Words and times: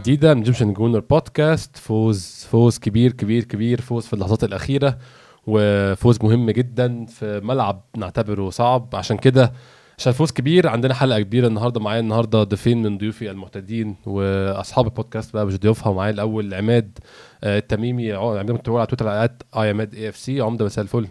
جديدة. 0.00 0.34
من 0.34 0.42
جمهورية 0.42 0.72
Gooner 0.72 1.00
Podcast 1.00 1.76
فوز 1.76 2.46
فوز 2.50 2.78
كبير 2.78 3.12
كبير 3.12 3.44
كبير 3.44 3.80
فوز 3.80 4.06
في 4.06 4.12
اللحظات 4.12 4.44
الأخيرة 4.44 4.98
وفوز 5.46 6.18
مهم 6.22 6.50
جدا 6.50 7.06
في 7.06 7.40
ملعب 7.44 7.84
نعتبره 7.96 8.50
صعب. 8.50 8.88
عشان 8.94 9.16
كده 9.16 9.52
عشان 9.98 10.12
فوز 10.12 10.30
كبير 10.30 10.68
عندنا 10.68 10.94
حلقة 10.94 11.20
كبيرة 11.20 11.46
النهاردة 11.46 11.80
معايا. 11.80 12.00
النهاردة 12.00 12.42
ضيفين 12.42 12.82
من 12.82 12.98
ضيوفي 12.98 13.30
المعتادين 13.30 13.96
وأصحاب 14.06 14.86
البودكاست 14.86 15.34
بقى 15.34 15.46
مش 15.46 15.56
ضيوفها. 15.56 15.88
ومعايا 15.90 16.10
الأول 16.12 16.54
عماد 16.54 16.98
آه، 17.44 17.58
التميمي 17.58 18.12
ع- 18.12 18.38
عندنا 18.38 18.56
متابعة 18.58 18.78
على 18.78 18.86
تويتر 18.86 19.10
@ 19.12 19.28
عماد 19.70 19.94
AFC. 19.94 20.40
عمدة 20.40 20.64
مساء 20.64 20.82
الفل. 20.82 21.08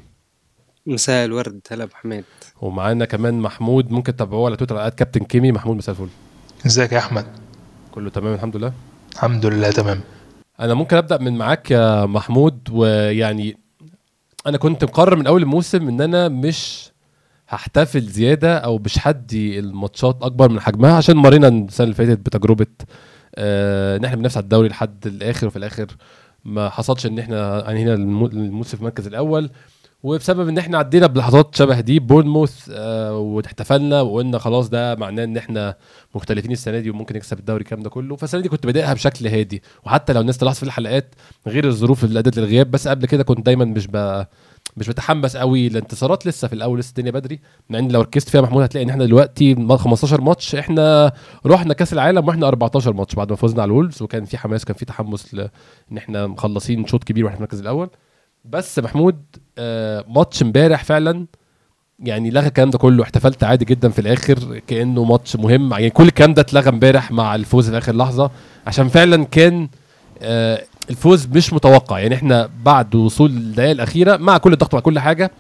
مساء 0.86 1.26
الورد. 1.26 1.60
هلا 1.72 1.84
أبو 1.84 1.94
حميد. 1.96 2.24
ومعانا 2.62 3.06
كمان 3.06 3.40
محمود 3.40 3.92
ممكن 3.92 4.16
تتابعوه 4.16 4.46
على 4.46 4.56
تويتر 4.58 4.88
at 4.88 4.96
كابتن 4.96 5.24
كيمي. 5.24 5.52
محمود 5.52 5.78
مساء 5.78 5.96
الفل. 5.96 6.10
ازيك 6.66 6.92
يا 6.92 6.98
أحمد؟ 6.98 7.26
كله 7.92 8.10
تمام 8.10 8.34
الحمد 8.34 8.56
لله؟ 8.58 8.74
الحمد 9.14 9.46
لله 9.46 9.72
تمام. 9.72 10.00
أنا 10.60 10.74
ممكن 10.74 10.98
أبدأ 10.98 11.18
من 11.18 11.38
معاك 11.38 11.72
يا 11.72 12.06
محمود 12.06 12.60
ويعني 12.72 13.58
أنا 14.48 14.58
كنت 14.58 14.84
مقرر 14.84 15.16
من 15.16 15.28
أول 15.28 15.42
الموسم 15.42 15.88
إن 15.88 16.02
أنا 16.02 16.28
مش 16.28 16.90
هحتفل 17.50 18.02
زيادة 18.02 18.58
أو 18.58 18.78
مش 18.78 19.08
هدي 19.08 19.60
الماتشات 19.60 20.18
أكبر 20.22 20.50
من 20.50 20.60
حجمها 20.60 20.94
عشان 20.94 21.16
مرينا 21.18 21.48
السنة 21.48 21.84
اللي 21.84 21.96
فاتت 21.96 22.20
بتجربة 22.20 22.66
آه 23.36 23.98
إن 23.98 24.06
إحنا 24.06 24.16
بننافس 24.18 24.38
على 24.38 24.44
الدوري 24.44 24.68
لحد 24.70 25.08
الآخر 25.08 25.48
وفي 25.48 25.56
الآخر 25.56 25.88
ما 26.46 26.70
حصلش 26.70 27.06
إن 27.06 27.20
إحنا 27.20 27.72
أنهينا 27.72 27.94
المو- 27.94 28.26
الموسم 28.28 28.70
في 28.78 28.82
المركز 28.82 29.08
الأول. 29.08 29.50
وبسبب 30.04 30.48
إن 30.48 30.58
إحنا 30.58 30.78
عدينا 30.78 31.08
بلحظات 31.08 31.56
شبه 31.56 31.80
دي 31.80 32.00
بورنموث 32.00 32.70
آه 32.74 33.18
واحتفلنا 33.18 34.02
وقلنا 34.02 34.38
خلاص 34.38 34.70
ده 34.70 34.96
معناه 34.96 35.24
إن 35.24 35.38
إحنا 35.38 35.76
مختلفين 36.16 36.52
السنة 36.52 36.80
دي 36.80 36.90
وممكن 36.90 37.16
نكسب 37.16 37.40
الدوري 37.40 37.62
الكلام 37.62 37.84
ده 37.84 37.90
كله. 37.90 38.16
فالسنة 38.16 38.42
دي 38.42 38.50
كنت 38.50 38.66
بادئها 38.66 38.94
بشكل 38.94 39.28
هادي. 39.28 39.62
وحتى 39.86 40.14
لو 40.14 40.22
الناس 40.22 40.38
تلاحظ 40.38 40.56
في 40.58 40.64
الحلقات 40.64 41.16
غير 41.48 41.68
الظروف 41.68 42.04
اللي 42.04 42.20
أدت 42.20 42.40
للغياب 42.40 42.72
بس 42.72 42.88
قبل 42.88 43.06
كده 43.06 43.24
كنت 43.24 43.46
دايما 43.46 43.66
مش 43.66 43.88
ب... 43.88 44.26
مش 44.78 44.88
بتحمس 44.90 45.38
قوي 45.38 45.68
الانتصارات 45.68 46.28
لسه 46.28 46.48
في 46.48 46.54
الأول 46.54 46.80
لسه 46.80 46.90
الدنيا 46.90 47.12
بدري. 47.12 47.40
مع 47.70 47.80
إن 47.80 47.92
لو 47.92 48.02
ركزت 48.02 48.30
فيها 48.30 48.42
محمود 48.42 48.64
هتلاقي 48.64 48.86
إن 48.86 48.90
إحنا 48.90 49.06
دلوقتي 49.06 49.56
م- 49.56 49.78
15 49.78 50.22
ماتش 50.22 50.56
إحنا 50.56 51.12
رحنا 51.46 51.74
كأس 51.74 51.94
العالم 51.94 52.28
وإحنا 52.28 52.48
14 52.48 52.94
ماتش 52.94 53.16
بعد 53.16 53.30
ما 53.30 53.36
فزنا 53.36 53.62
على 53.62 53.70
الولفز 53.70 54.02
وكان 54.02 54.26
في 54.26 54.38
حماس 54.38 54.66
كان 54.66 54.76
في 54.76 54.86
تحمس. 54.86 55.34
إن 55.92 55.98
إحنا 55.98 56.28
مخلصين 56.28 56.86
شوط 56.88 57.04
كبير 57.04 57.26
وإحنا 57.26 57.36
في 57.38 57.42
المركز 57.44 57.60
الأول. 57.60 57.90
بس 58.46 58.80
محمود 58.80 59.16
آه 59.58 60.06
ماتش 60.08 60.42
امبارح 60.42 60.84
فعلا 60.84 61.26
يعني 62.00 62.30
لغى 62.32 62.48
الكلام 62.48 62.70
ده 62.70 62.78
كله 62.78 63.04
احتفلت 63.04 63.44
عادي 63.44 63.66
جدا 63.66 63.90
في 63.90 64.00
الآخر 64.00 64.60
كأنه 64.68 65.04
ماتش 65.04 65.36
مهم. 65.36 65.72
يعني 65.72 65.90
كل 65.90 66.08
الكلام 66.08 66.34
ده 66.34 66.42
اتلغى 66.42 66.70
امبارح 66.70 67.12
مع 67.12 67.36
الفوز 67.36 67.70
في 67.70 67.78
آخر 67.78 67.96
لحظة 67.96 68.32
عشان 68.68 68.88
فعلا 68.90 69.24
كان 69.26 69.70
آه 70.22 70.64
الفوز 70.90 71.26
مش 71.28 71.54
متوقع. 71.54 72.00
يعني 72.00 72.16
إحنا 72.16 72.50
بعد 72.64 72.96
وصول 72.96 73.30
الدقائق 73.30 73.72
الأخيرة 73.72 74.18
مع 74.18 74.38
كل 74.38 74.54
الضغط 74.54 74.74
مع 74.76 74.80
كل 74.80 75.00
حاجة 75.00 75.32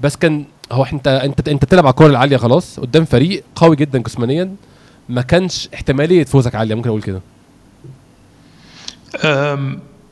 بس 0.00 0.16
كان 0.16 0.44
هو 0.72 0.84
انت 0.92 1.08
انت 1.08 1.48
انت 1.48 1.64
تلعب 1.64 1.84
على 1.86 1.90
الكوره 1.90 2.10
العالية 2.10 2.36
خلاص 2.36 2.80
قدام 2.80 3.04
فريق 3.04 3.44
قوي 3.56 3.76
جدا 3.76 3.98
جسمانيا 3.98 4.54
ما 5.08 5.22
كانش 5.22 5.68
احتمالية 5.74 6.24
فوزك 6.24 6.54
عالية. 6.54 6.74
ممكن 6.74 6.88
أقول 6.88 7.02
كده. 7.02 7.20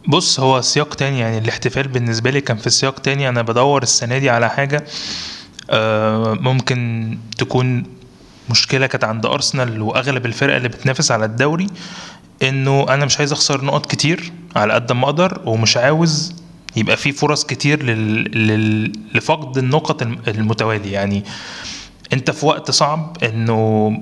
بص 0.09 0.41
هو 0.41 0.61
سياق 0.61 0.95
تاني 0.95 1.19
يعني 1.19 1.39
الاحتفال 1.39 1.89
بالنسبة 1.89 2.31
لي 2.31 2.41
كان 2.41 2.57
في 2.57 2.71
سياق 2.71 2.99
تاني. 3.01 3.29
أنا 3.29 3.43
بدور 3.43 3.83
السنة 3.83 4.19
دي 4.19 4.31
على 4.31 4.51
حاجة 4.51 4.85
أه، 5.71 6.35
ممكن 6.41 7.19
تكون 7.39 7.83
مشكلة 8.51 8.87
كانت 8.87 9.05
عند 9.05 9.27
أرسنال 9.27 9.83
وأغلب 9.83 10.27
الفرق 10.27 10.57
اللي 10.57 10.69
بتنافس 10.69 11.11
على 11.11 11.25
الدوري 11.25 11.67
إنه 12.43 12.87
أنا 12.89 13.05
مش 13.05 13.19
عايز 13.19 13.33
أخسر 13.33 13.65
نقط 13.65 13.87
كتير 13.87 14.33
على 14.57 14.73
قد 14.73 14.93
ما 14.93 15.05
أقدر 15.05 15.43
ومش 15.47 15.77
عاوز 15.77 16.35
يبقى 16.77 16.97
في 16.97 17.13
فرص 17.13 17.45
كتير 17.45 17.83
لل... 17.83 18.23
لل... 18.47 18.93
لفقد 19.15 19.59
النقط 19.59 20.03
الم- 20.03 20.19
المتوالي 20.29 20.91
يعني 20.93 21.25
أنت 22.13 22.31
في 22.31 22.47
وقت 22.47 22.71
صعب 22.71 23.17
إنه 23.25 23.93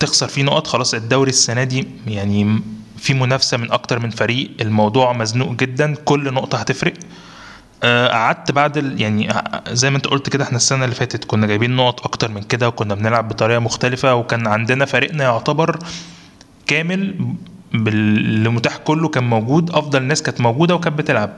تخسر 0.00 0.28
فيه 0.28 0.42
نقط 0.42 0.66
خلاص 0.66 0.94
الدوري 0.94 1.30
السنة 1.30 1.64
دي 1.64 1.86
يعني 2.06 2.60
في 3.00 3.14
منافسة 3.14 3.56
من 3.56 3.72
أكتر 3.72 3.98
من 3.98 4.10
فريق 4.10 4.50
الموضوع 4.60 5.12
مزنوق 5.12 5.52
جدا 5.52 5.94
كل 5.94 6.34
نقطة 6.34 6.58
هتفرق. 6.58 6.92
آه، 7.82 8.08
قعدت 8.08 8.50
بعد 8.50 8.76
ال... 8.78 9.00
يعني 9.00 9.30
ع- 9.30 9.60
زي 9.72 9.90
ما 9.90 9.96
انت 9.96 10.06
قلت 10.06 10.28
كده 10.28 10.44
إحنا 10.44 10.56
السنة 10.56 10.84
اللي 10.84 10.94
فاتت 10.94 11.24
كنا 11.24 11.46
جايبين 11.46 11.76
نقط 11.76 12.04
أكتر 12.06 12.30
من 12.30 12.42
كده 12.42 12.68
وكنا 12.68 12.94
بنلعب 12.94 13.28
بطريقة 13.28 13.58
مختلفة 13.58 14.14
وكان 14.14 14.46
عندنا 14.46 14.84
فريقنا 14.84 15.24
يعتبر 15.24 15.78
كامل 16.66 17.14
باللي 17.72 18.48
متاح 18.48 18.76
كله 18.76 19.08
كان 19.08 19.24
موجود 19.24 19.70
أفضل 19.70 20.02
ناس 20.02 20.22
كانت 20.22 20.40
موجودة 20.40 20.74
وكانت 20.74 20.98
بتلعب. 20.98 21.30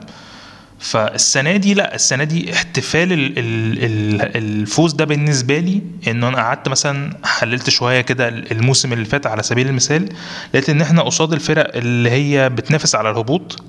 فالسنة 0.83 1.57
دي 1.57 1.73
لا 1.73 1.95
السنة 1.95 2.23
دي 2.23 2.53
احتفال 2.53 3.13
ال 3.13 3.39
ال 3.39 3.83
ال 3.83 4.37
الفوز 4.37 4.93
ده 4.93 5.05
بالنسبة 5.05 5.57
لي 5.59 5.81
إن 6.07 6.23
أنا 6.23 6.37
قعدت 6.37 6.69
مثلا 6.69 7.17
حللت 7.23 7.69
شوية 7.69 8.01
كده 8.01 8.27
الموسم 8.27 8.93
اللي 8.93 9.05
فات 9.05 9.27
على 9.27 9.43
سبيل 9.43 9.67
المثال 9.67 10.09
لقيت 10.53 10.69
إن 10.69 10.81
إحنا 10.81 11.01
قصاد 11.01 11.33
الفرق 11.33 11.75
اللي 11.77 12.11
هي 12.11 12.49
بتنافس 12.49 12.95
على 12.95 13.09
الهبوط 13.09 13.63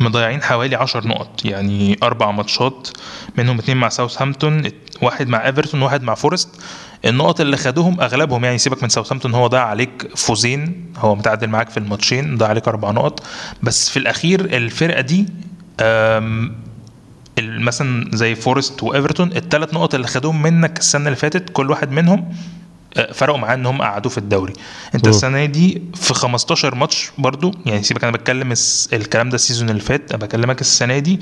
مضيعين 0.00 0.42
حوالي 0.42 0.76
10 0.76 1.06
نقط 1.06 1.44
يعني 1.44 1.98
أربع 2.02 2.30
ماتشات 2.30 2.88
منهم 3.38 3.58
اتنين 3.58 3.76
مع 3.76 3.88
ساوثهامبتون 3.88 4.62
واحد 5.02 5.28
مع 5.28 5.46
إيفرتون 5.46 5.82
واحد 5.82 6.02
مع 6.02 6.14
فورست. 6.14 6.48
النقط 7.04 7.40
اللي 7.40 7.56
خدوهم 7.56 8.00
أغلبهم 8.00 8.44
يعني 8.44 8.58
سيبك 8.58 8.82
من 8.82 8.88
ساوثهامبتون 8.88 9.34
هو 9.34 9.46
ضيع 9.46 9.66
عليك 9.66 10.08
فوزين 10.16 10.92
هو 10.98 11.14
متعادل 11.14 11.48
معاك 11.48 11.70
في 11.70 11.76
الماتشين 11.76 12.36
ضيع 12.36 12.48
عليك 12.48 12.68
أربع 12.68 12.90
نقط. 12.90 13.22
بس 13.62 13.90
في 13.90 13.96
الأخير 13.98 14.40
الفرقة 14.40 15.00
دي 15.00 15.26
مثلا 17.40 18.10
زي 18.16 18.34
فورست 18.34 18.82
وإيفرتون 18.82 19.32
الثلاث 19.36 19.74
نقط 19.74 19.94
اللي 19.94 20.06
خدوهم 20.06 20.42
منك 20.42 20.78
السنة 20.78 21.04
اللي 21.06 21.16
فاتت 21.16 21.50
كل 21.50 21.70
واحد 21.70 21.90
منهم 21.90 22.34
آه، 22.96 23.12
فرقوا 23.12 23.38
معاه 23.38 23.54
إن 23.54 23.66
هم 23.66 23.82
قعدوه 23.82 24.12
في 24.12 24.18
الدوري. 24.18 24.52
أنت 24.94 25.04
مم. 25.04 25.10
السنة 25.10 25.44
دي 25.44 25.82
في 25.94 26.14
15 26.14 26.74
ماتش 26.74 27.10
برضو 27.18 27.54
يعني 27.66 27.82
سيبك 27.82 28.04
أنا 28.04 28.12
بتكلم 28.12 28.54
الكلام 28.92 29.28
ده 29.28 29.34
ال 29.34 29.39
season 29.39 29.70
اللي 29.70 29.80
فات 29.80 30.12
أنا 30.12 30.20
بكلمك 30.26 30.60
السنة 30.60 30.98
دي 30.98 31.20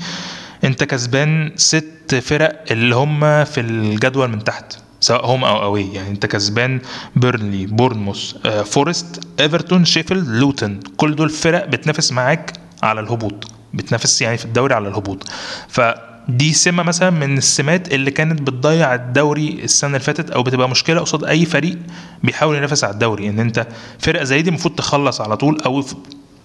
أنت 0.63 0.83
كسبان 0.83 1.51
ست 1.55 2.15
فرق 2.23 2.63
اللي 2.71 2.95
هم 2.95 3.43
في 3.43 3.61
الجدول 3.61 4.27
من 4.27 4.43
تحت 4.43 4.77
سواء 4.99 5.25
home 5.25 5.43
أو 5.43 5.63
away 5.63 5.93
يعني 5.93 6.09
أنت 6.09 6.25
كسبان 6.25 6.81
بيرنلي 7.15 7.65
بورنموث 7.65 8.33
فورست 8.47 9.19
ايفرتون 9.39 9.85
شيفيلد 9.85 10.27
لوتن 10.27 10.79
كل 10.97 11.15
دول 11.15 11.29
فرق 11.29 11.65
بتنافس 11.65 12.11
معاك 12.11 12.53
على 12.83 12.99
الهبوط. 12.99 13.51
بتنافس 13.73 14.21
يعني 14.21 14.37
في 14.37 14.45
الدوري 14.45 14.73
على 14.73 14.87
الهبوط. 14.87 15.23
فدي 15.67 16.53
سمة 16.53 16.83
مثلا 16.83 17.09
من 17.09 17.37
السمات 17.37 17.93
اللي 17.93 18.11
كانت 18.11 18.41
بتضيع 18.41 18.95
الدوري 18.95 19.59
السنة 19.63 19.89
اللي 19.89 19.99
فاتت 19.99 20.29
أو 20.29 20.43
بتبقى 20.43 20.69
مشكلة 20.69 20.99
قصاد 21.01 21.23
أي 21.23 21.45
فريق 21.45 21.77
بيحاول 22.23 22.55
ينافس 22.57 22.83
على 22.83 22.93
الدوري. 22.93 23.29
إن 23.29 23.39
أنت 23.39 23.67
فرقة 23.99 24.23
زي 24.23 24.41
دي 24.41 24.49
المفروض 24.49 24.75
تخلص 24.75 25.21
على 25.21 25.37
طول 25.37 25.61
أو 25.61 25.83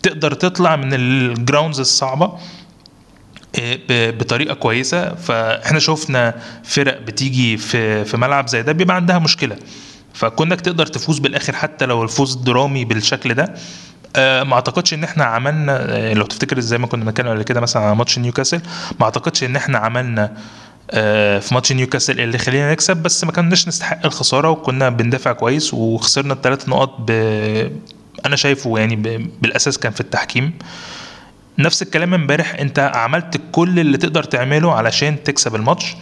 تقدر 0.03 0.35
تطلع 0.35 0.77
من 0.77 0.95
ال 0.95 1.06
grounds 1.06 1.81
الصعبة 1.81 2.33
ب- 3.59 4.19
بطريقة 4.19 4.55
كويسة. 4.55 5.15
فإحنا 5.15 5.79
شفنا 5.79 6.35
فرق 6.65 7.01
بتيجي 7.01 7.57
في 7.57 8.05
في 8.05 8.17
ملعب 8.17 8.49
زي 8.49 8.63
ده 8.63 8.73
بيبقى 8.73 8.97
عندها 8.97 9.19
مشكلة. 9.19 9.57
فكونك 10.15 10.61
تقدر 10.61 10.87
تفوز 10.87 11.19
بالآخر 11.19 11.53
حتى 11.57 11.87
لو 11.87 12.03
الفوز 12.03 12.35
درامي 12.35 12.85
بالشكل 12.85 13.35
ده 13.35 13.43
آه، 13.45 13.55
ما 14.17 14.55
اعتقدش 14.55 14.95
ان 14.95 15.05
إحنا 15.05 15.25
عملنا 15.25 15.77
آه، 15.81 16.13
لو 16.13 16.27
تفتكر 16.27 16.61
زي 16.61 16.79
ما 16.79 16.87
كنا 16.87 17.05
بنتكلم 17.05 17.29
قبل 17.29 17.43
كده 17.43 17.61
مثلا 17.61 17.83
على 17.83 17.97
ماتش 17.97 18.19
نيوكاسل 18.19 18.61
ما 19.01 19.05
اعتقدش 19.05 19.45
ان 19.45 19.57
إحنا 19.57 19.79
عملنا 19.79 20.37
آه، 20.91 21.39
في 21.39 21.55
ماتش 21.55 21.73
نيوكاسل 21.73 22.21
اللي 22.21 22.39
خلينا 22.39 22.73
نكسب 22.73 22.97
بس 22.97 23.25
ما 23.25 23.33
كناش 23.33 23.69
نستحق 23.69 24.07
الخسارة 24.07 24.51
وكنا 24.51 24.89
بندافع 24.89 25.33
كويس 25.33 25.75
وخسرنا 25.75 26.33
الثلاث 26.35 26.69
نقط 26.69 26.97
ب... 26.99 27.11
أنا 28.27 28.37
شايفه 28.37 28.79
يعني 28.79 28.97
ب... 28.97 29.31
بالأساس 29.43 29.79
كان 29.79 29.93
في 29.93 30.01
التحكيم. 30.01 30.53
نفس 31.59 31.83
الكلام 31.83 32.15
امبارح 32.15 32.55
انت 32.61 32.79
عملت 32.95 33.41
كل 33.53 33.79
اللي 33.79 33.99
تقدر 33.99 34.25
تعمله 34.25 34.73
علشان 34.73 35.23
تكسب 35.23 35.55
الماتش 35.55 35.97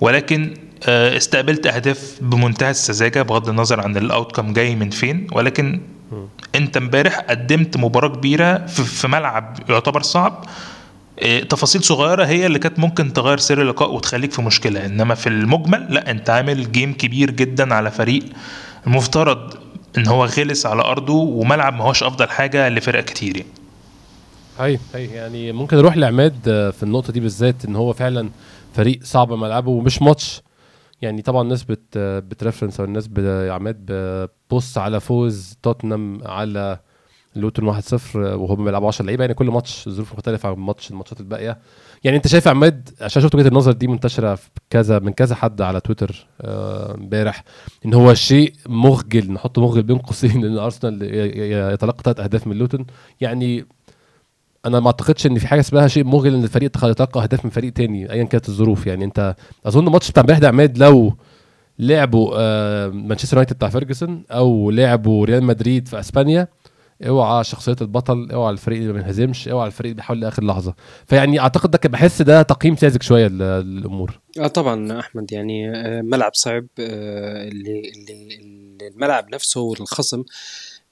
ولكن 0.00 0.54
آه، 0.86 1.16
استقبلت 1.16 1.66
أهداف 1.66 2.18
بمنتهى 2.20 2.70
السذاجة 2.70 3.22
بغض 3.22 3.48
النظر 3.48 3.80
عن 3.80 3.96
الاوتكم 3.96 4.52
جاي 4.52 4.76
من 4.76 4.90
فين 4.90 5.26
ولكن 5.32 5.80
انت 6.54 6.76
امبارح 6.76 7.18
قدمت 7.20 7.76
مباراة 7.76 8.08
كبيرة 8.08 8.66
في 8.66 9.08
ملعب 9.08 9.58
يعتبر 9.68 10.02
صعب. 10.02 10.44
آه، 11.22 11.40
تفاصيل 11.40 11.84
صغيرة 11.84 12.24
هي 12.24 12.46
اللي 12.46 12.58
كانت 12.58 12.78
ممكن 12.78 13.12
تغير 13.12 13.38
سير 13.38 13.62
اللقاء 13.62 13.94
وتخليك 13.94 14.32
في 14.32 14.42
مشكلة. 14.42 14.86
إنما 14.86 15.14
في 15.14 15.28
المجمل 15.28 15.86
لا 15.90 16.10
أنت 16.10 16.30
عامل 16.30 16.72
جيم 16.72 16.92
كبير 16.92 17.30
جدا 17.30 17.74
على 17.74 17.90
فريق 17.90 18.22
المفترض 18.86 19.54
إن 19.98 20.06
هو 20.06 20.24
غلس 20.24 20.66
على 20.66 20.82
أرضه 20.82 21.12
وملعب 21.12 21.74
ما 21.74 21.84
هوش 21.84 22.02
أفضل 22.02 22.28
حاجة 22.28 22.68
لفرق 22.68 23.04
كتير 23.04 23.36
يعني. 23.36 23.48
هي 24.60 24.78
هي 24.94 25.04
يعني 25.04 25.52
ممكن 25.52 25.76
نروح 25.76 25.96
لعماد 25.96 26.36
آه، 26.48 26.70
في 26.70 26.82
النقطة 26.82 27.12
دي 27.12 27.20
بالذات 27.20 27.64
إن 27.64 27.76
هو 27.76 27.92
فعلا 27.92 28.30
فريق 28.74 29.00
صعب 29.02 29.32
ملعبه 29.32 29.70
ومش 29.70 30.02
ماتش. 30.02 30.40
يعني 31.02 31.22
طبعا 31.22 31.42
الناس 31.42 31.64
بت 31.64 31.98
بترفرنس 31.98 32.80
أو 32.80 32.86
الناس 32.86 33.10
عماد 33.50 33.86
بتبص 33.92 34.78
على 34.78 35.00
فوز 35.00 35.56
توتنهام 35.62 36.20
على 36.26 36.78
لوتون 37.36 37.80
1-0 37.82 38.16
وهم 38.16 38.64
بيلعبوا 38.64 38.88
10 38.88 39.04
لعيبة. 39.06 39.24
يعني 39.24 39.34
كل 39.34 39.46
ماتش 39.46 39.88
ظروف 39.88 40.12
مختلفة 40.12 40.48
عن 40.48 40.54
ماتش 40.54 40.90
الماتشات 40.90 41.20
الباقية. 41.20 41.58
يعني 42.04 42.16
أنت 42.16 42.26
شايف 42.26 42.46
يا 42.46 42.50
عماد 42.50 42.90
عشان 43.00 43.22
شفت 43.22 43.34
وجهة 43.34 43.48
النظر 43.48 43.72
دي 43.72 43.86
منتشرة 43.86 44.34
في 44.34 44.48
كذا 44.70 44.98
من 44.98 45.12
كذا 45.12 45.34
حد 45.34 45.62
على 45.62 45.80
تويتر 45.80 46.26
آه، 46.40 46.94
امبارح 46.94 47.44
إن 47.86 47.94
هو 47.94 48.14
شيء 48.14 48.52
مخجل 48.68 49.32
نحط 49.32 49.58
مخجل 49.58 49.82
بين 49.82 49.98
قوسين 49.98 50.44
إن 50.44 50.58
أرسنال 50.58 51.02
يتلقى 51.72 52.02
ثلاث 52.04 52.20
أهداف 52.20 52.46
من 52.46 52.56
لوتون. 52.56 52.86
يعني 53.20 53.66
أنا 54.68 54.80
ما 54.80 54.86
أعتقدش 54.86 55.26
إن 55.26 55.38
في 55.38 55.46
حاجة 55.48 55.60
اسمها 55.60 55.88
شيء 55.88 56.04
مخجل 56.04 56.34
ان 56.34 56.44
الفريق 56.44 56.70
يتلقى 56.84 57.22
اهداف 57.22 57.44
من 57.44 57.50
فريق 57.50 57.72
تاني 57.72 58.12
ايا 58.12 58.24
كانت 58.24 58.48
الظروف 58.48 58.86
يعني. 58.86 59.04
أنت 59.04 59.36
أظن 59.66 59.86
الماتش 59.86 60.10
بتاع 60.10 60.20
امبارح 60.20 60.38
ده 60.38 60.48
عماد 60.48 60.78
لو 60.78 61.12
لعبوا 61.78 62.30
آه، 62.36 62.88
مانشستر 62.88 63.36
يونايتد 63.36 63.56
بتاع 63.56 63.68
فيرجسون 63.68 64.24
أو 64.30 64.70
لعبوا 64.70 65.26
ريال 65.26 65.44
مدريد 65.44 65.88
في 65.88 66.00
إسبانيا 66.00 66.48
اوعى 67.08 67.44
شخصية 67.44 67.76
البطل 67.80 68.30
اوعى 68.30 68.50
الفريق 68.52 68.78
اللي 68.78 68.92
ما 68.92 68.98
بينهزمش 68.98 69.48
اوعى 69.48 69.66
الفريق 69.66 69.90
اللي 69.90 69.96
بيحاول 70.02 70.20
لآخر 70.20 70.44
لحظة. 70.44 70.74
فيعني 71.06 71.40
أعتقد 71.40 71.70
ده 71.70 71.80
بحس 71.88 72.22
ده 72.22 72.42
تقييم 72.42 72.76
ساذج 72.76 73.02
شوية 73.02 73.26
لل- 73.28 73.38
للأمور. 73.76 74.20
آه 74.40 74.46
طبعا 74.46 75.00
أحمد 75.00 75.32
يعني 75.32 75.70
آه، 75.76 76.02
ملعب 76.02 76.30
صعب 76.34 76.66
آه، 76.80 77.48
اللي 77.48 77.82
الملعب 78.94 79.34
نفسه 79.34 79.60
والخصم 79.60 80.22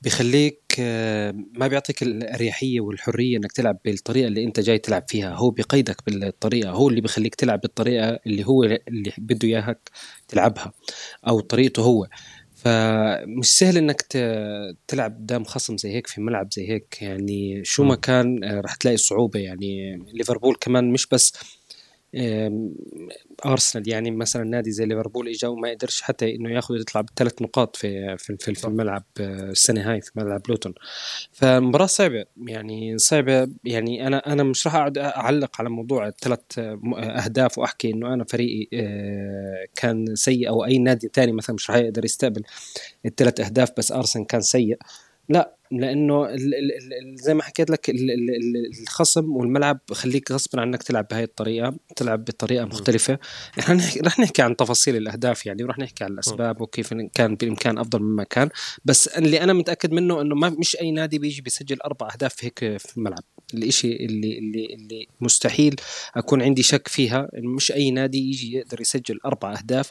بيخليك 0.03 0.63
آه، 0.81 1.35
ما 1.53 1.67
بيعطيك 1.69 2.03
الأريحية 2.03 2.81
والحرية 2.81 3.37
إنك 3.37 3.53
تلعب 3.53 3.79
بالطريقة 3.85 4.27
اللي 4.27 4.45
أنت 4.45 4.61
جاي 4.61 4.79
تلعب 4.79 5.05
فيها. 5.09 5.35
هو 5.35 5.51
بيقيدك 5.51 5.97
بالطريقة 6.07 6.71
هو 6.71 6.89
اللي 6.89 7.01
بيخليك 7.01 7.35
تلعب 7.35 7.61
بالطريقة 7.61 8.19
اللي 8.27 8.45
هو 8.47 8.65
اللي 8.65 9.13
بده 9.19 9.49
اياك 9.49 9.91
تلعبها 10.29 10.73
أو 11.29 11.41
طريقته 11.41 11.83
هو. 11.83 12.07
فمش 12.55 13.47
سهل 13.47 13.77
إنك 13.79 14.03
تلعب 14.89 15.17
قدام 15.17 15.45
خصم 15.45 15.77
زي 15.77 15.93
هيك 15.95 16.07
في 16.07 16.21
ملعب 16.21 16.53
زي 16.53 16.69
هيك. 16.71 16.99
يعني 17.03 17.65
شو 17.65 17.85
ما 17.85 17.95
كان 17.97 18.45
آه، 18.45 18.61
رح 18.61 18.75
تلاقي 18.75 18.97
صعوبة. 18.97 19.41
يعني 19.41 19.97
ليفربول 20.15 20.57
كمان 20.61 20.93
مش 20.93 21.07
بس 21.07 21.33
أرسنال 23.47 23.89
يعني 23.89 24.11
مثلا 24.11 24.45
نادي 24.45 24.71
زي 24.71 24.87
ليفربول 24.87 25.29
اجا 25.29 25.49
وما 25.49 25.71
قدرش 25.71 26.03
حتى 26.03 26.35
إنه 26.35 26.51
ياخذ 26.51 26.75
يطلع 26.81 27.01
بثلاث 27.01 27.43
نقاط 27.43 27.77
في 27.77 28.17
في 28.19 28.37
في, 28.37 28.55
في 28.55 28.67
الملعب 28.67 29.05
آه، 29.21 29.51
السنة 29.51 29.91
هاي 29.91 30.01
في 30.01 30.11
ملعب 30.17 30.43
لوتون. 30.49 30.75
فمباراة 31.33 31.87
صعبة 31.87 32.25
يعني 32.47 32.99
صعبة 32.99 33.49
يعني 33.65 34.07
أنا 34.07 34.33
أنا 34.33 34.43
مش 34.43 34.67
راح 34.67 34.75
أقعد 34.75 34.99
أعلق 34.99 35.61
على 35.61 35.71
موضوع 35.71 36.07
الثلاث 36.07 36.41
أهداف 36.99 37.59
وأحكي 37.59 37.91
إنه 37.91 38.15
أنا 38.15 38.25
فريقي 38.25 38.69
آه، 38.73 39.67
كان 39.77 40.17
سيء 40.17 40.49
أو 40.49 40.65
أي 40.65 40.79
نادي 40.79 41.09
تاني 41.09 41.33
مثلا 41.33 41.55
مش 41.55 41.71
راح 41.71 41.79
يقدر 41.79 42.05
يستقبل 42.05 42.43
الثلاث 43.07 43.41
أهداف 43.41 43.71
بس 43.79 43.93
أرسنال 43.93 44.27
كان 44.27 44.41
سيء. 44.41 44.79
لا 45.29 45.57
لأنه 45.73 46.25
ال- 46.25 46.35
ال- 46.35 46.55
ال- 46.55 46.93
ال- 46.95 47.17
زي 47.17 47.35
ما 47.35 47.43
حكيت 47.43 47.71
لك 47.71 47.91
ال- 47.91 48.11
ال- 48.11 48.31
ال- 48.31 48.83
الخصم 48.83 49.37
والملعب 49.37 49.79
خليك 49.93 50.33
غصبا 50.33 50.61
عنك 50.61 50.83
تلعب 50.83 51.07
بهاي 51.11 51.25
الطريقة 51.25 51.77
تلعب 51.97 52.25
بطريقة 52.25 52.65
مختلفة. 52.65 53.19
رح 53.59 53.71
نحكي 53.71 54.01
رح 54.01 54.21
نحكي 54.21 54.43
عن 54.43 54.57
تفاصيل 54.57 54.97
الأهداف 54.97 55.47
يعني 55.47 55.65
ورح 55.65 55.79
نحكي 55.79 56.05
عن 56.05 56.13
الأسباب 56.13 56.61
وكيف 56.61 56.95
كان 57.15 57.35
بالامكان 57.35 57.79
أفضل 57.79 58.01
مما 58.03 58.25
كان. 58.25 58.49
بس 58.85 59.09
اللي 59.09 59.43
أنا 59.43 59.53
متأكد 59.53 59.93
منه 59.93 60.21
إنه 60.21 60.35
ما 60.35 60.49
مش 60.49 60.77
أي 60.81 60.91
نادي 60.91 61.19
بيجي 61.19 61.43
بيسجل 61.43 61.81
أربع 61.81 62.09
أهداف 62.15 62.45
هيك 62.45 62.59
في 62.59 62.97
الملعب. 62.97 63.23
الإشي 63.55 63.97
اللي 63.97 64.39
اللي 64.39 64.75
اللي 64.75 65.07
مستحيل 65.21 65.77
أكون 66.17 66.43
عندي 66.43 66.63
شك 66.63 66.89
فيها 66.89 67.29
إنه 67.39 67.49
مش 67.51 67.73
أي 67.73 67.91
نادي 67.91 68.19
يجي 68.29 68.57
يقدر 68.57 68.81
يسجل 68.81 69.19
أربع 69.27 69.53
أهداف 69.59 69.91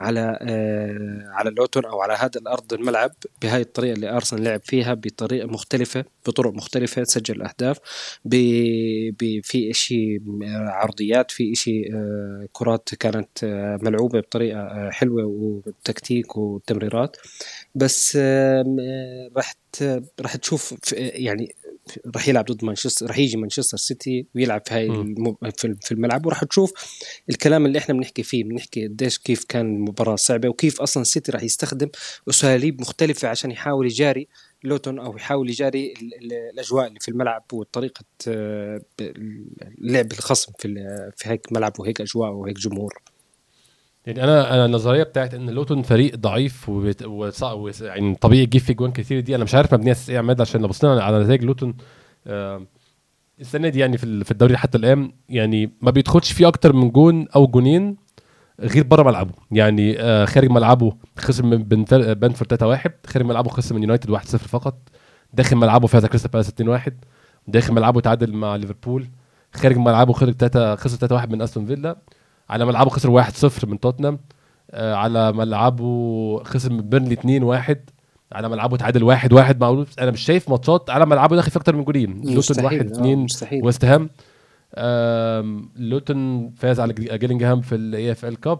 على 0.00 0.38
آه 0.42 1.24
على 1.28 1.50
لوتون 1.50 1.84
أو 1.84 2.00
على 2.00 2.12
هذا 2.12 2.40
الأرض 2.40 2.72
الملعب 2.72 3.10
بهاي 3.42 3.60
الطريقة 3.60 3.92
اللي 3.94 4.10
أرسنال 4.10 4.44
لعب 4.44 4.60
فيها 4.64 4.94
بطريقة 5.06 5.46
مختلفة 5.46 6.04
بطرق 6.26 6.52
مختلفة 6.52 7.02
تسجل 7.02 7.42
أهداف. 7.42 7.78
في 9.42 9.72
شيء 9.72 10.20
عرضيات 10.52 11.30
في 11.30 11.54
شيء 11.54 11.94
آه 11.94 12.48
كرات 12.52 12.94
كانت 12.94 13.44
آه 13.44 13.78
ملعوبة 13.82 14.20
بطريقة 14.20 14.60
آه 14.60 14.90
حلوة 14.90 15.24
وتكتيك 15.26 16.36
وتمريرات 16.36 17.16
بس 17.74 18.16
آه 18.20 18.64
راح. 19.36 19.54
راح 20.20 20.36
تشوف 20.36 20.74
يعني 20.92 21.54
راح 22.14 22.28
يلعب 22.28 22.44
ضد 22.44 22.64
مانشستر 22.64 23.06
راح 23.06 23.18
يجي 23.18 23.36
مانشستر 23.36 23.76
سيتي 23.76 24.26
ويلعب 24.34 24.62
في 24.66 24.74
هاي 24.74 25.14
في 25.80 25.92
الملعب 25.92 26.26
وراح 26.26 26.44
تشوف 26.44 26.72
الكلام 27.30 27.66
اللي 27.66 27.78
إحنا 27.78 27.94
بنحكي 27.94 28.22
فيه 28.22 28.44
بنحكي 28.44 28.86
قديش 28.86 29.18
كيف 29.18 29.44
كان 29.44 29.66
المباراة 29.66 30.16
صعبة 30.16 30.48
وكيف 30.48 30.80
أصلا 30.80 31.00
السيتي 31.02 31.32
راح 31.32 31.42
يستخدم 31.42 31.88
أساليب 32.30 32.80
مختلفة 32.80 33.28
عشان 33.28 33.50
يحاول 33.50 33.86
يجاري 33.86 34.28
لوتون 34.64 34.98
أو 34.98 35.16
يحاول 35.16 35.50
يجاري 35.50 35.94
ال- 36.02 36.14
ال- 36.24 36.32
الأجواء 36.52 36.86
اللي 36.86 37.00
في 37.00 37.08
الملعب 37.08 37.44
وطريقة 37.52 38.04
آه، 38.28 38.80
لعب 39.78 40.12
الخصم 40.12 40.52
في 40.58 40.68
في 41.16 41.28
هيك 41.28 41.52
ملعب 41.52 41.72
وهيك 41.80 42.00
أجواء 42.00 42.30
وهيك 42.30 42.58
جمهور. 42.58 42.94
يعني 44.06 44.24
أنا 44.24 44.54
أنا 44.54 44.64
النظرية 44.64 45.02
بتاعت 45.02 45.34
إن 45.34 45.50
لوتون 45.50 45.82
فريق 45.82 46.14
ضعيف 46.16 46.68
وبت- 46.68 47.02
وصع- 47.02 47.52
وس- 47.52 47.80
يعني 47.80 48.14
طبيعي 48.14 48.42
يجيب 48.42 48.60
في 48.60 48.74
جوان 48.74 48.92
كتير 48.92 49.20
دي 49.20 49.34
أنا 49.36 49.44
مش 49.44 49.54
عارف 49.54 49.74
مبنية 49.74 49.96
إيه 50.08 50.18
عماد 50.18 50.40
عشان 50.40 50.60
لو 50.60 50.68
بصينا 50.68 51.02
على 51.02 51.24
نتائج 51.24 51.44
لوتون 51.44 51.74
السنة 53.40 53.68
دي 53.68 53.78
يعني 53.78 53.98
في 53.98 54.30
الدوري 54.30 54.56
حتى 54.56 54.78
الآن 54.78 55.12
يعني 55.28 55.72
ما 55.80 55.90
بيدخلش 55.90 56.32
فيه 56.32 56.48
أكتر 56.48 56.72
من 56.72 56.90
جون 56.90 57.28
أو 57.28 57.46
جونين. 57.46 57.96
غير 58.60 58.82
بره 58.84 59.02
ملعبه. 59.02 59.32
يعني 59.50 60.00
آه، 60.00 60.24
خارج 60.24 60.50
ملعبه 60.50 60.92
خسر 61.18 61.44
من 61.46 61.62
برينتفورد 62.14 62.50
3-1 62.50 62.90
خارج 63.06 63.26
ملعبه 63.26 63.50
خسر 63.50 63.74
من 63.74 63.82
يونايتد 63.82 64.10
1-0 64.10 64.20
فقط. 64.36 64.78
داخل 65.34 65.56
ملعبه 65.56 65.86
فاز 65.86 66.06
كريستال 66.06 66.30
بالاس 66.30 66.48
2-1 66.48 66.92
داخل 67.48 67.72
ملعبه 67.74 68.00
تعادل 68.00 68.32
مع 68.32 68.56
ليفربول. 68.56 69.08
خارج 69.54 69.76
ملعبه 69.76 70.12
خسر 70.12 70.32
3 70.32 70.74
خسر 70.76 70.96
3-1 70.96 71.28
من 71.30 71.42
أستون 71.42 71.66
فيلا. 71.66 71.96
على 72.50 72.64
ملعبه 72.64 72.90
خسر 72.90 73.22
1-0 73.22 73.64
من 73.68 73.80
توتنهام. 73.80 74.18
آه، 74.70 74.94
على 74.94 75.32
ملعبه 75.32 76.42
خسر 76.44 76.72
من 76.72 76.80
بيرنلي 76.80 77.14
2-1 77.14 77.76
على 78.32 78.48
ملعبه 78.48 78.76
تعادل 78.76 79.04
1-1 79.04 79.60
مع 79.60 79.68
وولفز. 79.68 79.94
أنا 80.00 80.10
مش 80.10 80.20
شايف 80.20 80.48
ماتشات 80.50 80.90
على 80.90 81.06
ملعبه 81.06 81.36
داخل 81.36 81.50
في 81.50 81.56
أكتر 81.56 81.76
من 81.76 81.84
جولين. 81.84 82.16
لوتون 82.16 82.36
مستحيل 82.36 82.64
1 82.64 82.86
آه، 82.86 82.92
2 82.92 83.18
مستحيل. 83.18 83.64
ويست 83.64 83.84
هام. 83.84 84.10
آم، 84.78 85.68
لوتون 85.76 86.50
فاز 86.56 86.80
على 86.80 86.92
جيلينغهام 86.98 87.60
في 87.60 87.74
ال 87.74 88.40
EFL 88.40 88.49
Cup 88.49 88.58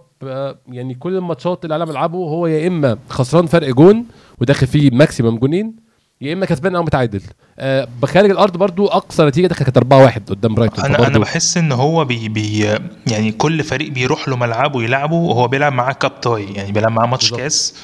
يعني 0.68 0.94
كل 0.94 1.16
الماتشات 1.16 1.64
اللي 1.64 1.75
على 1.75 1.87
ملعبه 1.87 2.18
هو 2.18 2.46
يا 2.46 2.66
إما 2.68 2.99
خسران 3.08 3.46
فرق 3.46 3.68
جون 3.68 4.04
وداخل 4.40 4.66
فيه 4.66 4.90
maximum 4.92 5.38
جونين 5.38 5.76
يا 6.20 6.32
إما 6.32 6.46
كسبان 6.46 6.76
أو 6.76 6.82
متعادل. 6.82 7.20
آه، 7.58 7.88
بخارج 8.02 8.30
الأرض 8.30 8.56
برضو 8.56 8.87
أقصى 8.87 9.25
نتيجة 9.25 9.46
دخل 9.46 9.64
كانت 9.64 9.78
4-1 9.78 10.30
قدام 10.30 10.54
برايتون 10.54 10.85
أنا 10.85 11.06
أنا 11.06 11.18
بحس 11.18 11.56
إن 11.56 11.73
هو 11.73 12.04
بي 12.04 12.28
بي 12.28 12.58
يعني 13.06 13.32
كل 13.32 13.62
فريق 13.64 13.90
بيروح 13.90 14.28
له 14.28 14.37
ملعبه 14.37 14.82
يلعبه 14.82 15.14
وهو 15.14 15.49
بيلعب 15.49 15.73
معاه 15.73 15.92
cup 15.92 16.21
tie 16.21 16.45
يعني 16.44 16.73
بيلعب 16.73 16.92
معاه 16.92 17.06
ماتش. 17.06 17.30
كاس 17.35 17.75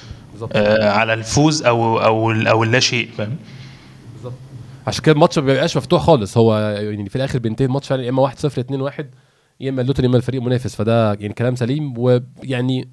آه 0.53 0.91
على 0.91 1.15
الفوز 1.15 1.63
أو 1.63 1.99
أو 1.99 2.33
أو 2.33 2.63
اللا 2.63 2.81
شيء 2.81 3.09
فاهم؟ 3.19 3.37
عشان 4.87 5.03
كده 5.05 5.15
الماتش 5.15 5.39
ما 5.39 5.45
بيبقاش 5.47 5.77
مفتوح 5.77 6.03
خالص. 6.03 6.39
هو 6.39 6.59
يعني 6.59 7.09
في 7.09 7.17
الآخر 7.17 7.39
بينتهي 7.39 7.67
الماتش 7.67 7.89
فعلا 7.89 8.03
يا 8.03 8.11
إما 8.11 8.23
1 8.23 8.39
0 8.39 8.61
2 8.61 8.81
1 8.81 9.11
يا 9.61 9.71
إما 9.71 9.83
اللوتون 9.83 10.05
يا 10.05 10.09
إما 10.09 10.17
الفريق 10.17 10.43
منافس. 10.43 10.75
فده 10.75 11.13
يعني 11.13 11.35
كلام 11.35 11.55
سليم. 11.57 11.95
ويعني 11.99 12.89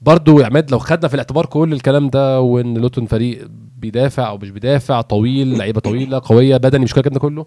برضو 0.00 0.40
يا 0.40 0.46
عماد 0.46 0.70
لو 0.70 0.78
خدنا 0.78 1.08
في 1.08 1.14
الاعتبار 1.14 1.46
كل 1.46 1.72
الكلام 1.72 2.10
ده 2.10 2.40
وإن 2.40 2.78
لوتون 2.78 3.06
فريق 3.06 3.46
بيدافع 3.78 4.28
أو 4.28 4.38
مش 4.38 4.50
بيدافع 4.50 5.00
طويل 5.00 5.58
لعيبة 5.58 5.80
طويلة 5.80 6.20
قوية 6.24 6.56
بدني 6.56 6.84
مش 6.84 6.92
كل 6.94 7.00
الكلام 7.00 7.14
ده 7.14 7.20
كله 7.20 7.46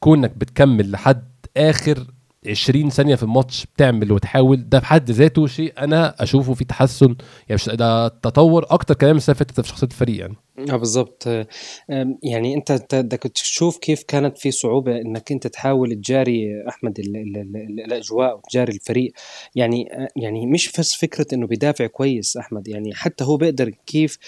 كونك 0.00 0.30
بتكمل 0.36 0.90
لحد 0.90 1.24
آخر 1.56 1.98
20 2.46 2.90
ثانية 2.90 3.14
في 3.14 3.22
الماتش 3.22 3.66
بتعمل 3.76 4.12
وتحاول. 4.12 4.68
ده 4.68 4.78
بحد 4.78 5.10
ذاته 5.10 5.46
شيء 5.46 5.72
أنا 5.78 6.22
أشوفه 6.22 6.54
فيه 6.54 6.64
تحسن. 6.64 7.06
يعني 7.48 7.54
مش 7.54 7.68
ده 7.68 8.08
تطور 8.08 8.66
أكتر 8.70 8.94
كلام 8.94 9.16
السنة 9.16 9.34
فاتت 9.34 9.60
في 9.60 9.68
شخصية 9.68 9.86
الفريق 9.86 10.20
يعني. 10.20 10.34
آه 10.70 10.76
بالضبط. 10.76 11.28
أم، 11.28 12.18
يعني 12.22 12.54
أنت 12.54 12.72
بدك 12.94 13.18
تشوف 13.22 13.78
كيف 13.78 14.02
كانت 14.08 14.38
في 14.38 14.50
صعوبة 14.50 14.96
إنك 15.00 15.32
أنت 15.32 15.46
تحاول 15.46 15.94
تجاري 15.94 16.68
أحمد 16.68 16.98
ال 16.98 17.16
ال 17.16 17.36
ال 17.56 17.80
الأجواء 17.84 18.36
وتجاري 18.36 18.72
الفريق. 18.72 19.12
يعني 19.54 19.88
يعني 20.16 20.46
مش 20.46 20.72
بس 20.78 20.94
فكرة 20.94 21.26
إنه 21.32 21.46
بيدافع 21.46 21.86
كويس 21.86 22.36
أحمد 22.36 22.68
يعني 22.68 22.94
حتى 22.94 23.24
هو 23.24 23.36
بيقدر 23.36 23.70
كيف 23.86 24.18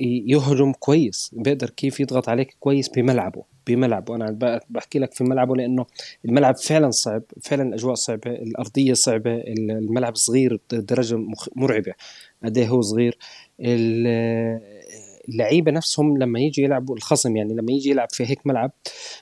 يهجم 0.00 0.72
كويس 0.72 1.30
بيقدر 1.36 1.70
كيف 1.70 2.00
يضغط 2.00 2.28
عليك 2.28 2.56
كويس 2.60 2.88
بملعبه. 2.88 3.55
بملعبه 3.66 4.14
أنا 4.16 4.60
بحكي 4.70 4.98
لك 4.98 5.14
في 5.14 5.24
ملعبه 5.24 5.56
لأنه 5.56 5.86
الملعب 6.24 6.56
فعلا 6.56 6.90
صعب 6.90 7.22
فعلا 7.42 7.62
الاجواء 7.62 7.94
صعبة 7.94 8.30
الأرضية 8.30 8.92
صعبة 8.92 9.34
الملعب 9.34 10.16
صغير 10.16 10.60
بدرجه 10.72 11.18
مرعبة. 11.56 11.92
قد 12.44 12.58
إيه 12.58 12.68
هو 12.68 12.80
صغير؟ 12.80 13.18
ال- 13.60 14.60
اللعيبة 15.28 15.72
نفسهم 15.72 16.18
لما 16.18 16.40
يجي 16.40 16.62
يلعبوا 16.62 16.96
الخصم 16.96 17.36
يعني 17.36 17.54
لما 17.54 17.72
يجي 17.72 17.90
يلعب 17.90 18.08
في 18.10 18.26
هيك 18.26 18.46
ملعب 18.46 18.70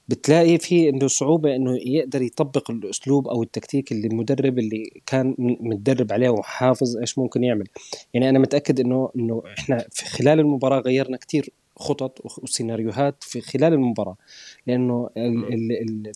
بتلاقي 0.09 0.59
في 0.59 0.89
انه 0.89 1.07
صعوبة 1.07 1.57
إنه 1.57 1.77
يقدر 1.87 2.23
يطبق 2.23 2.71
الأسلوب 2.71 3.29
أو 3.29 3.43
التكتيك 3.43 3.93
اللي 3.93 4.07
المدرب 4.07 4.59
اللي 4.59 4.91
كان 5.07 5.35
متدرب 5.39 6.13
عليه 6.13 6.29
وحافظ 6.29 6.97
إيش 6.97 7.19
ممكن 7.19 7.45
يعمل. 7.45 7.67
يعني 8.15 8.29
أنا 8.29 8.39
متأكد 8.39 8.81
انه 8.81 9.11
إنه 9.17 9.43
إحنا 9.59 9.85
في 9.91 10.05
خلال 10.07 10.41
المباراة 10.41 10.81
غيرنا 10.81 11.17
كتير. 11.17 11.51
خطط 11.77 12.21
وسيناريوهات 12.43 13.17
في 13.21 13.41
خلال 13.41 13.73
المباراة. 13.73 14.17
لأنه 14.67 15.11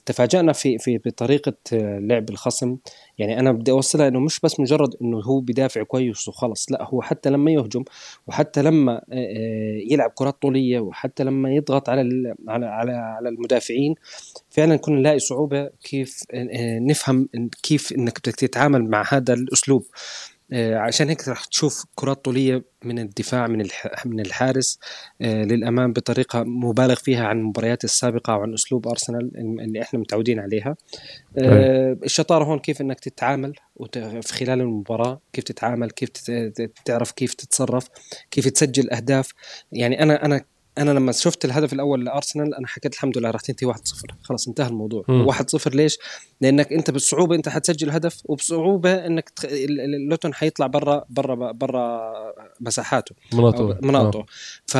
تفاجأنا 0.07 0.53
في 0.53 0.79
في 0.79 0.99
بطريقة 0.99 1.57
لعب 1.99 2.31
الخصم. 2.31 2.77
يعني 3.19 3.41
أنا 3.41 3.53
بدي 3.53 3.71
أوصلها 3.71 4.09
إنه 4.09 4.21
مش 4.21 4.41
بس 4.41 4.61
مجرد 4.61 4.95
إنه 5.03 5.21
هو 5.21 5.41
بيدافع 5.41 5.83
كويس 5.83 6.29
وخلص 6.29 6.73
لا 6.73 6.85
هو 6.85 7.03
حتى 7.03 7.31
لما 7.31 7.51
يهجم 7.51 7.85
وحتى 8.27 8.63
لما 8.63 8.93
آه، 8.93 9.03
آه، 9.13 9.81
يلعب 9.91 10.11
كرات 10.11 10.43
طولية 10.43 10.81
وحتى 10.81 11.25
لما 11.25 11.55
يضغط 11.55 11.89
على 11.89 12.35
على 12.49 12.67
على 12.67 12.93
على 12.93 13.29
المدافعين 13.29 13.95
فعلا 14.51 14.77
كنا 14.77 14.97
نلاقي 14.97 15.19
صعوبة 15.19 15.71
كيف 15.85 16.23
آه، 16.33 16.79
نفهم 16.79 17.29
كيف 17.63 17.93
إنك 17.93 18.19
بدك 18.19 18.37
تتعامل 18.37 18.91
مع 18.91 19.05
هذا 19.09 19.35
الأسلوب. 19.35 19.85
عشان 20.53 21.09
هيك 21.09 21.29
رح 21.29 21.45
تشوف 21.45 21.85
كرات 21.95 22.25
طولية 22.25 22.65
من 22.85 22.99
الدفاع 22.99 23.47
من 23.47 23.69
من 24.05 24.21
الحارس 24.21 24.79
آه، 25.23 25.45
للأمام 25.45 25.93
بطريقة 25.93 26.45
مبالغ 26.45 26.95
فيها 26.95 27.27
عن 27.27 27.39
المباريات 27.39 27.85
السابقة 27.85 28.37
وعن 28.37 28.55
أسلوب 28.55 28.89
أرسنال 28.89 29.31
اللي 29.61 29.83
إحنا 29.83 30.01
متعودين 30.01 30.41
عليها. 30.41 30.77
آه، 31.39 31.97
الشطارة 32.05 32.45
هون 32.45 32.59
كيف 32.59 32.81
إنك 32.81 33.01
تتعامل 33.01 33.53
في 34.23 34.33
خلال 34.33 34.61
المباراة 34.61 35.21
كيف 35.33 35.45
تتعامل 35.45 35.91
كيف 35.91 36.11
تعرف 36.85 37.13
كيف 37.13 37.35
تتصرف 37.35 37.89
كيف 38.31 38.49
تسجل 38.49 38.91
أهداف. 38.91 39.33
يعني 39.73 40.03
أنا 40.03 40.25
أنا 40.25 40.45
أنا 40.79 40.91
لما 40.91 41.13
شفت 41.13 41.45
الهدف 41.45 41.73
الأول 41.73 42.05
لأرسنال 42.05 42.55
أنا 42.55 42.67
حكيت 42.67 42.95
الحمد 42.95 43.19
لله 43.19 43.31
راح 43.31 43.41
تنتهي 43.41 43.73
1-0 43.73 43.79
خلاص 44.23 44.49
انتهى 44.49 44.69
الموضوع. 44.69 45.05
مم. 45.09 45.33
1-0 45.33 45.75
ليش؟ 45.75 45.99
لأنك 46.41 46.73
أنت 46.73 46.91
بالصعوبه 46.91 47.35
أنت 47.37 47.49
حتسجل 47.49 47.91
هدف 47.91 48.23
وبصعوبة 48.25 49.07
أنك 49.07 49.29
تخ... 49.29 49.45
ال- 49.45 49.81
ال- 49.81 49.95
اللوتون 49.95 50.35
حيطلع 50.35 50.67
برا 50.67 51.05
برا 51.11 51.53
برا 51.53 52.13
مساحاته. 52.61 53.15
مناطق 53.33 53.61
أو 53.61 53.75
مناطقه. 53.83 54.27
ف... 54.69 54.77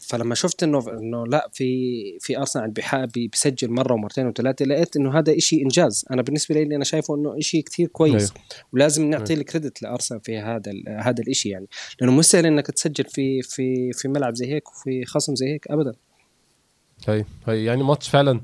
فلما 0.00 0.34
شفت 0.34 0.62
إنه 0.62 0.84
إنه 0.90 1.26
لا 1.26 1.48
في 1.52 2.18
في 2.20 2.38
ارسنال 2.38 2.70
بي- 2.70 3.28
بيسجل 3.28 3.70
مرة 3.70 3.92
ومرتين 3.94 4.26
وثلاثة 4.26 4.64
لقيت 4.64 4.96
إنه 4.96 5.18
هذا 5.18 5.36
إشي 5.36 5.62
إنجاز. 5.62 6.04
أنا 6.10 6.22
بالنسبة 6.22 6.54
لي 6.62 6.76
أنا 6.76 6.84
شايفه 6.84 7.14
إنه 7.14 7.38
إشي 7.38 7.62
كتير 7.62 7.86
كويس. 7.88 8.30
أيوه. 8.30 8.44
ولازم 8.72 9.10
نعطي 9.10 9.34
ال 9.34 9.41
credit 9.41 9.82
لأرسنال 9.82 10.20
في 10.20 10.38
هذا 10.38 10.70
ال- 10.70 10.84
هذا 11.00 11.22
الإشي 11.22 11.48
يعني. 11.48 11.66
لأنه 12.00 12.12
مش 12.12 12.24
سهل 12.24 12.46
إنك 12.46 12.66
تسجل 12.66 13.04
في 13.04 13.42
في 13.42 13.92
في 13.92 14.08
ملعب 14.08 14.34
زي 14.34 14.46
هيك 14.52 14.68
وفي 14.72 15.04
خصم 15.04 15.34
زي 15.34 15.46
هيك 15.52 15.66
ابدا. 15.70 15.92
هي 17.08 17.24
هي 17.46 17.64
يعني 17.64 17.82
ماتش 17.82 18.08
فعلا 18.08 18.40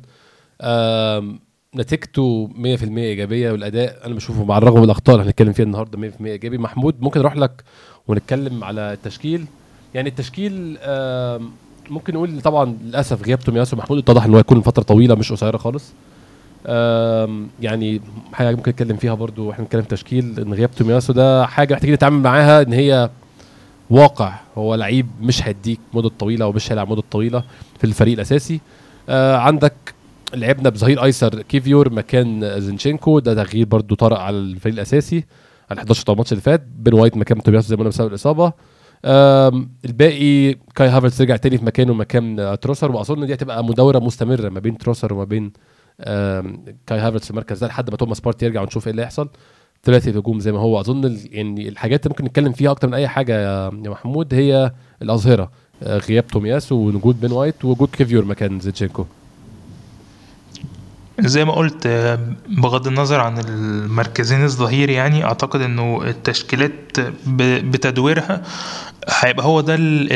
نتيجته 1.76 2.48
100% 2.54 2.58
إيجابية 2.98 3.50
والأداء 3.52 4.06
أنا 4.06 4.14
بشوفه 4.14 4.44
مع 4.44 4.58
الرغم 4.58 4.78
من 4.78 4.84
الأخطاء 4.84 5.16
اللي 5.16 5.26
هنتكلم 5.28 5.52
فيها 5.52 5.64
النهارده 5.64 6.10
100% 6.10 6.20
إيجابي. 6.26 6.58
محمود 6.58 7.00
ممكن 7.00 7.20
أروح 7.20 7.36
لك 7.36 7.64
ونتكلم 8.08 8.64
على 8.64 8.92
التشكيل؟ 8.92 9.46
يعني 9.94 10.08
التشكيل 10.08 10.78
ممكن 11.90 12.14
نقول 12.14 12.40
طبعا 12.40 12.76
للأسف 12.84 13.22
غياب 13.26 13.40
تومياسو 13.40 13.76
محمود 13.76 13.98
اتضح 13.98 14.24
إن 14.24 14.30
هو 14.30 14.36
هيكون 14.36 14.60
فترة 14.60 14.82
طويلة 14.82 15.14
مش 15.14 15.32
قصيرة 15.32 15.56
خالص. 15.56 15.92
يعني 17.60 18.00
حاجة 18.32 18.56
ممكن 18.56 18.70
نتكلم 18.70 18.96
فيها 18.96 19.14
برضو 19.14 19.48
وإحنا 19.48 19.64
بنتكلم 19.64 19.82
تشكيل 19.82 20.40
إن 20.40 20.54
غياب 20.54 20.70
تومياسو 20.70 21.12
ده 21.12 21.46
حاجة 21.46 21.74
محتاجين 21.74 21.94
نتعامل 21.94 22.22
معاها 22.22 22.62
إن 22.62 22.72
هي 22.72 23.10
واقع. 23.90 24.34
هو 24.58 24.74
لعيب 24.74 25.06
مش 25.20 25.46
هيديك 25.48 25.80
مدة 25.94 26.10
طويلة 26.18 26.46
ومش 26.46 26.72
هيلعب 26.72 26.90
مدة 26.90 27.02
طويلة 27.10 27.44
في 27.78 27.84
الفريق 27.84 28.14
الأساسي. 28.14 28.60
آه 29.08 29.36
عندك 29.36 29.74
لعبنا 30.34 30.68
بظهير 30.70 31.04
أيسر 31.04 31.42
كيفيور 31.42 31.92
مكان 31.92 32.60
زينتشينكو 32.60 33.18
ده 33.18 33.44
تغيير 33.44 33.66
برضو 33.66 33.94
طرأ 33.94 34.18
على 34.18 34.36
الفريق 34.36 34.74
الأساسي. 34.74 35.24
على 35.70 35.78
11 35.78 36.02
بتاع 36.02 36.12
الماتش 36.12 36.32
اللي 36.32 36.42
فات 36.42 36.62
بين 36.78 36.94
وايت 36.94 37.16
مكان 37.16 37.42
تومياسو 37.42 37.66
زي 37.66 37.76
ما 37.76 37.80
قلنا 37.80 37.90
بسبب 37.90 38.08
الإصابة. 38.08 38.52
الباقي 39.04 40.54
كاي 40.74 40.88
هافرتس 40.88 41.20
رجع 41.20 41.36
تاني 41.36 41.58
في 41.58 41.64
مكانه 41.64 41.94
مكان 41.94 42.40
آه، 42.40 42.54
تروسار. 42.54 42.92
وأظن 42.92 43.26
دي 43.26 43.34
هتبقى 43.34 43.64
مداوره 43.64 43.98
مستمرة 43.98 44.48
ما 44.48 44.60
بين 44.60 44.78
تروسار 44.78 45.14
وما 45.14 45.24
بين 45.24 45.52
كاي 46.86 46.98
هافرتس 46.98 47.24
في 47.24 47.30
المركز 47.30 47.58
ده 47.58 47.66
لحد 47.66 47.90
ما 47.90 47.96
توماس 47.96 48.20
بارتي 48.20 48.46
يرجع 48.46 48.62
ونشوف 48.62 48.86
إيه 48.86 48.90
اللي 48.90 49.02
هيحصل. 49.02 49.28
ثلاثي 49.84 50.10
الهجوم 50.10 50.40
زي 50.40 50.52
ما 50.52 50.58
هو. 50.58 50.80
أظن 50.80 51.18
يعني 51.30 51.68
الحاجات 51.68 52.06
اللي 52.06 52.12
ممكن 52.12 52.24
نتكلم 52.24 52.52
فيها 52.52 52.70
أكتر 52.70 52.88
من 52.88 52.94
أي 52.94 53.08
حاجة 53.08 53.32
يا 53.42 53.70
محمود 53.70 54.34
هي 54.34 54.72
الأظهرة 55.02 55.50
آه، 55.82 55.98
غياب 55.98 56.26
تومياسو 56.26 56.74
ووجود 56.74 57.20
بين 57.20 57.32
وايت 57.32 57.64
ووجود 57.64 57.88
كيفيور 57.92 58.24
مكان 58.24 58.60
زينتشينكو. 58.60 59.06
زي 61.20 61.44
ما 61.44 61.52
قلت 61.52 61.86
بغض 62.48 62.86
النظر 62.86 63.20
عن 63.20 63.38
المركزين 63.38 64.44
الظهير 64.44 64.90
يعني 64.90 65.24
أعتقد 65.24 65.60
إنه 65.60 66.02
التشكيلات 66.04 67.00
بتدويرها 67.26 68.42
هيبقى 69.08 69.46
هو 69.46 69.60
ده 69.60 69.74
ال- 69.74 70.12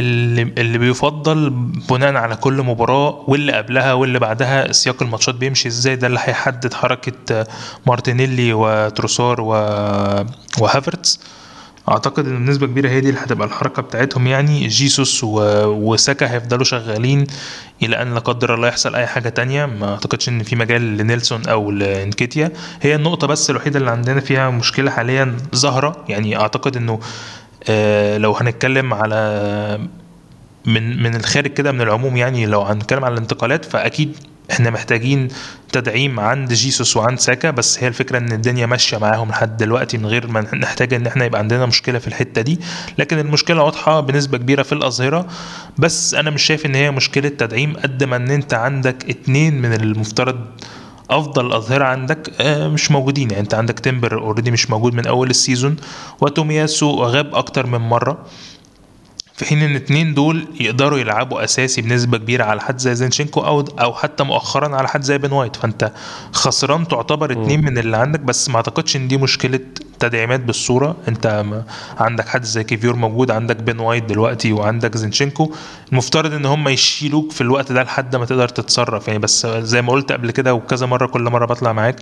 اللي, 0.58 0.78
بيفضل 0.78 1.50
بناء 1.90 2.14
على 2.16 2.36
كل 2.36 2.62
مباراة 2.62 3.24
واللي 3.28 3.52
قبلها 3.52 3.92
واللي 3.92 4.18
بعدها 4.18 4.72
سياق 4.72 5.02
الماتشات 5.02 5.34
بيمشي 5.34 5.68
إزاي. 5.68 5.96
ده 5.96 6.06
اللي 6.06 6.18
هيحدد 6.22 6.74
حركة 6.74 7.12
آه، 7.30 7.46
مارتينيلي 7.86 8.52
وتروسار 8.52 9.40
و- 9.40 10.24
وهافرتز 10.58 11.20
أعتقد 11.88 12.26
إن 12.26 12.46
بنسبة 12.46 12.66
كبيرة 12.66 12.88
هي 12.88 13.00
دي 13.00 13.08
اللي 13.08 13.20
هتبقى 13.20 13.46
الحركة 13.48 13.82
بتاعتهم. 13.82 14.26
يعني 14.26 14.66
جيسوس 14.68 15.24
و... 15.24 15.40
وساكا 15.66 16.32
هيفضلوا 16.32 16.64
شغالين 16.64 17.26
إلى 17.82 18.02
أن 18.02 18.14
لا 18.14 18.20
قدر 18.20 18.54
الله 18.54 18.68
يحصل 18.68 18.94
أي 18.94 19.06
حاجة 19.06 19.28
تانية. 19.28 19.66
ما 19.66 19.90
أعتقدش 19.92 20.28
إن 20.28 20.42
في 20.42 20.56
مجال 20.56 20.96
لنيلسون 20.96 21.46
أو 21.46 21.70
لإنكيتيا. 21.70 22.50
هي 22.82 22.94
النقطة 22.94 23.26
بس 23.26 23.50
الوحيدة 23.50 23.78
اللي 23.78 23.90
عندنا 23.90 24.20
فيها 24.20 24.50
مشكلة 24.50 24.90
حاليا 24.90 25.36
ظاهرة. 25.54 26.04
يعني 26.08 26.36
أعتقد 26.40 26.76
إنه 26.76 27.00
آه 27.68 28.18
لو 28.18 28.32
هنتكلم 28.32 28.94
على 28.94 29.80
من 30.66 31.02
من 31.02 31.14
الخارج 31.16 31.50
كده 31.50 31.72
من 31.72 31.80
العموم 31.80 32.16
يعني 32.16 32.46
لو 32.46 32.62
هنتكلم 32.62 33.04
على 33.04 33.12
الانتقالات 33.14 33.64
فأكيد 33.64 34.16
إحنا 34.50 34.70
محتاجين 34.70 35.28
تدعيم 35.72 36.20
عند 36.20 36.52
جيسوس 36.52 36.96
وعند 36.96 37.18
ساكا 37.18 37.50
بس 37.50 37.82
هي 37.82 37.88
الفكرة 37.88 38.18
إن 38.18 38.32
الدنيا 38.32 38.66
ماشية 38.66 38.96
معاهم 38.98 39.28
لحد 39.30 39.56
دلوقتي 39.56 39.98
من 39.98 40.06
غير 40.06 40.26
ما 40.26 40.40
نحتاج 40.54 40.94
إن 40.94 41.06
إحنا 41.06 41.24
يبقى 41.24 41.38
عندنا 41.38 41.66
مشكلة 41.66 41.98
في 41.98 42.06
الحتة 42.08 42.40
دي. 42.42 42.60
لكن 42.98 43.18
المشكلة 43.18 43.62
واضحة 43.62 44.00
بنسبة 44.00 44.38
كبيرة 44.38 44.62
في 44.62 44.72
الأظهرة 44.72 45.26
بس 45.78 46.14
أنا 46.14 46.30
مش 46.30 46.42
شايف 46.42 46.66
إن 46.66 46.74
هي 46.74 46.90
مشكلة 46.90 47.28
تدعيم 47.28 47.76
قد 47.76 48.04
ما 48.04 48.16
إن 48.16 48.30
أنت 48.30 48.54
عندك 48.54 49.10
اتنين 49.10 49.62
من 49.62 49.72
المفترض 49.72 50.40
أفضل 51.10 51.52
أظهرة 51.52 51.84
عندك 51.84 52.30
آه، 52.40 52.68
مش 52.68 52.90
موجودين. 52.90 53.30
يعني 53.30 53.42
أنت 53.42 53.54
عندك 53.54 53.78
تمبر 53.78 54.18
already 54.18 54.50
مش 54.50 54.70
موجود 54.70 54.94
من 54.94 55.06
أول 55.06 55.30
ال 55.30 55.37
season 55.37 55.76
وتومياسو 56.20 56.90
غاب 57.04 57.34
أكتر 57.34 57.66
من 57.66 57.78
مرة. 57.78 58.26
في 59.36 59.44
حين 59.44 59.62
إن 59.62 59.76
اتنين 59.76 60.14
دول 60.14 60.46
يقدروا 60.60 60.98
يلعبوا 60.98 61.44
أساسي 61.44 61.82
بنسبة 61.82 62.18
كبيرة 62.18 62.44
على 62.44 62.60
حد 62.60 62.78
زي 62.78 62.94
زينتشينكو 62.94 63.40
أو 63.40 63.60
أو 63.60 63.94
حتى 63.94 64.24
مؤخرا 64.24 64.76
على 64.76 64.88
حد 64.88 65.02
زي 65.02 65.18
بن 65.18 65.32
وايت. 65.32 65.56
فأنت 65.56 65.92
خسران 66.32 66.88
تعتبر 66.88 67.32
اتنين 67.32 67.64
من 67.64 67.78
اللي 67.78 67.96
عندك 67.96 68.20
بس 68.20 68.48
ما 68.48 68.56
أعتقدش 68.56 68.96
إن 68.96 69.08
دي 69.08 69.16
مشكلة 69.16 69.60
تدعيمات 70.00 70.40
بالصورة. 70.40 70.96
أنت 71.08 71.44
عندك 71.98 72.28
حد 72.28 72.44
زي 72.44 72.64
كيفيور 72.64 72.96
موجود 72.96 73.30
عندك 73.30 73.56
بن 73.56 73.78
وايت 73.78 74.04
دلوقتي 74.04 74.52
وعندك 74.52 74.96
زينتشينكو. 74.96 75.54
المفترض 75.92 76.32
إن 76.32 76.46
هم 76.46 76.68
يشيلوك 76.68 77.32
في 77.32 77.40
الوقت 77.40 77.72
ده 77.72 77.82
لحد 77.82 78.16
ما 78.16 78.24
تقدر 78.24 78.48
تتصرف. 78.48 79.08
يعني 79.08 79.18
بس 79.18 79.46
زي 79.46 79.82
ما 79.82 79.92
قلت 79.92 80.12
قبل 80.12 80.30
كده 80.30 80.54
وكذا 80.54 80.86
مرة 80.86 81.06
كل 81.06 81.22
مرة 81.22 81.46
بطلع 81.46 81.72
معاك 81.72 81.96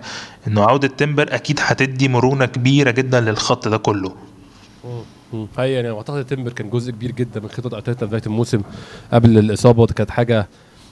إنه 0.47 0.63
عودة 0.63 0.87
تمبر 0.87 1.35
أكيد 1.35 1.59
هتدي 1.63 2.07
مرونة 2.07 2.45
كبيرة 2.45 2.91
جدا 2.91 3.21
للخط 3.21 3.67
ده 3.67 3.77
كله. 3.77 4.15
هي 5.57 5.73
يعني 5.73 5.89
أعتقد 5.89 6.25
تمبر 6.25 6.53
كان 6.53 6.69
جزء 6.69 6.91
كبير 6.91 7.11
جدا 7.11 7.39
من 7.39 7.49
خطط 7.49 7.73
أرتيتا 7.73 8.05
بداية 8.05 8.21
الموسم 8.25 8.61
قبل 9.13 9.37
الإصابة. 9.37 9.85
كانت 9.85 10.11
حاجة 10.11 10.47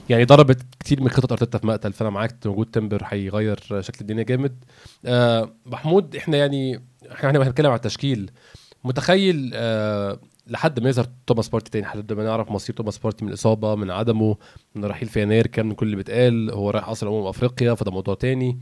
يعني 0.08 0.24
ضربت 0.24 0.62
كتير 0.80 1.00
من 1.00 1.08
خطط 1.08 1.32
أرتيتا 1.32 1.58
في 1.58 1.66
مقتل 1.66 1.92
فأنا 1.92 2.10
معاك 2.10 2.36
وجود 2.46 2.66
تمبر 2.66 3.02
هيغير 3.06 3.60
شكل 3.80 3.98
الدنيا 4.00 4.22
جامد. 4.22 4.64
آه 5.04 5.52
محمود 5.66 6.16
إحنا 6.16 6.36
يعني 6.36 6.82
إحنا 7.12 7.28
إحنا 7.28 7.38
بنتكلم 7.38 7.66
على 7.66 7.76
التشكيل. 7.76 8.30
متخيل 8.84 9.50
آه 9.54 10.18
لحد 10.46 10.80
ما 10.80 10.88
يظهر 10.88 11.06
توماس 11.26 11.48
بارتي 11.48 11.70
تاني 11.70 11.84
لحد 11.84 12.12
ما 12.12 12.24
نعرف 12.24 12.50
مصير 12.50 12.76
توماس 12.76 12.98
بارتي 12.98 13.24
من 13.24 13.28
الإصابة 13.30 13.74
من 13.74 13.90
عدمه 13.90 14.36
من 14.74 14.84
رحيل 14.84 15.08
في 15.08 15.22
يناير 15.22 15.46
كان 15.46 15.66
من 15.66 15.74
كل 15.74 15.86
اللي 15.86 15.96
بيتقال. 15.96 16.50
هو 16.50 16.70
رايح 16.70 16.88
أصلا 16.88 17.10
أمم 17.10 17.26
أفريقيا 17.26 17.74
فده 17.74 17.90
موضوع 17.90 18.14
تاني. 18.14 18.58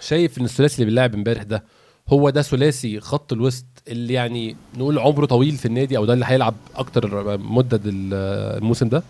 شايف 0.00 0.38
إن 0.38 0.44
الثلاثي 0.44 0.74
اللي 0.74 0.84
بيلعب 0.84 1.14
امبارح 1.14 1.42
ده 1.42 1.64
هو 2.08 2.30
ده 2.30 2.42
ثلاثي 2.42 3.00
خط 3.00 3.32
الوسط 3.32 3.64
اللي 3.88 4.14
يعني 4.14 4.56
نقول 4.76 4.98
عمره 4.98 5.26
طويل 5.26 5.56
في 5.56 5.66
النادي 5.66 5.96
أو 5.96 6.04
ده 6.04 6.12
اللي 6.12 6.24
هيلعب 6.28 6.54
أكتر 6.76 7.38
مدة 7.38 7.80
الموسم 7.84 8.88
ده؟ 8.88 9.02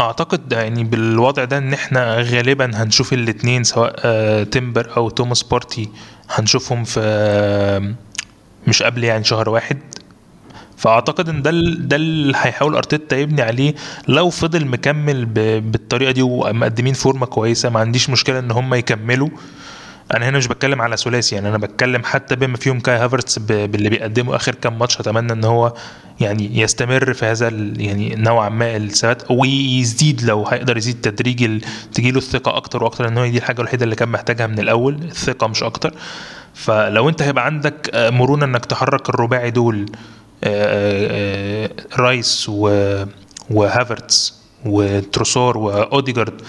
أعتقد 0.00 0.52
يعني 0.52 0.84
بالوضع 0.84 1.44
ده 1.44 1.58
إن 1.58 1.72
إحنا 1.72 2.14
غالبا 2.14 2.70
هنشوف 2.82 3.12
الاثنين 3.12 3.64
سواء 3.64 3.94
آه، 4.04 4.42
تمبر 4.42 4.96
أو 4.96 5.08
توماس 5.10 5.42
بارتي 5.42 5.88
هنشوفهم 6.30 6.84
في 6.84 7.00
آه، 7.02 7.94
مش 8.66 8.82
قبل 8.82 9.04
يعني 9.04 9.24
شهر 9.24 9.48
واحد. 9.48 9.78
فأعتقد 10.76 11.28
إن 11.28 11.42
ده 11.42 11.50
ده 11.78 11.96
اللي 11.96 12.38
هيحاول 12.40 12.74
أرتيتا 12.76 13.16
يبني 13.16 13.42
عليه. 13.42 13.74
لو 14.08 14.30
فضل 14.30 14.66
مكمل 14.66 15.24
بالطريقة 15.60 16.10
دي 16.12 16.22
ومقدمين 16.22 16.94
فورمة 16.94 17.26
كويسة 17.26 17.68
ما 17.68 17.80
عنديش 17.80 18.10
مشكلة 18.10 18.38
إن 18.38 18.50
هم 18.50 18.74
يكملوا. 18.74 19.28
أنا 20.14 20.28
هنا 20.28 20.38
مش 20.38 20.46
بتكلم 20.46 20.82
على 20.82 20.96
ثلاثي 20.96 21.34
يعني 21.34 21.48
أنا 21.48 21.58
بتكلم 21.58 22.04
حتى 22.04 22.36
بما 22.36 22.56
فيهم 22.56 22.80
كاي 22.80 22.96
هافرتس 22.96 23.38
باللي 23.38 23.88
بيقدمه 23.88 24.36
آخر 24.36 24.54
كام 24.54 24.78
ماتش 24.78 25.00
أتمنى 25.00 25.32
إن 25.32 25.44
هو 25.44 25.74
يعني 26.20 26.60
يستمر 26.60 27.14
في 27.14 27.26
هذا 27.26 27.48
يعني 27.76 28.14
نوعا 28.14 28.48
ما 28.48 28.76
الثبات 28.76 29.30
ويزيد 29.30 30.22
لو 30.22 30.46
هيقدر 30.46 30.76
يزيد 30.76 31.00
تدريج 31.00 31.62
تجيله 31.94 32.18
الثقة 32.18 32.56
أكتر 32.56 32.84
وأكتر 32.84 33.04
لأن 33.04 33.18
هو 33.18 33.26
دي 33.26 33.38
الحاجة 33.38 33.60
الوحيدة 33.60 33.84
اللي 33.84 33.96
كان 33.96 34.08
محتاجها 34.08 34.46
من 34.46 34.58
الأول 34.58 34.94
الثقة 34.94 35.46
مش 35.46 35.62
أكتر. 35.62 35.94
فلو 36.54 37.08
أنت 37.08 37.22
هيبقى 37.22 37.46
عندك 37.46 37.90
مرونة 37.94 38.44
إنك 38.44 38.66
تحرك 38.66 39.08
الرباعي 39.08 39.50
دول 39.50 39.86
آه، 40.44 41.66
آه، 41.66 41.70
رايس 41.96 42.50
وهافرتس 43.50 44.34
وتروسار 44.66 45.58
وأوديجارد 45.58 46.40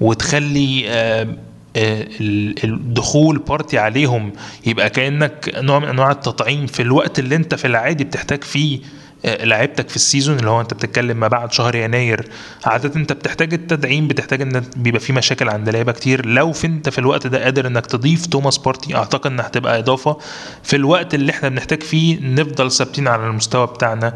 وتخلي 0.00 0.84
آه، 0.88 1.28
الدخول 1.76 3.38
بارتي 3.38 3.78
عليهم 3.78 4.32
يبقى 4.66 4.90
كأنك 4.90 5.52
نوع 5.56 5.78
من 5.78 5.88
أنواع 5.88 6.10
التطعيم 6.10 6.66
في 6.66 6.82
الوقت 6.82 7.18
اللي 7.18 7.36
أنت 7.36 7.54
في 7.54 7.66
العادي 7.66 8.04
بتحتاج 8.04 8.44
فيه 8.44 8.80
آه، 9.24 9.44
لعيبتك 9.44 9.88
في 9.88 9.96
ال 9.96 10.02
season 10.02 10.38
اللي 10.38 10.50
هو 10.50 10.60
أنت 10.60 10.74
بتتكلم 10.74 11.20
ما 11.20 11.28
بعد 11.28 11.52
شهر 11.52 11.74
يناير. 11.74 12.28
عادة 12.64 12.96
أنت 12.96 13.12
بتحتاج 13.12 13.54
التدعيم 13.54 14.08
بتحتاج 14.08 14.42
إن 14.42 14.64
بيبقى 14.76 15.00
في 15.00 15.12
مشاكل 15.12 15.48
عند 15.48 15.68
لعيبة 15.68 15.92
كتير. 15.92 16.26
لو 16.26 16.52
في 16.52 16.66
أنت 16.66 16.88
في 16.88 16.98
الوقت 16.98 17.26
ده 17.26 17.44
قادر 17.44 17.66
إنك 17.66 17.86
تضيف 17.86 18.26
توماس 18.26 18.58
بارتي 18.58 18.96
أعتقد 18.96 19.26
انها 19.30 19.46
هتبقى 19.46 19.78
إضافة. 19.78 20.16
في 20.62 20.76
الوقت 20.76 21.14
اللي 21.14 21.32
إحنا 21.32 21.48
بنحتاج 21.48 21.82
فيه 21.82 22.18
نفضل 22.20 22.70
ثابتين 22.72 23.08
على 23.08 23.26
المستوى 23.26 23.66
بتاعنا 23.66 24.14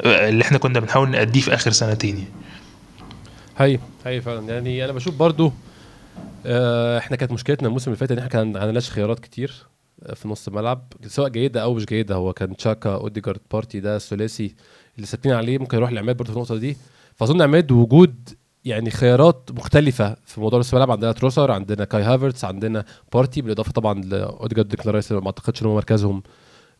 آه، 0.00 0.28
اللي 0.28 0.42
إحنا 0.44 0.58
كنا 0.58 0.80
بنحاول 0.80 1.10
نأديه 1.10 1.40
في 1.40 1.54
آخر 1.54 1.70
سنتين 1.70 2.24
هي 3.58 3.78
هي 4.06 4.20
فعلا. 4.20 4.48
يعني 4.48 4.84
أنا 4.84 4.92
بشوف 4.92 5.14
برضو 5.14 5.46
آه، 5.46 5.52
إحنا 6.98 7.16
كانت 7.16 7.32
مشكلتنا 7.32 7.68
الموسم 7.68 7.90
اللي 7.90 7.98
فات 7.98 8.12
إن 8.12 8.18
إحنا 8.18 8.30
كان 8.30 8.56
عندناش 8.56 8.90
خيارات 8.90 9.20
كتير 9.20 9.66
آه، 10.02 10.14
في 10.14 10.28
نص 10.28 10.48
الملعب 10.48 10.92
سواء 11.06 11.28
جيدة 11.28 11.62
أو 11.62 11.74
مش 11.74 11.84
جيدة. 11.86 12.14
هو 12.14 12.32
كان 12.32 12.56
تشاكا 12.56 12.94
أوديجارد 12.94 13.40
بارتي 13.52 13.80
ده 13.80 13.96
الثلاثي 13.96 14.54
اللي 14.96 15.06
ثابتين 15.06 15.32
عليه 15.32 15.58
ممكن 15.58 15.76
يروح 15.76 15.92
لعماد 15.92 16.16
برضه 16.16 16.30
في 16.32 16.36
النقطة 16.36 16.56
دي. 16.56 16.76
فأظن 17.16 17.42
عماد 17.42 17.72
وجود 17.72 18.28
يعني 18.64 18.90
خيارات 18.90 19.50
مختلفة 19.56 20.16
في 20.26 20.40
موضوع 20.40 20.58
نص 20.58 20.74
الملعب. 20.74 20.90
عندنا 20.90 21.12
تروسار 21.12 21.50
عندنا 21.50 21.84
كاي 21.84 22.02
هافرتس 22.02 22.44
عندنا 22.44 22.84
بارتي 23.12 23.42
بالإضافة 23.42 23.72
طبعا 23.72 24.00
لأوديجارد 24.02 24.68
ديكلان 24.68 24.95
رايس 24.95 25.12
ما 25.12 25.26
أعتقدش 25.26 25.62
إن 25.62 25.66
هو 25.66 25.74
مركزهم. 25.74 26.22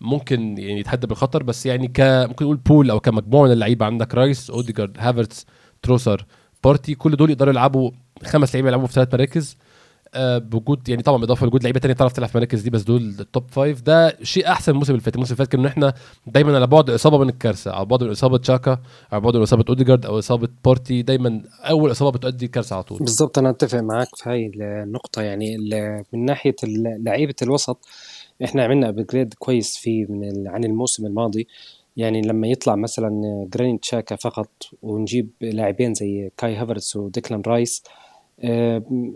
ممكن 0.01 0.59
يعني 0.59 0.81
يتحدى 0.81 1.07
بالخطر 1.07 1.43
بس 1.43 1.67
يعني 1.67 1.89
ك 1.89 2.01
ممكن 2.01 2.45
نقول 2.45 2.57
pool 2.57 2.91
أو 2.91 3.01
كمجموعة 3.01 3.45
من 3.47 3.53
اللعيبة. 3.53 3.87
عندك 3.87 4.15
رايس 4.15 4.51
أوديجارد 4.51 4.97
هافرتس 4.99 5.47
تروسار 5.83 6.27
بارتي 6.65 6.95
كل 6.95 7.17
دول 7.17 7.31
يقدروا 7.31 7.53
يلعبوا 7.53 7.91
خمس 8.25 8.55
لعيبه 8.55 8.69
يلعبوا 8.69 8.87
في 8.87 8.93
ثلاث 8.93 9.15
مراكز 9.15 9.57
آه 10.15 10.39
بوجود 10.39 10.89
يعني 10.89 11.03
طبعا 11.03 11.17
بالاضافة 11.19 11.45
لوجود 11.45 11.63
لعيبة 11.63 11.81
تانية 11.81 11.95
تعرف 11.95 12.13
تلعب 12.13 12.29
في 12.29 12.35
المراكز 12.35 12.61
دي 12.63 12.71
بس 12.71 12.83
دول 12.83 13.15
ال 13.21 13.27
top 13.27 13.45
five 13.51 13.81
ده 13.81 14.17
شيء 14.23 14.49
أحسن 14.49 14.73
الموسم 14.73 14.93
اللي 14.93 15.03
فات. 15.03 15.15
الموسم 15.15 15.35
اللي 15.35 15.45
فات 15.45 15.53
كان 15.53 15.67
إحنا 15.67 15.95
دايما 16.27 16.57
على 16.57 16.67
بعد 16.67 16.91
إصابة 16.91 17.19
من 17.19 17.29
الكارثة 17.29 17.73
على 17.73 17.85
بعد 17.87 18.03
إصابة 18.03 18.39
تشاكا 18.39 18.79
على 19.13 19.21
بعد 19.21 19.37
إصابة 19.37 19.65
أوديجارد 19.69 20.07
أو 20.07 20.19
إصابة 20.19 20.49
بارتي 20.65 21.03
دايما 21.03 21.43
أول 21.61 21.91
إصابة 21.91 22.19
بتؤدي 22.19 22.47
الكارثة 22.47 22.75
على 22.75 22.83
طول. 22.83 22.99
بالضبط 22.99 23.39
أنا 23.39 23.51
أتفق 23.51 23.79
معاك 23.79 24.09
في 24.17 24.31
هاي 24.31 24.53
النقطة. 24.57 25.23
يعني 25.23 25.57
من 26.13 26.25
ناحية 26.25 26.57
لعيبة 26.99 27.35
الوسط 27.43 27.79
إحنا 28.45 28.65
عملنا 28.65 28.89
upgrade 28.89 29.35
كويس 29.35 29.77
فيه 29.77 30.07
من 30.09 30.49
عن 30.49 30.65
الموسم 30.65 31.07
الماضي. 31.07 31.47
يعني 31.97 32.23
لما 32.23 32.47
يطلع 32.47 32.77
مثلا 32.77 33.11
جرانيت 33.55 33.85
شاكا 33.85 34.17
فقط 34.17 34.49
ونجيب 34.83 35.31
لاعبين 35.41 35.95
زي 35.95 36.31
كاي 36.37 36.57
هافرتس 36.57 36.97
وديكلان 36.97 37.43
رايس 37.47 37.83
آه، 37.87 38.02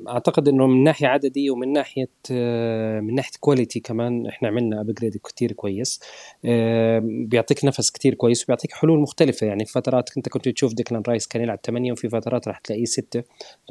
أعتقد 0.08 0.48
إنه 0.48 0.66
من 0.66 0.84
ناحية 0.84 1.06
عدديه 1.06 1.50
ومن 1.50 1.72
ناحية 1.72 2.08
آه، 2.30 3.00
من 3.00 3.14
ناحية 3.14 3.32
quality 3.40 3.80
كمان 3.80 4.26
إحنا 4.26 4.48
عملنا 4.48 4.80
upgrade 4.80 5.16
كتير 5.16 5.52
كويس. 5.52 6.00
آه، 6.44 7.02
بيعطيك 7.04 7.64
نفس 7.64 7.90
كتير 7.90 8.14
كويس 8.14 8.44
وبيعطيك 8.44 8.72
حلول 8.72 8.98
مختلفة. 8.98 9.46
يعني 9.46 9.64
في 9.64 9.72
فترات 9.72 10.10
انت 10.16 10.28
كنت 10.28 10.48
تشوف 10.48 10.74
ديكلان 10.74 11.02
رايس 11.08 11.26
كان 11.26 11.42
يلعب 11.42 11.58
8 11.62 11.92
وفي 11.92 12.08
فترات 12.08 12.48
راح 12.48 12.58
تلاقيه 12.58 12.84
6 12.84 13.22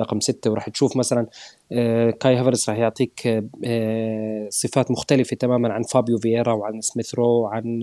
رقم 0.02 0.20
6 0.20 0.52
وراح 0.52 0.70
تشوف 0.70 0.98
مثلا 0.98 1.28
كاي 2.20 2.36
هافرتس 2.36 2.70
راح 2.70 2.78
يعطيك 2.78 3.44
صفات 4.50 4.92
مختلفة 4.92 5.36
تماما 5.36 5.74
عن 5.74 5.82
فابيو 5.84 6.18
فييرا 6.18 6.54
وعن 6.54 6.82
سميث 6.82 7.16
رو 7.16 7.26
وعن 7.28 7.82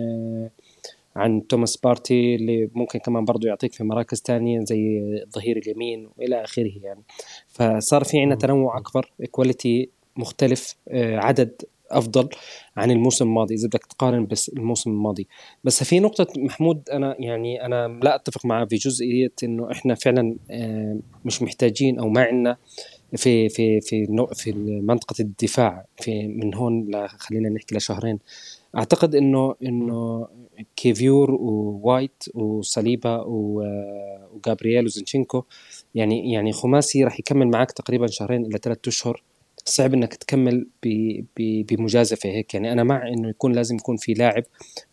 عن 1.16 1.46
توماس 1.46 1.76
بارتي 1.76 2.34
اللي 2.34 2.70
ممكن 2.74 2.98
كمان 2.98 3.24
برضه 3.24 3.48
يعطيك 3.48 3.72
في 3.72 3.84
مراكز 3.84 4.20
تانية 4.20 4.60
زي 4.60 5.00
الظهير 5.26 5.56
اليمين 5.56 6.08
وإلى 6.16 6.44
آخره 6.44 6.72
يعني. 6.82 7.02
فصار 7.48 8.04
في 8.04 8.20
عندنا 8.20 8.38
تنوع 8.38 8.78
أكبر 8.78 9.12
quality 9.30 9.90
مختلف 10.16 10.76
آه، 10.88 11.16
عدد 11.16 11.62
أفضل 11.90 12.28
عن 12.76 12.90
الموسم 12.90 13.24
الماضي 13.24 13.54
إذا 13.54 13.68
بدك 13.68 13.86
تقارن 13.86 14.26
بس 14.26 14.48
الموسم 14.48 14.90
الماضي. 14.90 15.28
بس 15.64 15.84
في 15.84 16.00
نقطة 16.00 16.26
محمود 16.36 16.88
أنا 16.92 17.16
يعني 17.18 17.66
أنا 17.66 18.00
لا 18.02 18.14
أتفق 18.14 18.46
معه 18.46 18.66
في 18.66 18.76
جزئية 18.76 19.32
إنه 19.42 19.72
إحنا 19.72 19.94
فعلا 19.94 20.36
آه، 20.50 20.98
مش 21.24 21.42
محتاجين 21.42 21.98
أو 21.98 22.08
ما 22.08 22.22
عندنا 22.22 22.56
في 23.16 23.48
في 23.48 23.80
في 23.80 24.06
في 24.34 24.52
منطقة 24.82 25.14
الدفاع 25.20 25.84
في 25.96 26.28
من 26.28 26.54
هون 26.54 27.08
خلينا 27.08 27.48
نحكي 27.48 27.74
لشهرين 27.74 28.18
أعتقد 28.76 29.14
إنه 29.14 29.54
إنه 29.62 30.28
كيفيور 30.76 31.30
ووايت 31.30 32.24
وصليبا 32.34 33.24
وجابرييل 33.26 34.84
وزنشينكو 34.84 35.44
يعني 35.94 36.32
يعني 36.32 36.52
خماسي 36.52 37.04
راح 37.04 37.20
يكمل 37.20 37.48
معك 37.48 37.72
تقريبا 37.72 38.06
شهرين 38.06 38.46
إلى 38.46 38.58
ثلاثة 38.58 38.88
أشهر. 38.88 39.22
صعب 39.64 39.94
إنك 39.94 40.14
تكمل 40.14 40.66
بمجازفة 41.38 42.30
هيك. 42.30 42.54
يعني 42.54 42.72
أنا 42.72 42.84
مع 42.84 43.08
إنه 43.08 43.28
يكون 43.28 43.52
لازم 43.52 43.76
يكون 43.76 43.96
في 43.96 44.14
لاعب 44.14 44.44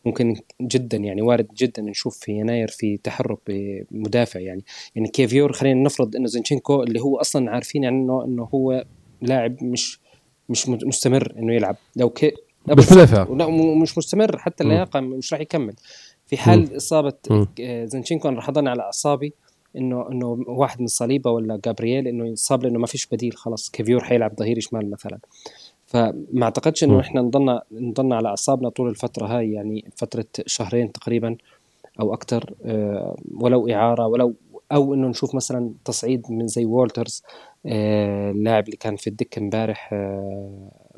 ممكن 0.05 0.35
جدا 0.61 0.97
يعني 0.97 1.21
وارد 1.21 1.47
جدا 1.57 1.81
نشوف 1.81 2.17
في 2.17 2.31
يناير 2.31 2.67
في 2.67 2.97
تحرك 2.97 3.39
بمدافع. 3.47 4.39
يعني 4.39 4.63
يعني 4.95 5.07
كيفيور 5.07 5.53
خلينا 5.53 5.83
نفرض 5.83 6.15
إنه 6.15 6.27
زنشينكو 6.27 6.83
اللي 6.83 7.01
هو 7.01 7.17
أصلا 7.17 7.51
عارفين 7.51 7.85
عنه 7.85 8.25
إنه 8.25 8.43
هو 8.53 8.85
لاعب 9.21 9.63
مش 9.63 9.99
مش 10.49 10.69
مستمر 10.69 11.33
إنه 11.37 11.53
يلعب. 11.53 11.75
لو 11.95 12.09
مش 12.67 12.91
مدافع 12.91 13.23
لا 13.23 13.47
مش 13.81 13.97
مستمر. 13.97 14.37
حتى 14.37 14.63
اللياقة 14.63 14.99
مش 14.99 15.33
راح 15.33 15.41
يكمل. 15.41 15.73
في 16.25 16.37
حال 16.37 16.59
م. 16.59 16.75
إصابة 16.75 17.13
آه، 17.61 17.85
زنشينكو 17.85 18.29
أنا 18.29 18.37
راح 18.37 18.49
اضل 18.49 18.67
على 18.67 18.81
أعصابي 18.81 19.33
إنه 19.75 20.11
إنه 20.11 20.43
واحد 20.47 20.81
من 20.81 20.87
صليبة 20.87 21.31
ولا 21.31 21.59
جابرييل 21.65 22.07
إنه 22.07 22.27
يصاب 22.27 22.63
لأنه 22.63 22.79
ما 22.79 22.87
فيش 22.87 23.07
بديل 23.07 23.33
خلاص. 23.33 23.69
كيفيور 23.69 24.03
حيلعب 24.03 24.33
ظهير 24.39 24.59
شمال 24.59 24.91
مثلا. 24.91 25.19
فما 25.85 26.43
أعتقدش 26.43 26.83
إنه 26.83 26.99
إحنا 26.99 27.21
نضلنا 27.21 27.61
نضلنا 27.71 28.15
على 28.15 28.27
أعصابنا 28.27 28.69
طول 28.69 28.89
الفترة 28.89 29.25
هاي 29.27 29.51
يعني 29.51 29.85
فترة 29.95 30.25
شهرين 30.45 30.91
تقريبا 30.91 31.35
أو 31.99 32.13
أكثر 32.13 32.53
آه، 32.65 33.15
ولو 33.31 33.69
إعارة 33.69 34.07
ولو 34.07 34.33
أو 34.71 34.93
إنه 34.93 35.07
نشوف 35.07 35.35
مثلا 35.35 35.71
تصعيد 35.85 36.25
من 36.29 36.47
زي 36.47 36.65
وولترز. 36.65 37.23
اللاعب 37.65 38.65
اللي 38.65 38.77
كان 38.77 38.95
في 38.95 39.07
الدكة 39.07 39.39
امبارح 39.39 39.93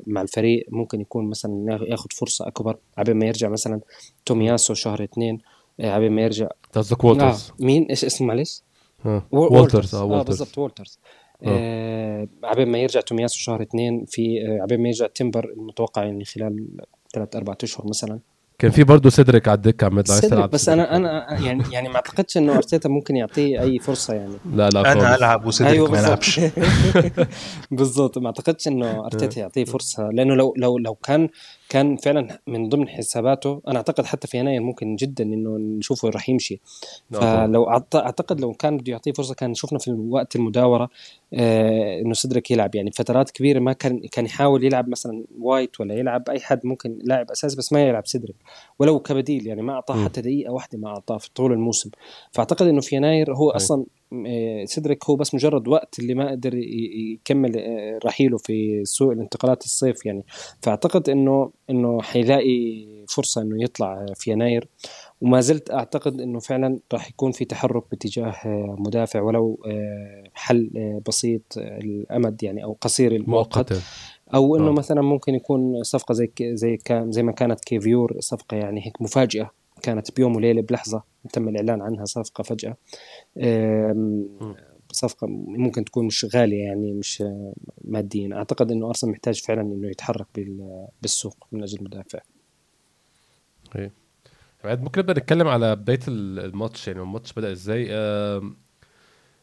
مع 0.06 0.22
الفريق 0.22 0.66
ممكن 0.68 1.00
يكون 1.00 1.30
مثلا 1.30 1.78
ياخذ 1.88 2.06
فرصة 2.12 2.46
أكبر 2.46 2.76
عبين 2.98 3.16
ما 3.16 3.26
يرجع 3.26 3.48
مثلا 3.48 3.80
تومياسو 4.26 4.74
شهر 4.74 5.04
اثنين 5.04 5.38
آه، 5.80 5.90
عبين 5.90 6.12
ما 6.12 6.22
يرجع 6.22 6.48
قصدك 6.72 7.04
وولترز 7.04 7.50
آه. 7.50 7.64
مين 7.64 7.84
إيش 7.84 8.04
اسمه 8.04 8.26
معلش؟ 8.26 8.62
آه. 9.06 9.26
وولترز 9.32 9.94
آه 9.94 10.22
بالضبط 10.22 10.58
وولترز 10.58 10.98
آه. 11.42 12.28
عبين 12.44 12.68
ما 12.68 12.78
يرجع 12.78 13.00
تومياسو 13.00 13.38
شهر 13.38 13.62
اثنين 13.62 14.04
في 14.04 14.46
آه 14.46 14.62
عبين 14.62 14.80
ما 14.80 14.88
يرجع 14.88 15.06
تمبر 15.06 15.44
المتوقع 15.44 16.04
يعني 16.04 16.24
خلال 16.24 16.66
ثلاث 17.14 17.36
أربع 17.36 17.54
أشهر 17.62 17.88
مثلا 17.88 18.20
كان 18.62 18.70
في 18.70 18.84
برضه 18.84 19.10
سيدريك 19.10 19.48
على 19.48 19.56
الدكة 19.56 19.84
عماد 19.84 20.08
لو 20.08 20.14
عايز 20.14 20.26
تلعب 20.28 20.50
بس 20.50 20.64
سيدريك. 20.64 20.88
أنا 20.88 20.96
أنا 20.96 21.40
يعني 21.40 21.62
يعني 21.72 21.88
ما 21.88 21.94
أعتقدش 21.96 22.36
إنه 22.36 22.56
أرتيتا 22.56 22.88
ممكن 22.88 23.16
يعطيه 23.16 23.60
أي 23.60 23.78
فرصة 23.78 24.14
يعني 24.14 24.34
لا 24.54 24.68
لا 24.68 24.92
أنا. 24.92 25.14
ألعب 25.16 25.46
وسيدريك 25.46 25.80
ما 25.80 25.86
بالضبط. 25.86 26.04
يلعبش 26.06 26.40
بالضبط 27.70 28.18
ما 28.22 28.26
أعتقدش 28.26 28.68
إنه 28.68 29.04
أرتيتا 29.04 29.40
يعطيه 29.40 29.64
فرصة 29.64 30.08
لأنه 30.12 30.34
لو 30.34 30.54
لو 30.56 30.78
لو 30.78 30.94
كان 30.94 31.28
كان 31.68 31.96
فعلا 31.96 32.40
من 32.46 32.68
ضمن 32.68 32.88
حساباته 32.88 33.62
أنا 33.68 33.76
أعتقد 33.76 34.04
حتى 34.04 34.28
في 34.28 34.38
يناير 34.38 34.60
ممكن 34.60 34.96
جدا 34.96 35.24
إنه 35.24 35.56
نشوفه 35.58 36.08
راح 36.08 36.28
يمشي. 36.28 36.60
فلو 37.12 37.64
أعتقد 37.94 38.40
لو 38.40 38.52
كان 38.52 38.76
بده 38.76 38.92
يعطيه 38.92 39.12
فرصة 39.12 39.34
كان 39.34 39.54
شفنا 39.54 39.78
في 39.78 39.90
وقت 39.90 40.36
المداورة 40.36 40.84
آه 40.84 40.88
إنه 41.34 42.12
سيدريك 42.14 42.50
يلعب. 42.50 42.74
يعني 42.74 42.90
فترات 42.90 43.30
كبيرة 43.30 43.60
ما 43.60 43.72
كان 43.72 44.00
كان 44.12 44.24
يحاول 44.24 44.64
يلعب 44.64 44.88
مثلا 44.88 45.24
وايت 45.38 45.80
ولا 45.80 45.94
يلعب 45.94 46.30
أي 46.30 46.40
حد 46.40 46.60
ممكن 46.66 46.98
لاعب 47.04 47.30
أساسي 47.30 47.56
بس 47.56 47.72
ما 47.72 47.82
يلعب 47.82 48.06
سيدريك 48.06 48.36
ولو 48.78 49.00
كبديل. 49.00 49.46
يعني 49.46 49.62
ما 49.62 49.72
أعطاه. 49.72 50.04
حتى 50.04 50.20
دقيقة 50.20 50.52
واحدة 50.52 50.78
ما 50.78 50.88
أعطاه 50.88 51.18
في 51.18 51.30
طول 51.34 51.52
الموسم. 51.52 51.90
فأعتقد 52.32 52.66
إنه 52.66 52.80
في 52.80 52.96
يناير 52.96 53.34
هو. 53.34 53.50
أصلا 53.50 53.84
آه، 54.26 54.64
سيدريك 54.64 55.04
هو 55.04 55.16
بس 55.16 55.34
مجرد 55.34 55.68
وقت 55.68 55.98
اللي 55.98 56.14
ما 56.14 56.30
قدر 56.30 56.54
يكمل 56.54 57.58
آه، 57.58 57.98
رحيله 58.04 58.38
في 58.38 58.84
سوق 58.84 59.12
الانتقالات 59.12 59.64
الصيف 59.64 60.06
يعني. 60.06 60.24
فأعتقد 60.62 61.08
إنه 61.08 61.50
إنه 61.70 62.02
حيلاقي 62.02 62.86
فرصة 63.08 63.42
إنه 63.42 63.62
يطلع 63.64 64.06
في 64.14 64.30
يناير. 64.30 64.68
وما 65.22 65.40
زلت 65.40 65.70
أعتقد 65.70 66.20
إنه 66.20 66.38
فعلا 66.38 66.78
راح 66.92 67.08
يكون 67.10 67.32
في 67.32 67.44
تحرك 67.44 67.84
باتجاه 67.90 68.26
آه، 68.30 68.76
مدافع 68.78 69.20
ولو 69.20 69.62
آه، 69.66 70.24
حل 70.34 70.70
آه، 70.76 71.00
بسيط 71.08 71.42
الأمد 71.56 72.42
يعني 72.42 72.64
أو 72.64 72.76
قصير 72.80 73.12
المؤقت. 73.16 73.82
أو 74.34 74.56
إنه 74.56 74.68
آه. 74.68 74.72
مثلا 74.72 75.02
ممكن 75.02 75.34
يكون 75.34 75.82
صفقة 75.82 76.12
زي 76.12 76.30
زي 76.42 76.76
كان 76.76 77.12
زي 77.12 77.22
ما 77.22 77.32
كانت 77.32 77.60
كيفيور 77.64 78.16
صفقة 78.20 78.56
يعني 78.56 78.86
هيك 78.86 79.02
مفاجئه 79.02 79.50
كانت 79.82 80.16
بيوم 80.16 80.36
وليلة 80.36 80.62
بلحظة 80.62 81.02
تم 81.32 81.48
الإعلان 81.48 81.82
عنها 81.82 82.04
صفقة 82.04 82.42
فجأة. 82.42 82.76
صفقة 84.92 85.26
ممكن 85.46 85.84
تكون 85.84 86.06
مش 86.06 86.26
غالية 86.34 86.62
يعني 86.64 86.92
مش 86.92 87.24
ماديا. 87.84 88.34
أعتقد 88.36 88.70
إنه 88.72 88.88
أرسنال 88.88 89.12
محتاج 89.12 89.42
فعلا 89.42 89.60
إنه 89.60 89.90
يتحرك 89.90 90.26
بال- 90.34 90.86
بالسوق 91.02 91.36
من 91.52 91.62
أجل 91.62 91.84
مدافع 91.84 92.18
بعد 93.74 93.90
ممكن 94.64 95.00
نبدأ 95.00 95.12
نتكلم 95.20 95.48
على 95.48 95.76
بداية 95.76 96.00
ال- 96.08 96.38
الماتش 96.44 96.88
يعني 96.88 97.00
الماتش 97.00 97.32
بدأ 97.32 97.52
إزاي؟ 97.52 97.86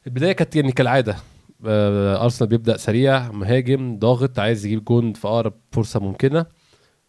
البداية 0.07 0.31
كانت 0.31 0.55
يعني 0.55 0.71
كالعادة. 0.71 1.15
آه، 1.65 2.23
أرسنال 2.23 2.49
بيبدأ 2.49 2.77
سريع 2.77 3.31
مهاجم 3.31 3.99
ضاغط 3.99 4.39
عايز 4.39 4.65
يجيب 4.65 4.85
جون 4.85 5.13
في 5.13 5.27
أقرب 5.27 5.53
فرصة 5.71 5.99
ممكنة. 5.99 6.45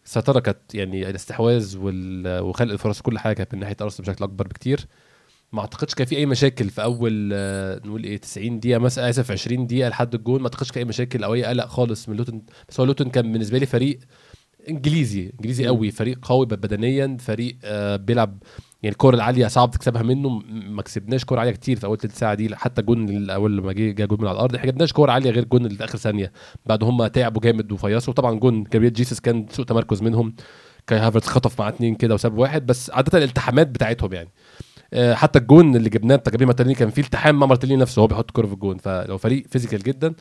السيطره 0.05 0.39
كانت 0.39 0.75
يعني 0.75 1.09
الاستحواذ 1.09 1.75
وخلق 2.25 2.71
الفرص 2.71 3.01
كل 3.01 3.19
حاجة 3.19 3.33
كانت 3.35 3.53
من 3.53 3.59
ناحية 3.59 3.75
أرسنال 3.81 4.07
بشكل 4.09 4.23
أكبر 4.23 4.47
بكتير. 4.47 4.87
ما 5.53 5.61
أعتقدش 5.61 5.95
كان 5.95 6.07
في 6.07 6.17
أي 6.17 6.25
مشاكل 6.25 6.69
في 6.69 6.83
أول 6.83 7.29
آه، 7.33 7.81
نقول 7.85 8.03
إيه 8.03 8.17
90 8.17 8.59
دقيقة 8.59 8.79
مثلا 8.79 9.09
آسف 9.09 9.31
20 9.31 9.67
دقيقة 9.67 9.89
لحد 9.89 10.15
الجون. 10.15 10.39
ما 10.41 10.47
أعتقدش 10.47 10.71
كان 10.71 10.79
أي 10.83 10.85
مشاكل 10.89 11.23
أو 11.23 11.33
أي 11.33 11.43
قلق 11.45 11.65
خالص 11.65 12.09
من 12.09 12.15
لوتن. 12.17 12.41
بس 12.69 12.79
هو 12.79 12.85
لوتن 12.85 13.09
كان 13.09 13.31
بالنسبة 13.31 13.57
لي 13.57 13.65
فريق 13.65 13.99
إنجليزي 14.69 15.31
إنجليزي 15.33 15.67
قوي 15.67 15.91
فريق 15.91 16.19
قوي 16.21 16.45
بدنيا 16.45 17.17
فريق 17.19 17.57
آه 17.63 17.95
بيلعب 17.95 18.43
يعني 18.83 18.93
الكور 18.93 19.13
العالية 19.13 19.47
صعب 19.47 19.71
تكسبها 19.71 20.01
منه 20.03 20.29
ما 20.49 20.81
كسبناش 20.81 21.25
كور 21.25 21.39
عالية 21.39 21.51
كتير 21.51 21.79
في 21.79 21.85
أول 21.85 21.97
ثلث 21.97 22.19
ساعة 22.19 22.33
دي 22.33 22.55
حتى 22.55 22.81
الجون 22.81 23.09
الأول 23.09 23.57
لما 23.57 23.73
جه 23.73 23.91
جه 23.91 24.05
جون 24.05 24.21
من 24.21 24.27
على 24.27 24.35
الأرض 24.35 24.55
إحنا 24.55 24.71
جبناش 24.71 24.93
كور 24.93 25.09
عالية 25.09 25.29
غير 25.29 25.43
الجون 25.43 25.65
اللي 25.65 25.77
في 25.77 25.83
آخر 25.83 25.97
ثانية 25.97 26.31
بعد 26.65 26.83
هم 26.83 27.07
تعبوا 27.07 27.41
جامد 27.41 27.71
وفيصوا 27.71 28.13
طبعا 28.13 28.39
جون 28.39 28.63
جابريل 28.63 28.93
جيسس 28.93 29.19
كان 29.19 29.45
سوء 29.49 29.65
تمركز 29.65 30.01
منهم 30.01 30.35
كاي 30.87 30.99
هافرتز 30.99 31.27
خطف 31.27 31.59
معاه 31.59 31.69
اتنين 31.69 31.95
كده 31.95 32.13
وساب 32.13 32.37
واحد 32.37 32.65
بس 32.65 32.89
عادة 32.91 33.17
الالتحامات 33.17 33.67
بتاعتهم 33.67 34.13
يعني. 34.13 34.29
آه، 34.93 35.13
حتى 35.13 35.39
الجون 35.39 35.75
اللي 35.75 35.89
جبناه 35.89 36.15
بتاع 36.15 36.31
جابريل 36.31 36.47
مارتينيلي 36.47 36.75
كان 36.75 36.89
فيه 36.89 37.01
التحام 37.01 37.39
مع 37.39 37.45
مارتينيلي 37.47 37.81
نفسه 37.81 38.01
هو 38.01 38.07
بيحط 38.07 38.31
كورة 38.31 38.47
في 38.47 38.53
الجون 38.53 38.77
فهو 38.77 39.17
فريق 39.17 39.45
physical 39.49 39.79
جدا. 39.83 40.13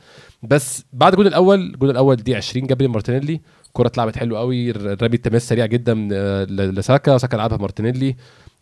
بس 0.42 0.84
بعد 0.92 1.12
الجون 1.12 1.26
الأول 1.26 1.60
الجون 1.60 1.90
الأول 1.90 2.16
دي 2.16 2.34
20 2.36 2.66
جابريل 2.66 2.90
مارتينيلي 2.90 3.40
كرة 3.72 3.86
اتلعبت 3.86 4.18
حلو 4.18 4.36
قوي. 4.36 4.70
الرمي 4.70 5.14
التماس 5.14 5.48
سريع 5.48 5.66
جدا 5.66 6.08
آه، 6.12 6.44
لساكا. 6.44 7.18
ساكا 7.18 7.36
لعبها 7.36 7.58
مارتينيلي. 7.58 8.16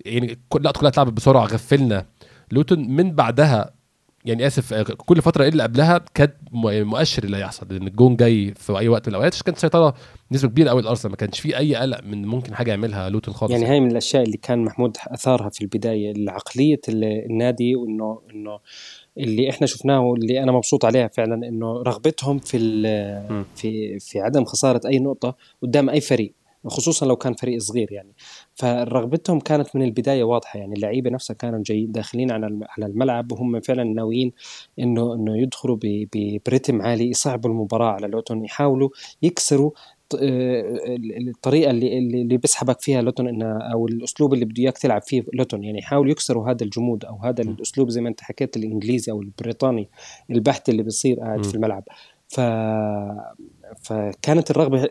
يعني 0.07 0.38
كل 0.49 0.59
اللقطه 0.59 0.81
كلها 0.81 0.90
اتلعبت 0.90 1.12
بسرعة 1.12 1.44
غفلنا. 1.44 2.07
لوتون 2.53 2.88
من 2.88 3.12
بعدها 3.12 3.75
يعني 4.25 4.47
آسف 4.47 4.73
آه، 4.75 4.83
كل 4.83 5.23
فترة 5.23 5.49
اللي 5.49 5.62
قبلها 5.62 6.01
كانت 6.14 6.35
م- 6.53 6.83
مؤشر 6.83 7.25
اللي 7.25 7.37
هيحصل 7.37 7.66
لأن 7.71 7.87
الجون 7.87 8.16
جاي 8.16 8.55
في 8.57 8.79
أي 8.79 8.88
وقت 8.88 9.09
من 9.09 9.14
الأوقات. 9.14 9.42
كانت 9.42 9.59
سيطرة 9.59 9.94
نسبة 10.33 10.49
كبيرة 10.49 10.71
قوي 10.71 10.81
الارسنال 10.81 11.11
ما 11.11 11.16
كانش 11.16 11.40
في 11.40 11.59
أي 11.59 11.75
قلق 11.77 12.01
من 12.05 12.27
ممكن 12.27 12.55
حاجة 12.55 12.71
يعملها 12.71 13.09
لوتون 13.09 13.35
خالص. 13.35 13.53
يعني 13.53 13.66
هاي 13.66 13.81
من 13.81 13.90
الأشياء 13.90 14.23
اللي 14.23 14.37
كان 14.37 14.64
محمود 14.64 14.97
أثارها 15.09 15.49
في 15.49 15.61
البداية 15.61 16.31
عقليه 16.31 16.81
النادي 16.88 17.77
وانه 17.77 18.21
إنه 18.35 18.59
اللي 19.18 19.50
إحنا 19.50 19.66
شفناه 19.66 20.00
واللي 20.00 20.42
أنا 20.42 20.52
مبسوط 20.52 20.85
عليها 20.85 21.09
فعلا 21.09 21.48
إنه 21.48 21.83
رغبتهم 21.83 22.38
في. 22.38 22.59
في 23.57 23.98
في 23.98 24.20
عدم 24.20 24.44
خسارة 24.44 24.81
أي 24.88 24.98
نقطة 24.98 25.37
قدام 25.62 25.90
أي 25.90 26.00
فريق 26.00 26.33
خصوصا 26.66 27.07
لو 27.07 27.16
كان 27.16 27.35
فريق 27.35 27.59
صغير 27.59 27.92
يعني 27.92 28.12
فرغبتهم 28.54 29.40
كانت 29.40 29.76
من 29.76 29.83
البداية 29.83 30.24
واضحة 30.24 30.59
يعني 30.59 30.74
اللعيبة 30.74 31.11
نفسها 31.11 31.35
كانوا 31.35 31.62
جاي 31.66 31.87
داخلين 31.87 32.31
على 32.31 32.59
على 32.68 32.87
الملعب 32.87 33.33
وهم 33.33 33.61
فعلا 33.61 33.85
ناويين 33.85 34.33
إنه 34.78 35.14
إنه 35.14 35.38
يدخلوا 35.38 35.78
برتم 36.46 36.83
عالي 36.83 37.11
يصعبوا 37.11 37.50
المباراة 37.50 37.92
على 37.92 38.07
لوتون 38.07 38.44
يحاولوا 38.44 38.88
يكسروا 39.22 39.70
الطريقة 40.14 41.71
اللي 41.71 41.99
اللي 41.99 42.37
بيسحبك 42.37 42.81
فيها 42.81 43.03
لوتون 43.03 43.29
إنها 43.29 43.59
أو 43.73 43.87
الأسلوب 43.87 44.35
اللي 44.35 44.44
بده 44.44 44.62
إياك 44.62 44.79
تلعب 44.79 45.03
فيه 45.03 45.25
لوتون 45.35 45.64
يعني 45.64 45.79
يحاولوا 45.79 46.11
يكسروا 46.12 46.51
هذا 46.51 46.64
الجمود 46.64 47.05
أو 47.05 47.16
هذا. 47.16 47.42
الأسلوب 47.42 47.88
زي 47.90 48.01
ما 48.01 48.09
أنت 48.09 48.21
حكيت 48.21 48.57
الإنجليزي 48.57 49.12
أو 49.12 49.23
البريطاني 49.23 49.88
البحت 50.31 50.68
اللي 50.68 50.83
بيصير 50.83 51.21
قاعد. 51.21 51.44
في 51.44 51.55
الملعب 51.55 51.85
ف 52.29 52.40
فكانت 53.83 54.51
الرغبة 54.51 54.88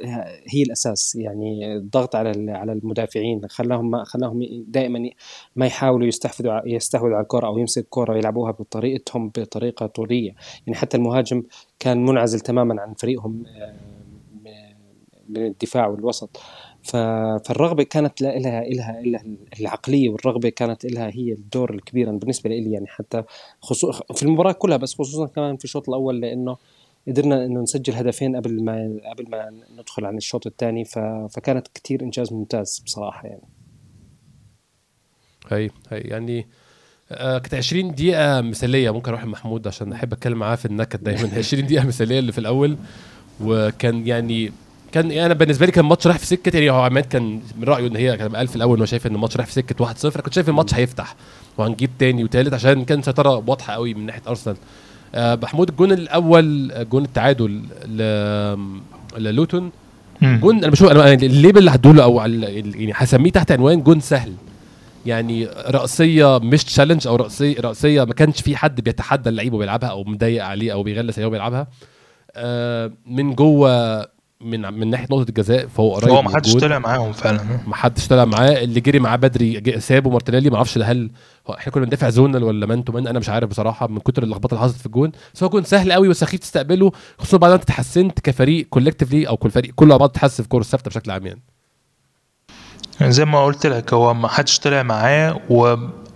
هي 0.47 0.63
الأساس 0.63 1.15
يعني 1.15 1.75
الضغط 1.75 2.15
على 2.15 2.31
ال- 2.31 2.49
على 2.49 2.71
المدافعين 2.71 3.41
خلاهم 3.47 3.91
ما 3.91 4.03
خلاهم 4.03 4.39
دائما 4.67 5.09
ما 5.55 5.65
يحاولوا 5.65 6.07
يستحوذوا 6.07 6.51
ع- 6.53 6.63
يستحوذوا 6.65 7.15
على 7.15 7.23
الكرة 7.23 7.47
أو 7.47 7.57
يمسك 7.57 7.81
الكرة 7.83 8.13
ويلعبوها 8.13 8.51
بطريقتهم 8.51 9.29
بطريقة 9.29 9.85
طولية 9.85 10.35
يعني 10.67 10.79
حتى 10.79 10.97
المهاجم 10.97 11.43
كان 11.79 12.05
منعزل 12.05 12.39
تماما 12.39 12.81
عن 12.81 12.93
فريقهم 12.93 13.43
من 15.29 15.45
الدفاع 15.45 15.87
والوسط 15.87 16.39
فالرغبة 16.83 17.83
كانت 17.83 18.21
لها 18.21 18.63
لها 18.63 19.23
العقلية 19.59 20.09
والرغبة 20.09 20.49
كانت 20.49 20.85
لها 20.85 21.09
هي 21.09 21.33
الدور 21.33 21.73
الكبير 21.73 22.11
بالنسبة 22.11 22.49
لي 22.49 22.71
يعني 22.71 22.87
حتى 22.87 23.23
خصوصا 23.61 24.13
في 24.13 24.23
المباراة 24.23 24.51
كلها 24.51 24.77
بس 24.77 24.93
خصوصا 24.93 25.27
كمان 25.27 25.57
في 25.57 25.63
الشوط 25.63 25.89
الأول 25.89 26.21
لأنه 26.21 26.57
قدرنا 27.07 27.45
إنه 27.45 27.61
نسجل 27.61 27.93
هدفين 27.93 28.35
قبل 28.35 28.63
ما 28.63 28.99
قبل 29.11 29.29
ما 29.29 29.53
ندخل 29.79 30.05
عن 30.05 30.17
الشوط 30.17 30.47
الثاني. 30.47 30.85
فكانت 31.29 31.67
كتير 31.67 32.01
إنجاز 32.01 32.33
ممتاز 32.33 32.81
بصراحة 32.85 33.27
يعني. 33.27 33.47
هي 35.47 35.69
هي 35.89 35.99
يعني 35.99 36.47
آه 37.11 37.37
كانت 37.37 37.53
20 37.53 37.91
دقيقة 37.95 38.41
مثالية. 38.41 38.91
ممكن 38.91 39.09
أروح 39.09 39.23
لمحمود 39.23 39.67
عشان 39.67 39.93
أحب 39.93 40.13
أتكلم 40.13 40.37
معاه 40.37 40.55
في 40.55 40.65
النكد 40.65 41.03
دايما. 41.03 41.29
20 41.37 41.65
دقيقة 41.65 41.87
مثالية 41.87 42.19
اللي 42.19 42.31
في 42.31 42.37
الأول 42.37 42.77
وكان 43.41 44.07
يعني 44.07 44.51
كان 44.91 45.11
يعني 45.11 45.25
أنا 45.25 45.33
بالنسبة 45.33 45.65
لي 45.65 45.71
كان 45.71 45.83
الماتش 45.83 46.07
رايح 46.07 46.17
في 46.19 46.25
سكة 46.25 46.55
يعني 46.55 46.69
هو 46.71 46.81
عماد 46.81 47.05
كان 47.05 47.41
من 47.57 47.63
رأيه 47.63 47.87
إن 47.87 47.95
هي 47.95 48.17
كان 48.17 48.35
قال 48.35 48.47
في 48.47 48.55
الأول 48.55 48.77
انه 48.77 48.85
شايف 48.85 49.07
إن 49.07 49.15
الماتش 49.15 49.37
رايح 49.37 49.47
في 49.47 49.53
سكة 49.53 49.85
1-0 49.85 50.05
أنا 50.15 50.23
كنت 50.23 50.33
شايف 50.33 50.49
الماتش 50.49 50.73
هيفتح 50.73 51.15
وهنجيب 51.57 51.89
تاني 51.99 52.23
وتالت 52.23 52.53
عشان 52.53 52.85
كان 52.85 53.01
سيطرة 53.01 53.43
واضحة 53.47 53.73
قوي 53.73 53.93
من 53.93 54.05
ناحية 54.05 54.21
أرسنال. 54.27 54.57
آه 55.15 55.35
محمود 55.43 55.69
الجون 55.69 55.91
الأول 55.91 56.71
جون 56.89 57.03
التعادل 57.03 57.61
ل- 57.87 58.77
للوتون. 59.17 59.71
جون 60.21 60.57
أنا 60.57 60.67
بشوف 60.69 60.91
أنا 60.91 61.13
ال 61.13 61.20
label 61.20 61.57
اللي 61.59 61.71
هدوله 61.71 62.03
أو 62.03 62.19
يعني 62.19 62.91
هسميه 62.95 63.31
تحت 63.31 63.51
عنوان 63.51 63.81
جون 63.83 63.99
سهل. 63.99 64.33
يعني 65.05 65.45
رأسية 65.67 66.37
مش 66.37 66.63
challenge 66.63 67.07
أو 67.07 67.15
رأسية 67.15 67.61
رأسية 67.61 68.03
ما 68.03 68.13
كانش 68.13 68.41
في 68.41 68.55
حد 68.55 68.81
بيتحدى 68.81 69.29
اللعيب 69.29 69.53
وبيلعبها 69.53 69.89
أو 69.89 70.03
مضايق 70.03 70.45
عليه 70.45 70.73
أو 70.73 70.83
بيغلس 70.83 71.17
عليه 71.17 71.27
وبيلعبها. 71.27 71.67
آه 72.35 72.91
من 73.05 73.33
جوه 73.35 74.07
من 74.41 74.73
من 74.73 74.89
ناحية 74.89 75.07
نقطة 75.11 75.29
الجزاء 75.29 75.67
فهو 75.67 75.95
قريب 75.95 76.09
هو 76.09 76.21
ما 76.21 76.35
حدش. 76.35 76.53
طلع 76.53 76.79
معاهم 76.79 77.11
فعلا 77.11 77.39
ما 77.67 77.75
حدش 77.75 78.07
طلع 78.07 78.25
معاه. 78.25 78.63
اللي 78.63 78.79
جري 78.79 78.99
معاه 78.99 79.15
بدري 79.15 79.79
سابه 79.79 80.09
مارتينيلي 80.09 80.49
ما 80.49 80.55
أعرفش 80.55 80.77
هل 80.77 81.11
إحنا 81.49 81.73
كنا 81.73 81.83
بندافع 81.83 82.09
zonal 82.09 82.43
ولا 82.43 82.65
man 82.65 82.83
to 82.83 82.93
man؟ 82.93 83.07
أنا 83.07 83.19
مش 83.19 83.29
عارف 83.29 83.49
بصراحة 83.49 83.87
من 83.87 83.99
كتر 83.99 84.23
اللخبطة 84.23 84.53
اللي 84.53 84.63
حصلت 84.65 84.77
في 84.79 84.85
الجون. 84.85 85.11
بس 85.33 85.43
هو 85.43 85.49
جون 85.49 85.63
سهل 85.63 85.91
قوي 85.91 86.07
وسخيف 86.09 86.39
تستقبله 86.39 86.91
خصوصا 87.17 87.37
بعد 87.37 87.49
ما 87.49 87.55
انت 87.55 87.63
اتحسنت 87.63 88.19
كفريق 88.19 88.67
collectively 88.69 89.27
أو 89.27 89.37
كل 89.37 89.51
فريق 89.51 89.73
كله 89.75 89.93
على 89.93 89.99
بعض 89.99 90.09
تحسن 90.09 90.43
في 90.43 90.49
كورة 90.49 90.61
الثابتة 90.61 90.89
بشكل 90.89 91.11
عام 91.11 91.25
يعني. 91.25 91.41
زي 93.01 93.25
ما 93.25 93.45
قلت 93.45 93.65
لك 93.65 93.93
هو 93.93 94.13
ما 94.13 94.27
حدش 94.27 94.59
طلع 94.59 94.83
معاه 94.83 95.39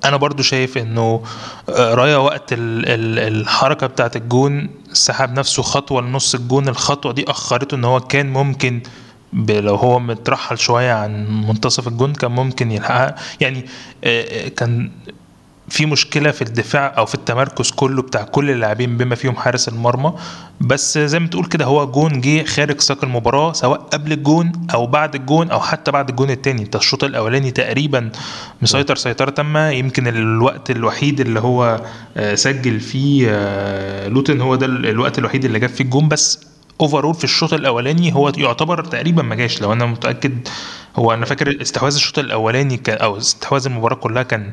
وأنا 0.04 0.18
برضو 0.18 0.44
شايف 0.44 0.78
إنه 0.78 1.24
آه، 1.70 1.94
رايا 1.94 2.18
وقت 2.18 2.54
ال- 2.54 2.86
ال- 2.90 3.20
الحركة 3.42 3.88
بتاعت 3.88 4.16
الجون 4.16 4.70
سحب 4.94 5.34
نفسه 5.40 5.64
خطوة 5.64 6.02
لنص 6.02 6.36
الجون 6.36 6.68
الخطوة 6.68 7.12
دي 7.14 7.26
أخرته 7.28 7.76
إن 7.76 7.84
هو 7.84 8.00
كان 8.00 8.30
ممكن 8.34 8.82
لو 9.50 9.76
هو 9.76 10.00
مترحل 10.00 10.58
شوية 10.58 10.94
عن 10.94 11.28
منتصف 11.48 11.88
الجون 11.88 12.14
كان 12.14 12.32
ممكن 12.32 12.72
يلحقها. 12.72 13.16
يعني 13.40 13.66
آه، 14.04 14.46
آه، 14.46 14.48
كان 14.48 14.92
في 15.72 15.86
مشكلة 15.86 16.32
في 16.32 16.42
الدفاع 16.42 16.94
أو 16.98 17.06
في 17.06 17.16
التمركز 17.16 17.72
كله 17.72 18.02
بتاع 18.02 18.24
كل 18.24 18.50
اللاعبين 18.50 18.98
بما 18.98 19.16
فيهم 19.16 19.36
حارس 19.36 19.68
المرمى. 19.68 20.14
بس 20.62 20.98
زي 20.98 21.20
ما 21.20 21.28
تقول 21.28 21.46
كده 21.46 21.66
هو 21.66 21.92
جون 21.92 22.22
جه 22.22 22.44
خارج 22.44 22.82
سياق 22.82 23.04
المباراة 23.04 23.54
سواء 23.54 23.80
قبل 23.80 24.12
الجون 24.12 24.52
أو 24.74 24.88
بعد 24.88 25.16
الجون 25.16 25.52
أو 25.52 25.60
حتى 25.60 25.92
بعد 25.92 26.10
الجون 26.10 26.30
التاني. 26.30 26.62
انت 26.62 26.76
الشوط 26.76 27.04
الأولاني 27.04 27.52
تقريبا 27.52 28.10
مسيطر 28.62 28.96
سيطرة 28.96 29.30
تامة. 29.30 29.70
يمكن 29.70 30.08
الوقت 30.08 30.72
الوحيد 30.72 31.20
اللي 31.20 31.40
هو 31.40 31.82
آه، 32.18 32.36
سجل 32.36 32.80
فيه 32.80 33.28
آه، 33.30 34.08
لوتن 34.08 34.42
هو 34.42 34.56
ده 34.56 34.66
الوقت 34.66 35.20
الوحيد 35.20 35.46
اللي 35.46 35.60
جاب 35.60 35.70
فيه 35.70 35.84
الجون. 35.84 36.08
بس 36.08 36.40
overall 36.82 37.14
في 37.14 37.24
الشوط 37.24 37.54
الأولاني 37.54 38.14
هو 38.14 38.32
يعتبر 38.38 38.84
تقريبا 38.84 39.24
ما 39.24 39.36
جاش. 39.36 39.62
لو 39.62 39.74
أنا 39.74 39.86
متأكد 39.86 40.48
هو 40.96 41.14
أنا 41.14 41.26
فاكر 41.26 41.62
استحواذ 41.62 41.94
الشوط 41.96 42.20
الأولاني 42.20 42.82
أو 42.88 43.18
استحواذ 43.18 43.66
المباراة 43.66 43.96
كلها 43.96 44.24
كان 44.24 44.52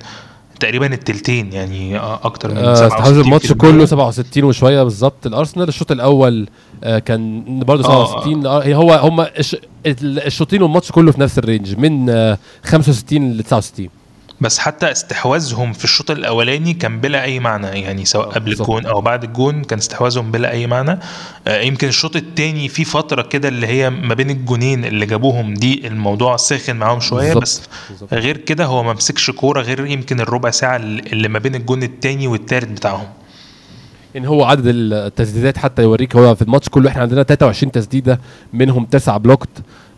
تقريبا 0.61 0.87
التلتين 0.95 1.53
يعني 1.53 1.99
آه، 1.99 2.21
أكتر 2.25 2.51
من 2.51 2.57
آه، 2.57 2.75
67% 2.75 2.83
استحواذ 2.87 3.19
الماتش 3.19 3.53
كله 3.53 3.85
67 3.87 4.45
وشوية 4.45 4.83
بالظبط. 4.83 5.27
الأرسنال 5.27 5.69
الشوط 5.69 5.93
الأول 5.93 6.49
آه، 6.85 6.99
كان 6.99 7.45
برضه 7.65 7.89
آه. 7.89 8.07
67 8.07 8.47
آه، 8.47 8.59
هي 8.63 8.75
هو 8.75 8.93
هم 8.95 9.21
الش- 9.21 9.57
ال- 9.87 10.27
الشوطين 10.27 10.63
والماتش 10.63 10.93
كله 10.93 11.13
في 11.13 11.21
نفس 11.21 11.39
الرينج 11.39 11.77
من 11.79 12.11
آه، 12.11 12.39
65 12.65 13.33
ل 13.33 13.43
69 13.43 13.89
بس 14.41 14.59
حتى 14.59 14.91
استحواذهم 14.93 15.73
في 15.73 15.85
الشوط 15.85 16.11
الأولاني 16.11 16.75
كان 16.75 17.01
بلا 17.01 17.23
أي 17.23 17.41
معنى 17.41 17.67
يعني 17.67 18.05
سواء 18.05 18.29
قبل 18.29 18.45
بالظبط. 18.51 18.71
الجون 18.71 18.87
أو 18.87 19.01
بعد 19.01 19.25
الجون 19.25 19.65
كان 19.65 19.79
استحواذهم 19.79 20.31
بلا 20.31 20.51
أي 20.51 20.67
معنى 20.67 20.99
آه، 21.47 21.61
يمكن 21.61 21.89
الشوط 21.89 22.17
الثاني 22.17 22.69
في 22.69 22.85
فترة 22.85 23.23
كده 23.23 23.49
اللي 23.49 23.67
هي 23.67 23.91
ما 23.91 24.15
بين 24.15 24.31
الجونين 24.31 24.85
اللي 24.85 25.07
جابوهم 25.07 25.55
دي 25.55 25.87
الموضوع 25.87 26.37
ساخن 26.37 26.77
معاهم 26.77 27.01
شوية. 27.01 27.35
بس. 27.35 27.63
غير 28.13 28.37
كده 28.37 28.65
هو 28.65 28.83
ما 28.83 28.93
مسكش 28.93 29.31
كورة 29.31 29.63
غير 29.63 29.87
يمكن 29.87 30.21
الربع 30.21 30.51
ساعة 30.51 30.77
اللي 30.77 31.29
ما 31.29 31.39
بين 31.39 31.55
الجون 31.55 31.83
الثاني 31.83 32.27
والثالث 32.27 32.71
بتاعهم 32.71 33.07
يعني 34.15 34.29
هو 34.29 34.45
عدد 34.45 34.63
التسديدات 34.67 35.59
حتى 35.59 35.83
يوريك 35.83 36.17
هو 36.17 36.35
في 36.35 36.43
الماتش 36.43 36.69
كله 36.69 36.91
إحنا 36.91 37.03
عندنا 37.03 37.23
23 37.23 37.73
تسديدة 37.73 38.21
منهم 38.53 38.85
تسعه 38.85 39.19
بلوكت 39.19 39.49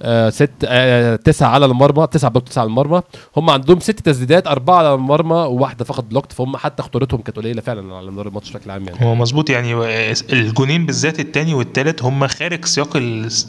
آه 0.02 0.30
ست 0.30 0.50
آه 0.64 1.16
تسعة 1.16 1.48
على 1.48 1.66
المرمى 1.66 2.06
تسعة 2.06 2.30
blocked 2.30 2.48
تسعة 2.48 2.62
على 2.62 2.68
المرمى 2.68 3.02
هم 3.36 3.50
عندهم 3.50 3.80
ست 3.80 3.90
تسديدات 4.00 4.46
أربعة 4.46 4.76
على 4.76 4.94
المرمى 4.94 5.34
وواحده 5.34 5.84
فقط 5.84 6.04
blocked 6.04 6.32
فهم 6.32 6.56
حتى 6.56 6.82
خطورتهم 6.82 7.20
كانت 7.20 7.36
قليلة 7.36 7.60
فعلا 7.62 7.94
على 7.94 8.10
مدار 8.10 8.28
الماتش 8.28 8.50
بشكل 8.50 8.70
عام 8.70 8.84
يعني 8.88 9.06
هو 9.06 9.14
مظبوط 9.14 9.50
يعني 9.50 9.74
الجونين 10.32 10.86
بالذات 10.86 11.20
التاني 11.20 11.54
والتالت 11.54 12.02
هم 12.02 12.26
خارج 12.26 12.64
سياق. 12.64 12.88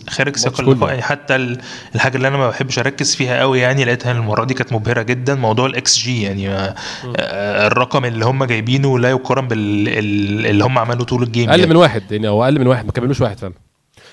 خارج 0.09 0.35
سياق 0.35 0.59
اللقاء. 0.61 0.89
يعني 0.89 1.01
حتى 1.01 1.35
ال- 1.35 1.61
الحاجة 1.95 2.15
اللي 2.17 2.27
أنا 2.27 2.37
ما 2.37 2.49
بحبش 2.49 2.79
أركز 2.79 3.15
فيها 3.15 3.39
قوي 3.39 3.59
يعني 3.59 3.85
لقيتها 3.85 4.11
المرة 4.11 4.43
دي 4.45 4.53
كانت 4.53 4.73
مبهرة 4.73 5.01
جدا 5.01 5.35
موضوع 5.35 5.65
الاكس 5.65 5.97
جي 5.99 6.21
يعني 6.21 6.49
آه، 6.49 6.75
الرقم 7.67 8.05
اللي 8.05 8.25
هم 8.25 8.43
جايبينه 8.43 8.99
لا 8.99 9.09
يقارن 9.09 9.47
باللي 9.47 10.63
هم 10.65 10.77
عملوه 10.77 11.05
طول 11.05 11.23
ال 11.23 11.29
game 11.29 11.49
أقل 11.49 11.59
يعني. 11.59 11.69
من 11.71 11.75
واحد 11.77 12.11
يعني 12.11 12.27
هو 12.27 12.43
أقل 12.43 12.59
من 12.59 12.67
واحد 12.67 12.85
ما 12.85 12.91
كملوش 12.91 13.21
واحد 13.21 13.39
فعلا 13.39 13.53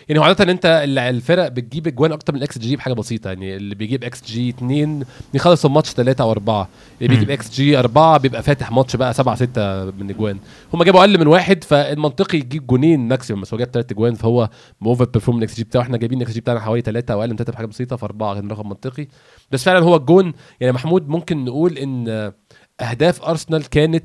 يعني 0.08 0.24
عادة 0.24 0.52
انت 0.52 0.66
ال- 0.84 0.98
الفرق 0.98 1.48
بتجيب 1.48 1.86
اجوان 1.86 2.12
أكتر 2.12 2.32
من 2.32 2.38
الإكس 2.38 2.58
جي 2.58 2.76
بحاجة 2.76 2.92
بسيطة 2.92 3.28
يعني 3.28 3.56
اللي 3.56 3.74
بيجيب 3.74 4.04
إكس 4.04 4.24
جي 4.24 4.48
2 4.48 5.04
بيخلص 5.32 5.64
الماتش 5.64 5.90
3 5.92 6.24
أو 6.24 6.30
4 6.32 6.68
اللي 7.02 7.08
بيجيب. 7.08 7.30
إكس 7.30 7.50
جي 7.54 7.78
4 7.78 8.18
بيبقى 8.18 8.42
فاتح 8.42 8.72
ماتش 8.72 8.96
بقى 8.96 9.14
7 9.14 9.34
6 9.34 9.84
من 9.84 10.10
اجوان 10.10 10.38
هم 10.74 10.82
جابوا 10.82 11.00
أقل 11.00 11.18
من 11.20 11.26
واحد 11.26 11.64
فالمنطقي 11.64 12.38
يجيب 12.38 12.66
جونين 12.66 13.08
maximum 13.08 13.42
بس 13.42 13.54
هو 13.54 13.58
جاب 13.58 13.68
3 13.68 13.92
اجوان 13.92 14.14
فهو 14.14 14.48
over 14.86 15.04
perform 15.04 15.38
ال 15.38 15.56
xG 15.56 15.64
بتاعه. 15.64 15.82
إحنا 15.82 15.96
جايبين 15.96 16.18
الإكس 16.18 16.32
جي 16.34 16.40
بتاعنا 16.40 16.60
حوالي 16.60 16.82
3 16.82 17.14
أو 17.14 17.20
أقل 17.20 17.30
من 17.30 17.36
3 17.36 17.52
بحاجة 17.52 17.66
بسيطة 17.66 17.96
فأربعة 17.96 18.34
كان 18.34 18.48
رقم 18.50 18.68
منطقي. 18.68 19.06
بس 19.50 19.64
فعلا 19.64 19.78
هو 19.84 19.96
الجون 19.96 20.32
يعني 20.60 20.72
محمود 20.72 21.08
ممكن 21.08 21.44
نقول 21.44 21.78
إن 21.78 22.32
أهداف 22.80 23.22
أرسنال 23.22 23.68
كانت 23.68 24.04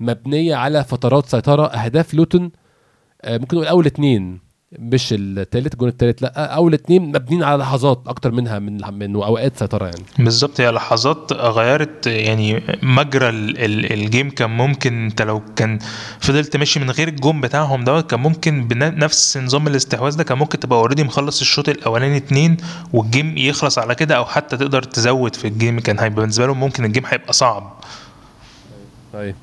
مبنية 0.00 0.54
على 0.54 0.84
فترات 0.84 1.26
سيطرة. 1.26 1.66
أهداف 1.66 2.14
لوتون 2.14 2.50
آه، 3.22 3.38
ممكن 3.38 3.56
نقول 3.56 3.68
أول 3.68 3.86
اتنين. 3.86 4.43
مش 4.78 5.08
التالت 5.18 5.72
الجون 5.74 5.88
التالت 5.88 6.22
لا 6.22 6.44
اول 6.54 6.74
اتنين 6.74 7.02
مبنيين 7.08 7.42
على 7.42 7.62
لحظات 7.62 8.02
أكتر 8.06 8.30
منها 8.32 8.58
من 8.58 8.80
من 8.98 9.14
أوقات 9.16 9.56
سيطره 9.58 9.84
يعني. 9.84 10.02
بالظبط 10.18 10.60
هي 10.60 10.70
لحظات 10.70 11.32
غيرت 11.32 12.06
يعني 12.06 12.62
مجرى 12.82 13.28
ال- 13.28 13.58
ال- 13.64 13.92
ال 13.92 14.00
game 14.00 14.30
كان 14.30 14.50
ممكن 14.50 15.04
أنت 15.04 15.22
لو 15.22 15.42
كان 15.56 15.78
فضلت 16.20 16.56
ماشي 16.56 16.80
من 16.80 16.90
غير 16.90 17.08
الجون 17.08 17.40
بتاعهم 17.40 17.84
دوت 17.84 18.10
كان 18.10 18.20
ممكن 18.20 18.68
بنفس 18.68 19.36
نظام 19.36 19.66
الاستحواذ 19.66 20.16
ده 20.16 20.24
كان 20.24 20.38
ممكن 20.38 20.58
تبقى 20.60 20.78
already 20.78 21.04
مخلص 21.04 21.40
الشوط 21.40 21.68
الأولاني 21.68 22.16
اتنين 22.16 22.56
وال 22.92 23.07
game 23.07 23.38
يخلص 23.38 23.78
على 23.78 23.94
كده 23.94 24.16
أو 24.16 24.24
حتى 24.24 24.56
تقدر 24.56 24.82
تزود 24.82 25.36
في 25.36 25.48
ال 25.48 25.54
game 25.54 25.80
كان 25.80 25.98
هيبقى 25.98 26.20
بالنسبة 26.20 26.46
لهم 26.46 26.60
ممكن 26.60 26.84
ال 26.84 26.88
game 26.88 27.06
هيبقى 27.06 27.32
صعب. 27.32 27.72
طيب. 29.12 29.34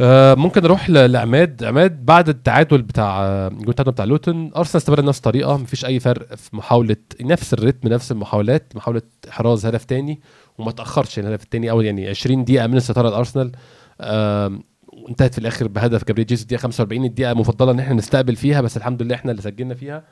آه 0.00 0.34
ممكن 0.34 0.62
نروح 0.62 0.90
ل- 0.90 1.12
لعماد. 1.12 1.64
عماد 1.64 2.04
بعد 2.04 2.28
التعادل 2.28 2.82
بتاع 2.82 3.24
آه، 3.24 3.48
الجول 3.48 3.68
التعادل 3.68 3.92
بتاع 3.92 4.04
لوتن 4.04 4.50
أرسنال 4.56 4.76
استمر 4.82 5.04
نفس 5.04 5.18
الطريقة. 5.18 5.56
مفيش 5.56 5.84
أي 5.84 6.00
فرق 6.00 6.34
في 6.34 6.56
محاولة 6.56 6.96
نفس 7.20 7.54
الريتم 7.54 7.88
نفس 7.88 8.12
المحاولات 8.12 8.72
محاولة 8.76 9.02
إحراز 9.28 9.66
هدف 9.66 9.84
تاني 9.84 10.20
وما 10.58 10.70
تأخرش 10.70 11.18
الهدف 11.18 11.42
التاني 11.42 11.70
أول 11.70 11.84
يعني 11.84 12.08
20 12.08 12.44
دقيقة 12.44 12.66
من 12.66 12.76
السيطره 12.76 13.08
الأرسنال. 13.08 13.52
آم، 14.00 14.62
انتهت 15.08 15.32
في 15.32 15.38
الآخر 15.38 15.68
بهدف 15.68 16.04
جابريل 16.04 16.26
جيسوس 16.26 16.42
الدقيقه 16.42 16.60
45 16.60 17.04
الدقيقة 17.04 17.32
المفضلة 17.32 17.70
ان 17.72 17.78
إحنا 17.78 17.94
نستقبل 17.94 18.36
فيها 18.36 18.60
بس 18.60 18.76
الحمد 18.76 19.02
لله 19.02 19.14
إحنا 19.14 19.30
اللي 19.30 19.42
سجلنا 19.42 19.74
فيها. 19.74 20.02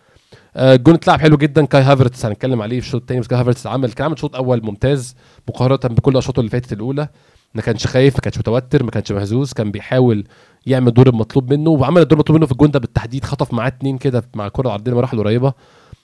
آه، 0.57 0.75
الجون 0.75 0.95
اتلعب 0.95 1.21
حلو 1.21 1.37
جدا. 1.37 1.65
كاي 1.67 1.83
هافرتس 1.83 2.27
هنتكلم 2.27 2.63
عليه 2.63 2.81
في 2.81 2.87
الشوط 2.87 3.01
الثاني 3.01 3.21
بس 3.21 3.27
كاي 3.27 3.39
هافرتس 3.41 3.67
عمل 3.67 3.93
كان 3.93 4.05
عامل 4.05 4.19
شوط 4.19 4.37
أول 4.37 4.63
ممتاز 4.65 5.17
مقارنة 5.49 5.95
بكل 5.95 6.13
الأشواط 6.13 6.39
اللي 6.39 6.51
فاتت 6.51 6.73
الأولى. 6.73 7.09
ما 7.55 7.63
كانش 7.63 7.87
خايف 7.87 8.15
ما 8.15 8.21
كانش 8.21 8.39
متوتر 8.39 8.83
ما 8.83 8.91
كانش 8.91 9.13
مهزوز 9.13 9.53
كان 9.53 9.71
بيحاول 9.71 10.25
يعمل 10.67 10.89
الدور 10.89 11.09
المطلوب 11.09 11.53
منه 11.53 11.71
وعمل 11.71 12.03
الدور 12.03 12.17
المطلوب 12.17 12.39
منه 12.39 12.47
في 12.47 12.53
الجون 12.53 12.71
ده 12.71 12.79
بالتحديد 12.79 13.25
خطف 13.25 13.55
معاه 13.55 13.69
اتنين 13.69 13.99
كده 13.99 14.25
مع 14.35 14.47
الكرة 14.47 14.67
العرضية 14.67 14.93
المراحل 14.93 15.19
القريبه 15.19 15.53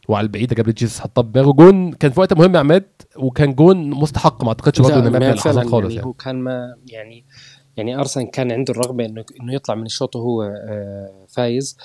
وعلى 0.08 0.24
البعيدة 0.24 0.54
جابريل 0.54 0.74
جيسوس 0.74 1.00
حطها 1.00 1.22
بدماغه. 1.22 1.52
جون 1.52 1.92
كان 1.92 2.10
في 2.10 2.20
وقت 2.20 2.32
مهم 2.32 2.54
يا 2.54 2.60
عماد 2.60 2.86
وكان 3.16 3.54
جون 3.54 3.90
مستحق 3.90 4.42
ما 4.44 4.48
اعتقدش 4.48 4.80
برضه 4.80 4.94
على 4.94 5.10
فعلا 5.10 5.34
لحظات 5.34 5.66
خالص 5.66 5.84
يعني 5.84 5.94
يعني. 5.94 6.06
هو 6.06 6.12
كان 6.12 6.36
ما 6.36 6.74
يعني 6.86 7.24
يعني 7.76 7.98
أرسنال 7.98 8.30
كان 8.30 8.52
عنده 8.52 8.72
الرغبة 8.72 9.04
انه 9.04 9.24
إنه 9.40 9.54
يطلع 9.54 9.74
من 9.74 9.86
الشوط 9.86 10.16
وهو 10.16 10.42
آه، 10.42 11.26
فايز. 11.28 11.76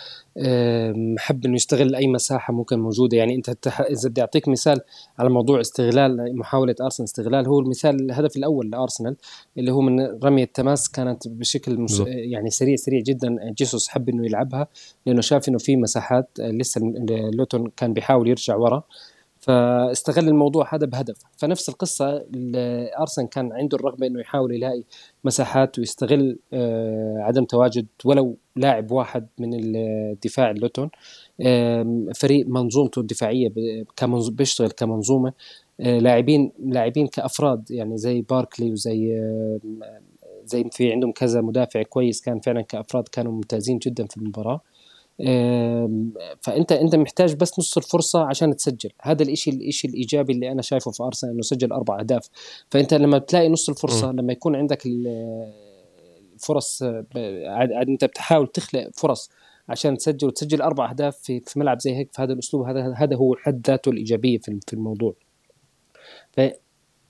حب 1.17 1.45
إنه 1.45 1.55
يستغل 1.55 1.95
أي 1.95 2.07
مساحة 2.07 2.53
ممكن 2.53 2.79
موجودة. 2.79 3.17
يعني 3.17 3.35
أنت 3.35 3.49
تح- 3.49 3.81
إذا 3.81 4.09
بدي 4.09 4.21
أعطيك 4.21 4.47
مثال 4.47 4.79
على 5.19 5.29
موضوع 5.29 5.61
استغلال 5.61 6.37
محاولة 6.37 6.75
أرسنال 6.81 7.07
استغلال 7.07 7.47
هو 7.47 7.59
المثال 7.59 7.95
الهدف 8.05 8.37
الأول 8.37 8.69
لأرسنال 8.69 9.15
اللي 9.57 9.71
هو 9.71 9.81
من 9.81 9.99
رمية 10.23 10.43
التماس 10.43 10.89
كانت 10.89 11.27
بشكل 11.27 11.79
مس... 11.79 12.03
يعني 12.07 12.49
سريع 12.49 12.75
سريع 12.75 13.01
جدا. 13.01 13.37
جيسوس 13.57 13.87
حب 13.87 14.09
إنه 14.09 14.25
يلعبها 14.25 14.67
لأنه 15.05 15.21
شاف 15.21 15.49
إنه 15.49 15.57
في 15.57 15.75
مساحات 15.75 16.29
لسه 16.39 16.81
لوتون 17.33 17.71
كان 17.77 17.93
بيحاول 17.93 18.27
يرجع 18.29 18.55
ورا. 18.55 18.83
فاستغل 19.45 20.27
الموضوع 20.27 20.75
هذا 20.75 20.85
بهدف. 20.85 21.15
فنفس 21.37 21.69
القصة 21.69 22.17
ال- 22.17 22.89
أرسنال 22.99 23.29
كان 23.29 23.53
عنده 23.53 23.77
الرغبة 23.77 24.07
أنه 24.07 24.19
يحاول 24.19 24.53
يلاقي 24.53 24.83
مساحات 25.23 25.79
ويستغل 25.79 26.37
آه، 26.53 27.17
عدم 27.19 27.45
تواجد 27.45 27.85
ولو 28.05 28.37
لاعب 28.55 28.91
واحد 28.91 29.27
من 29.39 29.49
الدفاع 29.53 30.51
اللوتون. 30.51 30.89
فريق 32.15 32.47
منظومته 32.47 32.99
الدفاعية 32.99 33.53
بيشتغل 34.29 34.71
كمنظومة. 34.71 35.33
آه، 35.79 35.99
لاعبين 35.99 36.51
لاعبين 36.65 37.07
كأفراد 37.07 37.71
يعني 37.71 37.97
زي 37.97 38.21
باركلي 38.21 38.71
وزي 38.71 39.21
زي 40.45 40.63
في 40.71 40.91
عندهم 40.91 41.11
كذا 41.11 41.41
مدافع 41.41 41.83
كويس 41.83 42.21
كان 42.21 42.39
فعلا 42.39 42.61
كأفراد 42.61 43.07
كانوا 43.07 43.31
ممتازين 43.31 43.77
جدا 43.77 44.05
في 44.07 44.17
المباراة. 44.17 44.61
فأنت 46.41 46.71
أنت 46.71 46.95
محتاج 46.95 47.35
بس 47.35 47.59
نص 47.59 47.77
الفرصة 47.77 48.23
عشان 48.23 48.55
تسجل. 48.55 48.89
هذا 49.01 49.23
الإشي 49.23 49.49
الإشي 49.51 49.87
الإيجابي 49.87 50.33
اللي 50.33 50.51
أنا 50.51 50.61
شايفه 50.61 50.91
في 50.91 51.03
أرسنال 51.03 51.33
إنه 51.33 51.41
سجل 51.41 51.71
أربع 51.71 51.99
أهداف. 51.99 52.29
فأنت 52.69 52.93
لما 52.93 53.17
بتلاقي 53.17 53.49
نص 53.49 53.69
الفرصة 53.69 54.07
لما 54.11 54.33
يكون 54.33 54.55
عندك 54.55 54.85
ال- 54.85 55.53
الفرص 56.33 56.83
أنت 57.87 58.05
بتحاول 58.05 58.47
تخلق 58.47 58.89
فرص 58.93 59.29
عشان 59.69 59.97
تسجل 59.97 60.27
وتسجل 60.27 60.61
أربع 60.61 60.89
أهداف 60.89 61.17
في 61.17 61.41
ملعب 61.55 61.79
زي 61.81 61.95
هيك 61.95 62.13
في 62.13 62.21
هذا 62.21 62.33
الأسلوب 62.33 62.67
هذا 62.67 62.93
هذا 62.97 63.15
هو 63.15 63.35
حد 63.35 63.67
ذاته 63.67 63.89
الإيجابية 63.89 64.37
في 64.37 64.59
في 64.67 64.73
الموضوع. 64.73 65.13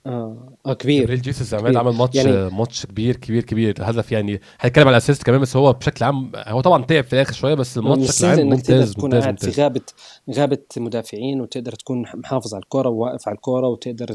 آه, 0.06 0.56
آه 0.66 0.72
كبير. 0.74 1.02
جبريل 1.04 1.22
جيسوس 1.22 1.54
عماد 1.54 1.66
كبير. 1.66 1.78
عمل 1.78 1.92
ماتش 1.92 2.14
يعني- 2.16 2.50
ماتش 2.54 2.86
كبير 2.86 3.16
كبير 3.16 3.42
كبير. 3.42 3.74
هدف 3.80 4.12
يعني 4.12 4.40
هنتكلم 4.60 4.84
على 4.86 4.96
ال 4.96 5.00
assist 5.00 5.22
كمان 5.22 5.40
بس 5.40 5.56
هو 5.56 5.72
بشكل 5.72 6.04
عام 6.04 6.32
هو 6.36 6.60
طبعا 6.60 6.84
تعب 6.84 7.04
في 7.04 7.12
الآخر 7.12 7.32
شوية 7.32 7.54
بس 7.54 7.78
الماتش 7.78 8.08
بشكل 8.08 8.26
عام 8.26 8.40
ممتاز 8.46 8.92
تكون 8.92 9.04
ممتاز 9.04 9.22
قاعد 9.22 9.38
في 9.40 9.46
ممتاز. 9.46 9.60
غابة 9.60 9.80
غابه 10.34 10.58
مدافعين 10.76 11.40
وتقدر 11.40 11.72
تكون 11.72 12.04
محافظ 12.14 12.54
على 12.54 12.62
الكرة 12.62 12.88
وواقف 12.88 13.28
على 13.28 13.34
الكرة 13.34 13.68
وتقدر 13.68 14.14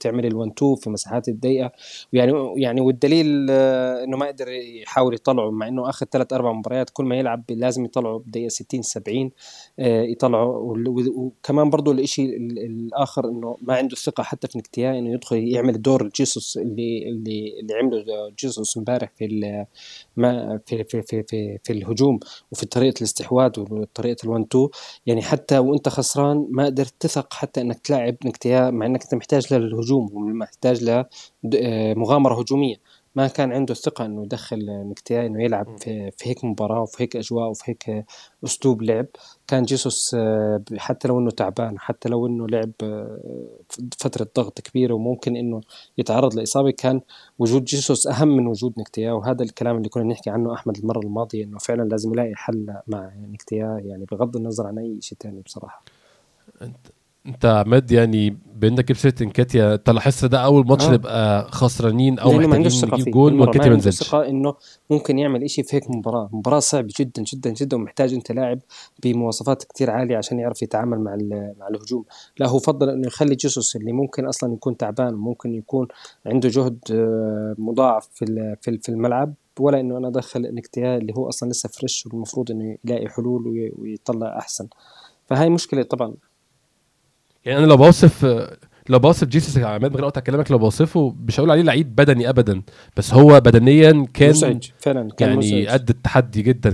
تعمل 0.00 0.26
ال 0.26 0.33
one 0.33 0.54
two 0.54 0.74
في 0.74 0.90
مساحات 0.90 1.28
الضيقة. 1.28 1.72
ويعني 2.12 2.32
يعني 2.56 2.80
والدليل 2.80 3.46
آه، 3.50 4.04
إنه 4.04 4.16
ما 4.16 4.26
قدر 4.26 4.48
يحاول 4.48 5.14
يطلعه 5.14 5.50
مع 5.50 5.68
إنه 5.68 5.88
آخذ 5.88 6.06
ثلاث 6.06 6.32
أربع 6.32 6.52
مباريات 6.52 6.90
كل 6.90 7.04
ما 7.04 7.16
يلعب 7.16 7.44
لازم 7.50 7.84
يطلعه 7.84 8.18
بدقيقة 8.18 8.48
60 8.48 8.82
70 8.82 9.30
آه، 9.78 10.02
يطلعه. 10.02 10.74
وكمان 11.16 11.70
برضه 11.70 11.92
الشيء 11.92 12.36
الآخر 12.36 13.28
إنه 13.28 13.56
ما 13.62 13.74
عنده 13.74 13.92
الثقه 13.92 14.22
حتى 14.22 14.48
في 14.48 14.58
نكتيا 14.58 14.98
إنه 14.98 15.12
يدخل 15.12 15.36
يعمل 15.36 15.82
دور 15.82 16.08
جيسوس 16.08 16.56
اللي 16.56 17.08
اللي 17.08 17.60
اللي 17.60 17.74
عمله 17.74 18.04
جيسوس 18.38 18.76
امبارح 18.76 19.12
في 19.16 19.64
في 20.66 20.84
في 20.84 21.02
في 21.02 21.22
في, 21.22 21.58
في 21.64 21.72
الهجوم 21.72 22.18
وفي 22.52 22.66
طريقة 22.66 22.98
الاستحواذ 22.98 23.60
وطريقة 23.60 24.24
الون 24.24 24.48
تو 24.48 24.68
يعني 25.06 25.22
حتى 25.24 25.58
وانت 25.58 25.88
خسران 25.88 26.46
ما 26.50 26.64
قدرت 26.66 26.94
تثق 27.00 27.34
حتى 27.34 27.60
انك 27.60 27.78
تلاعب 27.78 28.16
نكتيا 28.24 28.70
مع 28.70 28.86
انك 28.86 29.02
انت 29.02 29.14
محتاج 29.14 29.54
للهجوم 29.54 30.10
ومحتاج 30.14 30.84
لمغامره 31.44 32.40
هجومية. 32.40 32.76
ما 33.14 33.28
كان 33.28 33.52
عنده 33.52 33.72
الثقة 33.72 34.06
إنه 34.06 34.22
يدخل 34.22 34.66
نكتيا 34.66 35.26
إنه 35.26 35.44
يلعب 35.44 35.78
في, 35.78 36.10
في 36.10 36.28
هيك 36.28 36.44
مباراة 36.44 36.80
وفي 36.80 37.02
هيك 37.02 37.16
أجواء 37.16 37.50
وفي 37.50 37.70
هيك 37.70 38.04
أسلوب 38.44 38.82
لعب. 38.82 39.06
كان 39.46 39.62
جيسوس 39.62 40.14
آه، 40.14 40.62
حتى 40.76 41.08
لو 41.08 41.18
إنه 41.18 41.30
تعبان 41.30 41.78
حتى 41.78 42.08
لو 42.08 42.26
إنه 42.26 42.46
لعب 42.48 42.72
آه، 42.82 43.18
فترة 43.98 44.28
ضغط 44.36 44.60
كبيرة 44.60 44.94
وممكن 44.94 45.36
إنه 45.36 45.60
يتعرض 45.98 46.34
لإصابة 46.34 46.70
كان 46.70 47.00
وجود 47.38 47.64
جيسوس 47.64 48.06
أهم 48.06 48.28
من 48.28 48.46
وجود 48.46 48.74
نكتيا 48.78 49.12
وهذا 49.12 49.42
الكلام 49.42 49.76
اللي 49.76 49.88
كنا 49.88 50.04
نحكي 50.04 50.30
عنه 50.30 50.54
أحمد 50.54 50.76
المرة 50.76 51.00
الماضية 51.00 51.44
إنه 51.44 51.58
فعلا 51.58 51.82
لازم 51.82 52.12
يلاقي 52.12 52.34
حل 52.34 52.74
مع 52.86 53.12
نكتيا 53.32 53.80
يعني 53.84 54.04
بغض 54.04 54.36
النظر 54.36 54.66
عن 54.66 54.78
أي 54.78 54.98
شيء 55.00 55.18
ثاني 55.22 55.40
بصراحة. 55.40 55.82
أنت 56.62 56.86
عماد 57.44 57.90
يعني 57.92 58.36
بانك 58.56 58.92
جبت 58.92 59.22
انكاتيا 59.22 59.74
انت 59.74 59.90
لاحظت 59.90 60.24
ده 60.24 60.38
أول 60.38 60.66
ماتش 60.66 60.84
آه. 60.84 60.92
نبقى 60.92 61.48
خسرانين 61.52 62.18
أو 62.18 62.32
محتاجين 62.32 62.90
نجيب 62.94 63.08
جول 63.14 63.40
وانكاتيا 63.40 63.70
ما 63.70 63.76
نزلش. 63.76 64.14
إنه 64.14 64.54
ممكن 64.90 65.18
يعمل 65.18 65.42
إشي 65.44 65.62
في 65.62 65.76
هيك 65.76 65.90
مباراة. 65.90 66.28
مباراة 66.32 66.58
صعبة 66.58 66.88
جدا 67.00 67.22
جدا 67.22 67.50
جدا 67.50 67.76
ومحتاج 67.76 68.14
أنت 68.14 68.32
لاعب 68.32 68.58
بمواصفات 69.02 69.64
كتير 69.64 69.90
عالية 69.90 70.16
عشان 70.16 70.38
يعرف 70.38 70.62
يتعامل 70.62 70.98
مع 71.00 71.16
مع 71.58 71.68
الهجوم. 71.68 72.04
لا 72.38 72.48
هو 72.48 72.58
فضل 72.58 72.90
إنه 72.90 73.06
يخلي 73.06 73.34
جيسوس 73.34 73.76
اللي 73.76 73.92
ممكن 73.92 74.26
أصلا 74.26 74.52
يكون 74.54 74.76
تعبان 74.76 75.14
ممكن 75.14 75.54
يكون 75.54 75.88
عنده 76.26 76.48
جهد 76.48 76.78
آه، 76.92 77.54
مضاعف 77.58 78.08
في 78.14 78.24
في 78.60 78.70
ال- 78.70 78.80
في 78.82 78.88
الملعب 78.88 79.34
ولا 79.60 79.80
إنه 79.80 79.98
أنا 79.98 80.08
أدخل 80.08 80.54
نكتيا 80.54 80.96
اللي 80.96 81.12
هو 81.16 81.28
أصلا 81.28 81.48
لسه 81.50 81.68
فريش 81.68 82.06
والمفروض 82.06 82.50
إنه 82.50 82.76
يلاقي 82.84 83.08
حلول 83.08 83.46
وي- 83.48 83.72
ويطلع 83.78 84.38
أحسن. 84.38 84.68
فهاي 85.26 85.50
مشكلة 85.50 85.82
طبعا. 85.82 86.14
يعني 87.44 87.58
أنا 87.58 87.66
لو 87.66 87.76
بوصف 87.76 88.24
لو 88.88 88.98
بوصف 88.98 89.28
جيسوس 89.28 89.56
يا 89.56 89.66
عماد 89.66 89.90
من 89.90 89.96
غير 89.96 90.04
اقطع 90.04 90.20
كلامك 90.20 90.50
لو 90.50 90.58
بوصفه 90.58 91.14
مش 91.26 91.40
هقول 91.40 91.50
عليه 91.50 91.62
لعيب 91.62 91.94
بدني 91.94 92.28
ابدا 92.28 92.62
بس 92.96 93.14
هو 93.14 93.40
بدنيا 93.40 94.06
كان 94.14 94.30
مزعج 94.30 94.70
فعلا 94.78 95.10
كان 95.16 95.42
يعني. 95.42 95.66
قد 95.66 95.88
التحدي 95.88 96.42
جدا 96.42 96.70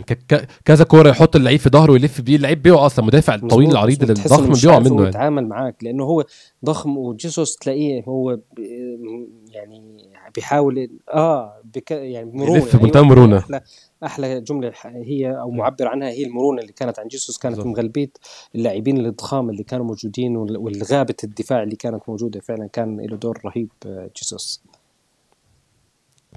كذا 0.64 0.84
كورة 0.84 1.08
يحط 1.08 1.36
اللعيب 1.36 1.60
في 1.60 1.68
ظهره 1.68 1.92
ويلف 1.92 2.20
بيه 2.20 2.36
اللعيب 2.36 2.62
بيقع 2.62 2.86
أصلا 2.86 3.04
مدافع 3.04 3.34
الطويل 3.34 3.70
العريض 3.70 4.10
الضخم 4.10 4.52
بيقع 4.52 4.78
منه 4.78 4.94
يعني. 4.94 5.08
يتعامل 5.08 5.48
معاك 5.48 5.84
لأنه 5.84 6.04
هو 6.04 6.24
ضخم 6.64 6.96
وجيسوس 6.96 7.56
تلاقيه 7.56 8.04
هو 8.08 8.38
يعني 9.50 10.10
بيحاول 10.34 10.90
آه 11.14 11.59
بك 11.74 11.90
يعني 11.90 12.30
مرونة. 12.32 12.54
يلف 12.56 12.76
بمنتهى 12.76 13.00
أيوة، 13.02 13.12
المرونة. 13.12 13.38
أحلى 13.38 13.60
أحلى 14.04 14.40
جملة 14.40 14.72
هي 14.84 15.30
أو 15.40 15.50
معبر 15.50 15.88
عنها 15.88 16.08
هي 16.08 16.24
المرونة 16.26 16.60
اللي 16.60 16.72
كانت 16.72 16.98
عن 16.98 17.08
جيسوس 17.08 17.38
كانت 17.38 17.56
بالظبط. 17.56 17.76
مغلبيه 17.76 18.10
اللاعبين 18.54 19.06
الضخام 19.06 19.50
اللي 19.50 19.62
كانوا 19.62 19.86
موجودين 19.86 20.36
وال- 20.36 20.56
والغابة 20.56 21.14
الدفاع 21.24 21.62
اللي 21.62 21.76
كانت 21.76 22.02
موجودة. 22.08 22.40
فعلا 22.40 22.66
كان 22.66 23.00
له 23.00 23.16
دور 23.16 23.38
رهيب 23.44 23.68
آه، 23.86 24.10
جيسوس. 24.16 24.62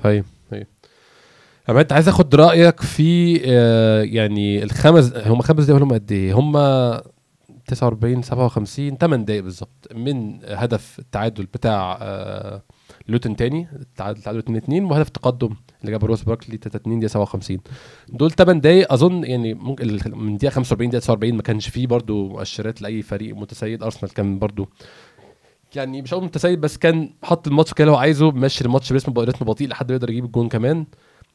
طيب 0.03 0.25
طيب. 0.51 0.67
عماد 1.69 1.93
عايز 1.93 2.07
آخد 2.07 2.35
رأيك 2.35 2.81
في 2.81 3.41
آه، 3.45 4.01
يعني 4.03 4.63
الخمس 4.63 5.13
هم 5.13 5.41
خمس 5.41 5.65
دقايق 5.65 5.83
هم 5.83 5.93
قد 5.93 6.11
إيه؟ 6.11 6.33
هم 6.33 6.51
49 7.67 8.21
57 8.21 8.97
8 8.97 9.25
دقايق 9.25 9.43
بالظبط 9.43 9.87
من 9.95 10.39
هدف 10.45 10.99
التعادل 10.99 11.45
بتاع 11.45 11.97
آه، 12.01 12.61
لوتن 13.07 13.35
تاني 13.35 13.67
التعادل 13.75 14.21
تعادل 14.21 14.39
2 14.39 14.57
2 14.57 14.83
وهدف 14.85 15.07
التقدم 15.07 15.55
اللي 15.81 15.91
جابه 15.91 16.07
روس 16.07 16.23
باركلي 16.23 16.57
3 16.57 16.77
2 16.77 16.99
دقيقة 16.99 17.11
57 17.11 17.57
دول 18.09 18.31
8 18.31 18.61
دقايق 18.61 18.93
أظن 18.93 19.23
يعني 19.23 19.53
ممكن 19.53 19.99
من 20.15 20.37
دقيقة 20.37 20.51
45 20.51 20.89
دقيقة 20.89 21.01
49 21.01 21.33
ما 21.35 21.41
كانش 21.41 21.69
فيه 21.69 21.87
برضو 21.87 22.27
مؤشرات 22.29 22.81
لأي 22.81 23.01
فريق 23.01 23.35
متسيد. 23.35 23.83
أرسنال 23.83 24.13
كان 24.13 24.39
برضو 24.39 24.69
يعني 25.75 26.01
مش 26.01 26.13
هقول 26.13 26.23
متسيد 26.23 26.61
بس 26.61 26.77
كان 26.77 27.09
حط 27.23 27.47
الماتش 27.47 27.73
كده 27.73 27.91
هو 27.91 27.95
عايزه 27.95 28.31
ماشي 28.31 28.65
الماتش 28.65 28.93
برتم 28.93 29.19
رتم 29.19 29.45
بطيء 29.45 29.67
لحد 29.67 29.91
ما 29.91 29.95
يقدر 29.95 30.09
يجيب 30.09 30.25
الجون 30.25 30.49
كمان. 30.49 30.85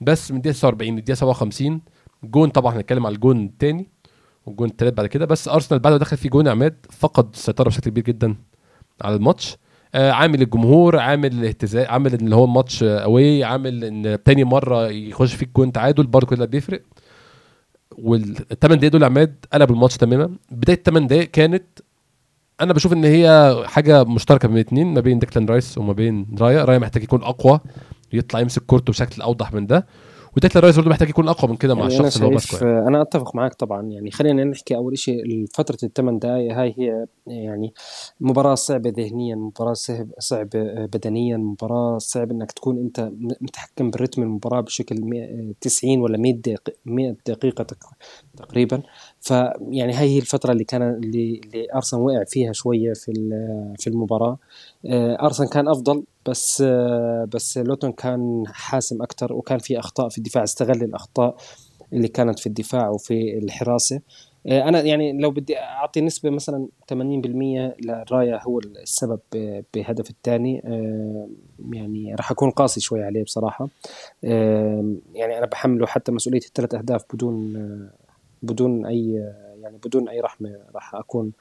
بس 0.01 0.33
من 0.33 0.41
دقيقة 0.41 0.55
49 0.55 0.95
للدقيقه 0.95 1.17
57 1.17 1.81
جون 2.25 2.49
طبعا 2.51 2.77
هنتكلم 2.77 3.07
على 3.07 3.15
الجون 3.15 3.45
الثاني 3.45 3.89
والجون 4.47 4.69
الثالث 4.69 4.95
بعد 4.95 5.07
كده. 5.07 5.27
بس 5.27 5.49
أرسنال 5.49 5.81
بعد 5.81 5.93
ما 5.93 5.99
دخل 5.99 6.17
فيه 6.17 6.29
جون 6.31 6.49
عماد 6.49 6.87
فقد 6.91 7.29
السيطرة 7.35 7.69
بشكل 7.69 7.91
كبير 7.91 8.05
جدا 8.05 8.37
على 9.03 9.15
الماتش. 9.17 9.57
عامل 9.95 10.43
الجمهور 10.43 10.99
عامل 10.99 11.33
الاهتزاز 11.33 11.87
عامل 11.87 12.15
إن 12.15 12.33
هو 12.33 12.45
الماتش 12.45 12.83
away 12.83 13.45
عامل 13.45 13.85
إن 13.85 14.19
تاني 14.25 14.45
مرة 14.45 14.89
يخش 14.89 15.35
فيك 15.35 15.49
جون 15.57 15.73
تعادل 15.73 16.07
برضه 16.07 16.27
كل 16.27 16.37
ده 16.37 16.45
بيفرق. 16.45 16.83
والثمان 17.99 18.79
دقايق 18.79 18.93
دول 18.93 19.05
عماد 19.05 19.35
قلب 19.53 19.71
الماتش 19.71 19.97
تماما. 19.97 20.31
بداية 20.51 20.77
الثمان 20.77 21.07
دقايق 21.07 21.31
كانت 21.31 21.65
أنا 22.61 22.73
بشوف 22.73 22.93
إن 22.93 23.05
هي 23.05 23.57
حاجة 23.67 24.05
مشتركة 24.05 24.49
بين 24.49 24.57
الاثنين 24.57 24.95
ما 24.95 25.01
بين 25.01 25.19
ديكلان 25.19 25.47
رايس 25.47 25.79
وما 25.79 25.93
بين 25.93 26.27
رايا. 26.41 26.65
رايا 26.65 26.79
محتاج 26.79 27.03
يكون 27.03 27.23
أقوى 27.23 27.61
يطلع 28.13 28.41
يمسك 28.41 28.63
كورته 28.63 28.91
بشكل 28.91 29.23
أوضح 29.23 29.53
من 29.53 29.67
ده. 29.67 29.87
وديكلان 30.39 30.63
رايس 30.65 30.77
برضه 30.77 30.91
محتاج 30.91 31.09
يكون 31.09 31.29
أقوى 31.29 31.51
من 31.51 31.57
كده 31.57 31.75
مع 31.75 31.81
يعني 31.81 31.93
الشخص 31.95 32.15
اللي 32.17 32.27
هو 32.27 32.31
ماسكه 32.31 32.67
يعني. 32.67 32.89
أنا 32.89 33.03
أتفق 33.03 33.35
معك 33.37 33.55
طبعا. 33.55 33.83
يعني 33.83 34.11
خلينا 34.11 34.45
نحكي 34.45 34.77
أول 34.77 34.99
شيء 34.99 35.47
فترة 35.55 35.79
الثمان 35.83 36.19
دقائق 36.19 36.53
هاي 36.55 36.75
هي 36.79 37.07
يعني 37.27 37.75
مباراة 38.21 38.55
صعبة 38.55 38.93
ذهنيا 38.97 39.37
مباراة 39.37 39.73
صعب 39.73 40.09
صعبة 40.19 40.85
بدنيا 40.87 41.37
مباراة 41.37 41.99
صعب 41.99 42.31
إنك 42.31 42.53
تكون 42.53 42.79
أنت 42.79 43.11
متحكم 43.41 43.91
بالرتم 43.91 44.23
المباراة 44.23 44.61
بشكل 44.61 44.97
مية- 44.97 45.55
90 45.61 46.01
ولا 46.01 46.19
100 46.19 46.35
دقيقه 46.35 46.73
100 46.87 47.17
دقيقة 47.27 47.65
تق- 47.65 47.91
تقريبا. 48.37 48.83
فيعني 49.21 49.93
هاي 49.93 50.09
هي 50.09 50.19
الفترة 50.19 50.53
اللي 50.53 50.65
كان 50.65 50.83
اللي, 50.83 51.41
اللي 51.45 51.67
أرسنال 51.75 52.03
وقع 52.03 52.25
فيها 52.25 52.53
شوية 52.53 52.93
في 52.93 53.13
في 53.79 53.87
المباراة. 53.87 54.39
آه، 54.87 55.19
أرسنال 55.23 55.49
كان 55.51 55.69
أفضل 55.69 56.05
بس 56.29 56.63
بس 57.35 57.59
لوتون 57.59 57.93
كان 57.93 58.45
حاسم 58.47 59.03
أكثر 59.03 59.33
وكان 59.33 59.59
في 59.59 59.79
أخطاء 59.79 60.09
في 60.09 60.19
الدفاع 60.19 60.45
استغل 60.45 60.83
الأخطاء 60.83 61.37
اللي 61.93 62.09
كانت 62.09 62.39
في 62.39 62.47
الدفاع 62.47 62.89
وفي 62.89 63.39
الحراسة. 63.39 64.01
أنا 64.47 64.81
يعني 64.81 65.13
لو 65.13 65.31
بدي 65.31 65.59
أعطي 65.59 66.01
نسبة 66.01 66.31
مثلا 66.31 66.69
80% 66.93 66.97
لرايا 67.87 68.43
هو 68.43 68.59
السبب 68.59 69.21
بهدف 69.75 70.11
الثاني. 70.11 70.63
يعني 71.73 72.15
راح 72.15 72.31
أكون 72.31 72.51
قاسي 72.51 72.81
شوي 72.81 73.05
عليه 73.05 73.25
بصراحة. 73.25 73.69
يعني 74.23 75.39
أنا 75.39 75.47
بحمله 75.47 75.87
حتى 75.87 76.13
مسؤولية 76.13 76.41
الثلاث 76.47 76.75
أهداف 76.75 77.05
بدون 77.15 77.55
بدون 78.43 78.87
أي 78.87 79.33
يعني 79.63 79.79
بدون 79.85 80.09
أي 80.09 80.21
رحمة 80.21 80.59
راح 80.75 80.95
أكون 80.95 81.33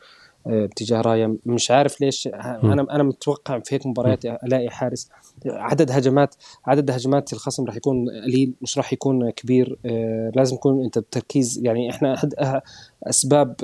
باتجاه 0.48 1.02
رايا 1.02 1.38
مش 1.46 1.72
عارف 1.72 2.02
ليش. 2.02 2.28
أنا 2.34 2.88
أنا 2.92 3.04
متوقع 3.04 3.60
في 3.60 3.76
هيك 3.76 3.86
مباريات 3.86 4.26
ألاقي 4.26 4.70
حارس. 4.70 5.10
عدد 5.46 5.92
هجمات 5.92 6.36
عدد 6.66 6.92
هجمات 6.92 7.34
الخصم 7.34 7.66
راح 7.66 7.76
يكون 7.76 8.06
قليل 8.26 8.54
مش 8.62 8.78
راح 8.78 8.94
يكون 8.94 9.30
كبير. 9.30 9.78
آه، 9.86 10.32
لازم 10.36 10.56
يكون 10.56 10.84
أنت 10.84 11.00
بتركيز. 11.00 11.60
يعني 11.64 11.90
إحنا 11.90 12.14
أحد 12.14 12.34
أسباب 13.04 13.56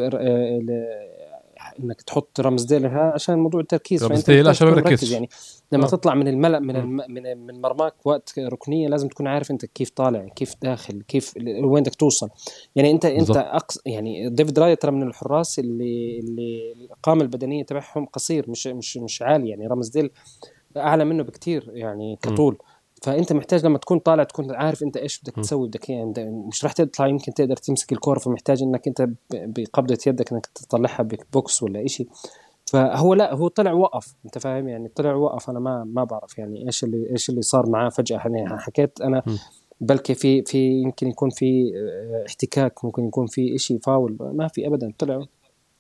آه، 1.80 1.84
إنك 1.84 2.02
تحط 2.02 2.40
رمز 2.40 2.64
ديل 2.64 2.86
ها 2.86 3.12
عشان 3.14 3.40
موضوع 3.40 3.62
التركيز 3.62 4.04
رمز 4.04 4.12
فأنت 4.12 4.30
ديل 4.32 4.40
محتاج 4.40 4.56
عشان 4.56 4.68
ما 4.68 4.78
يركزش. 4.78 5.12
يعني 5.12 5.30
لما 5.72 5.84
آه. 5.84 5.88
تطلع 5.88 6.14
من 6.14 6.28
الملأ 6.28 6.60
من 6.60 6.74
م. 6.74 6.78
الم... 6.78 7.02
من 7.10 7.38
من 7.38 7.62
مرماك 7.62 7.94
وقت 8.06 8.40
ركنية 8.40 8.88
لازم 8.88 9.08
تكون 9.08 9.28
عارف 9.28 9.52
أنت 9.52 9.66
كيف 9.66 9.90
طالع 9.90 10.28
كيف 10.28 10.56
داخل 10.62 11.02
كيف 11.08 11.34
وين 11.38 11.84
بدك 11.84 11.96
توصل 11.96 12.30
يعني 12.76 12.92
أنت 12.92 13.06
أنت 13.06 13.18
بالظبط. 13.20 13.38
أقصد 13.38 13.80
يعني 13.86 14.30
ديفيد 14.30 14.60
رايا 14.60 14.76
ترى 14.76 14.92
من 14.92 15.04
الحراس 15.04 15.60
اللي 15.60 16.20
اللي 16.20 16.74
القامه 16.92 17.22
البدنية 17.22 17.64
تبعهم 17.64 18.06
قصير 18.06 18.50
مش 18.50 18.68
مش 18.68 18.98
مش 18.98 19.22
عالي 19.22 19.50
يعني 19.50 19.68
رامسديل 19.68 20.12
أعلى 20.78 21.06
منه 21.06 21.24
بكتير 21.24 21.72
يعني 21.74 22.18
كطول 22.22 22.58
فأنت 23.04 23.34
محتاج 23.34 23.66
لما 23.66 23.78
تكون 23.78 24.00
طالع 24.00 24.24
تكون 24.24 24.56
عارف 24.56 24.84
أنت 24.84 24.98
إيش 24.98 25.22
بدك. 25.22 25.36
تسوي 25.36 25.68
بدك 25.68 25.90
يعني 25.90 26.14
مش 26.48 26.64
راح 26.64 26.72
تطلع 26.74 27.08
يمكن 27.08 27.34
تقدر 27.34 27.56
تمسك 27.56 27.92
الكورة 27.92 28.20
فمحتاج 28.20 28.64
إنك 28.64 28.88
أنت 28.88 29.10
بقبضة 29.32 29.98
يدك 30.08 30.32
إنك 30.32 30.46
تطلعها 30.46 31.04
ب 31.04 31.19
box 31.19 31.64
ولا 31.64 31.86
إشي. 31.86 32.08
فهو 32.66 33.14
لا 33.14 33.34
هو 33.34 33.48
طلع 33.48 33.74
وقف 33.74 34.16
أنت 34.26 34.38
فاهم؟ 34.38 34.68
يعني 34.68 34.88
طلع 34.88 35.14
وقف. 35.14 35.50
أنا 35.50 35.60
ما 35.60 35.84
ما 35.84 36.04
بعرف 36.04 36.38
يعني 36.38 36.66
إيش 36.66 36.84
اللي 36.84 37.10
إيش 37.12 37.30
اللي 37.30 37.42
صار 37.42 37.70
معاه 37.70 37.90
فجأة. 37.90 38.18
يعني 38.26 38.58
حكيت 38.60 39.02
أنا 39.02 39.24
بلكي 39.82 40.14
في 40.14 40.42
في 40.42 40.82
يمكن 40.82 41.08
يكون 41.08 41.30
في 41.30 41.72
آه، 41.76 42.26
احتكاك 42.28 42.86
ممكن 42.86 43.08
يكون 43.08 43.28
في 43.28 43.58
شيء 43.58 43.80
فاول. 43.80 44.18
ما 44.20 44.48
في 44.48 44.68
ابدا 44.68 44.94
طلع 44.98 45.26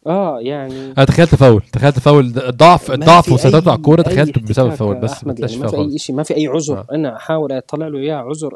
آه 0.08 0.39
يعني 0.39 0.91
أنا 0.97 1.06
تخيلت 1.06 1.36
فاول 1.36 1.62
تخيلت 1.62 1.99
فاول 1.99 2.34
ضعف 2.34 2.91
الضعف 2.91 3.32
وسيطرته 3.32 3.72
على 3.72 3.78
الكوره 3.78 4.01
تخيلته 4.01 4.41
بسبب 4.41 4.70
فاول 4.70 4.95
بس 4.95 5.24
ما 5.24 5.36
يعني 5.39 5.58
ما 5.58 5.68
في 5.68 5.78
أي 5.78 5.97
شيء 5.97 6.16
ما 6.16 6.24
في 6.24 6.38
أي 6.38 6.47
عذر 6.47 6.78
آه. 6.78 6.86
أنا 6.91 7.16
أحاول 7.16 7.51
أطلع 7.51 7.88
له 7.88 7.99
إياه 7.99 8.16
عذر 8.16 8.54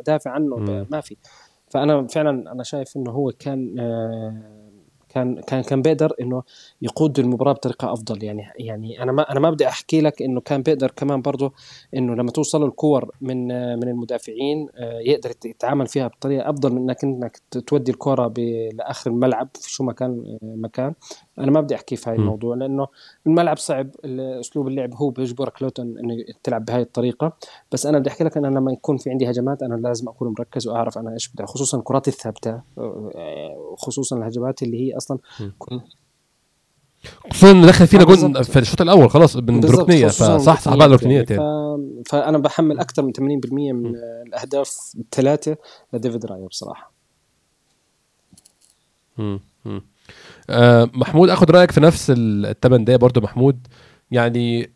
أدافع 0.00 0.30
عنه 0.30 0.56
ما 0.90 1.00
في. 1.00 1.16
فأنا 1.70 2.06
فعلا 2.06 2.52
أنا 2.52 2.62
شايف 2.62 2.96
إنه 2.96 3.10
هو 3.10 3.32
كان 3.38 3.76
آه 3.78 4.67
كان 5.08 5.40
كان 5.40 5.62
كان 5.62 5.82
بيقدر 5.82 6.12
إنه 6.20 6.42
يقود 6.82 7.18
المباراة 7.18 7.52
بطريقة 7.52 7.92
أفضل. 7.92 8.24
يعني 8.24 8.42
يعني 8.56 9.02
أنا 9.02 9.12
ما 9.12 9.32
أنا 9.32 9.40
ما 9.40 9.50
بدي 9.50 9.68
أحكي 9.68 10.00
لك 10.00 10.22
إنه 10.22 10.40
كان 10.40 10.62
بيقدر 10.62 10.90
كمان 10.90 11.22
برضه 11.22 11.52
إنه 11.96 12.14
لما 12.14 12.30
توصل 12.30 12.64
الكور 12.64 13.10
من 13.20 13.46
من 13.76 13.88
المدافعين 13.88 14.68
آه، 14.74 14.98
يقدر 15.00 15.30
يتعامل 15.44 15.86
فيها 15.86 16.08
بطريقة 16.08 16.50
أفضل 16.50 16.72
من 16.72 16.78
إنك 16.82 17.04
انك 17.04 17.38
تودي 17.66 17.90
الكره 17.90 18.32
لآخر 18.72 19.10
الملعب 19.10 19.48
في 19.54 19.70
شو 19.70 19.84
مكان 19.84 20.38
آه، 20.42 20.56
مكان. 20.56 20.94
أنا 21.38 21.50
ما 21.50 21.60
بدي 21.60 21.74
أحكي 21.74 21.96
في 21.96 22.10
هاي 22.10 22.16
الموضوع 22.16 22.56
لأنه 22.56 22.86
الملعب 23.26 23.58
صعب 23.58 23.90
اسلوب 24.04 24.68
اللعب 24.68 24.94
هو 24.94 25.10
بيجبرك 25.10 25.62
لوتن 25.62 25.98
إنه 25.98 26.24
تلعب 26.42 26.64
بهاي 26.64 26.82
الطريقة. 26.82 27.32
بس 27.72 27.86
أنا 27.86 27.98
بدي 27.98 28.10
أحكي 28.10 28.24
لك 28.24 28.36
ان 28.36 28.44
أنا 28.44 28.58
لما 28.58 28.72
يكون 28.72 28.96
في 28.96 29.10
عندي 29.10 29.30
هجمات 29.30 29.62
أنا 29.62 29.74
لازم 29.74 30.08
أكون 30.08 30.34
مركز 30.38 30.68
وأعرف 30.68 30.98
أنا 30.98 31.12
إيش 31.12 31.28
بدي 31.28 31.46
خصوصا 31.46 31.78
الكرات 31.78 32.08
الثابتة 32.08 32.60
خصوصا 33.76 34.16
الهجمات 34.16 34.62
اللي 34.62 34.80
هي 34.80 34.96
أصلا 34.96 35.18
خصوصا 37.30 37.66
دخل 37.66 37.86
فينا 37.86 38.04
جول 38.04 38.44
في 38.44 38.58
الشوط 38.58 38.80
الأول 38.80 39.10
خلاص 39.10 39.36
من 39.36 39.64
ركنيه 39.64 40.06
فصح 40.06 40.60
صح 40.60 40.74
بعد 40.74 40.90
الركنيات 40.90 41.30
يعني, 41.30 41.42
يعني. 41.42 42.02
فأنا 42.06 42.38
بحمل 42.38 42.78
أكثر 42.78 43.02
من 43.02 43.12
80% 43.12 43.52
من 43.52 43.96
الأهداف 44.26 44.92
الثلاثة 44.98 45.56
لديفيد 45.92 46.26
رايو 46.26 46.46
بصراحة. 46.46 46.92
امم 49.18 49.40
آه 50.50 50.90
محمود 50.94 51.30
اخد 51.30 51.50
رايك 51.50 51.70
في 51.70 51.80
نفس 51.80 52.12
الثمان 52.16 52.84
دقايق 52.84 53.00
برضه 53.00 53.20
محمود. 53.20 53.66
يعني 54.10 54.70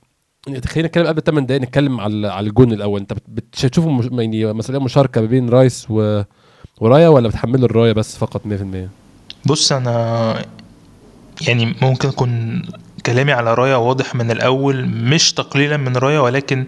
خلينا 0.67 0.89
نتكلم 0.89 1.07
قبل 1.07 1.19
الثمان 1.19 1.47
دقايق 1.47 1.63
نتكلم 1.63 2.01
على 2.01 2.29
على 2.29 2.47
الجون 2.49 2.73
الأول. 2.73 3.01
انت 3.01 3.13
بتشوفه 3.29 3.91
مش 3.91 4.09
يعني 4.13 4.53
مسألة 4.53 4.79
مشاركة 4.79 5.21
ما 5.21 5.27
بين 5.27 5.49
رايس 5.49 5.87
و 5.91 6.23
ورايا 6.81 7.09
ولا 7.09 7.29
بتحمله 7.29 7.65
الرايه 7.65 7.93
بس 7.93 8.17
فقط 8.17 8.43
100% 8.47 8.47
بص 9.47 9.73
أنا 9.73 10.35
يعني 11.49 11.75
ممكن 11.83 12.09
يكون 12.09 12.63
كلامي 13.07 13.33
على 13.33 13.55
رايا 13.55 13.77
واضح 13.77 14.15
من 14.15 14.31
الأول 14.31 14.87
مش 14.89 15.33
تقليلا 15.33 15.77
من 15.77 15.97
رايا 15.97 16.21
ولكن 16.21 16.67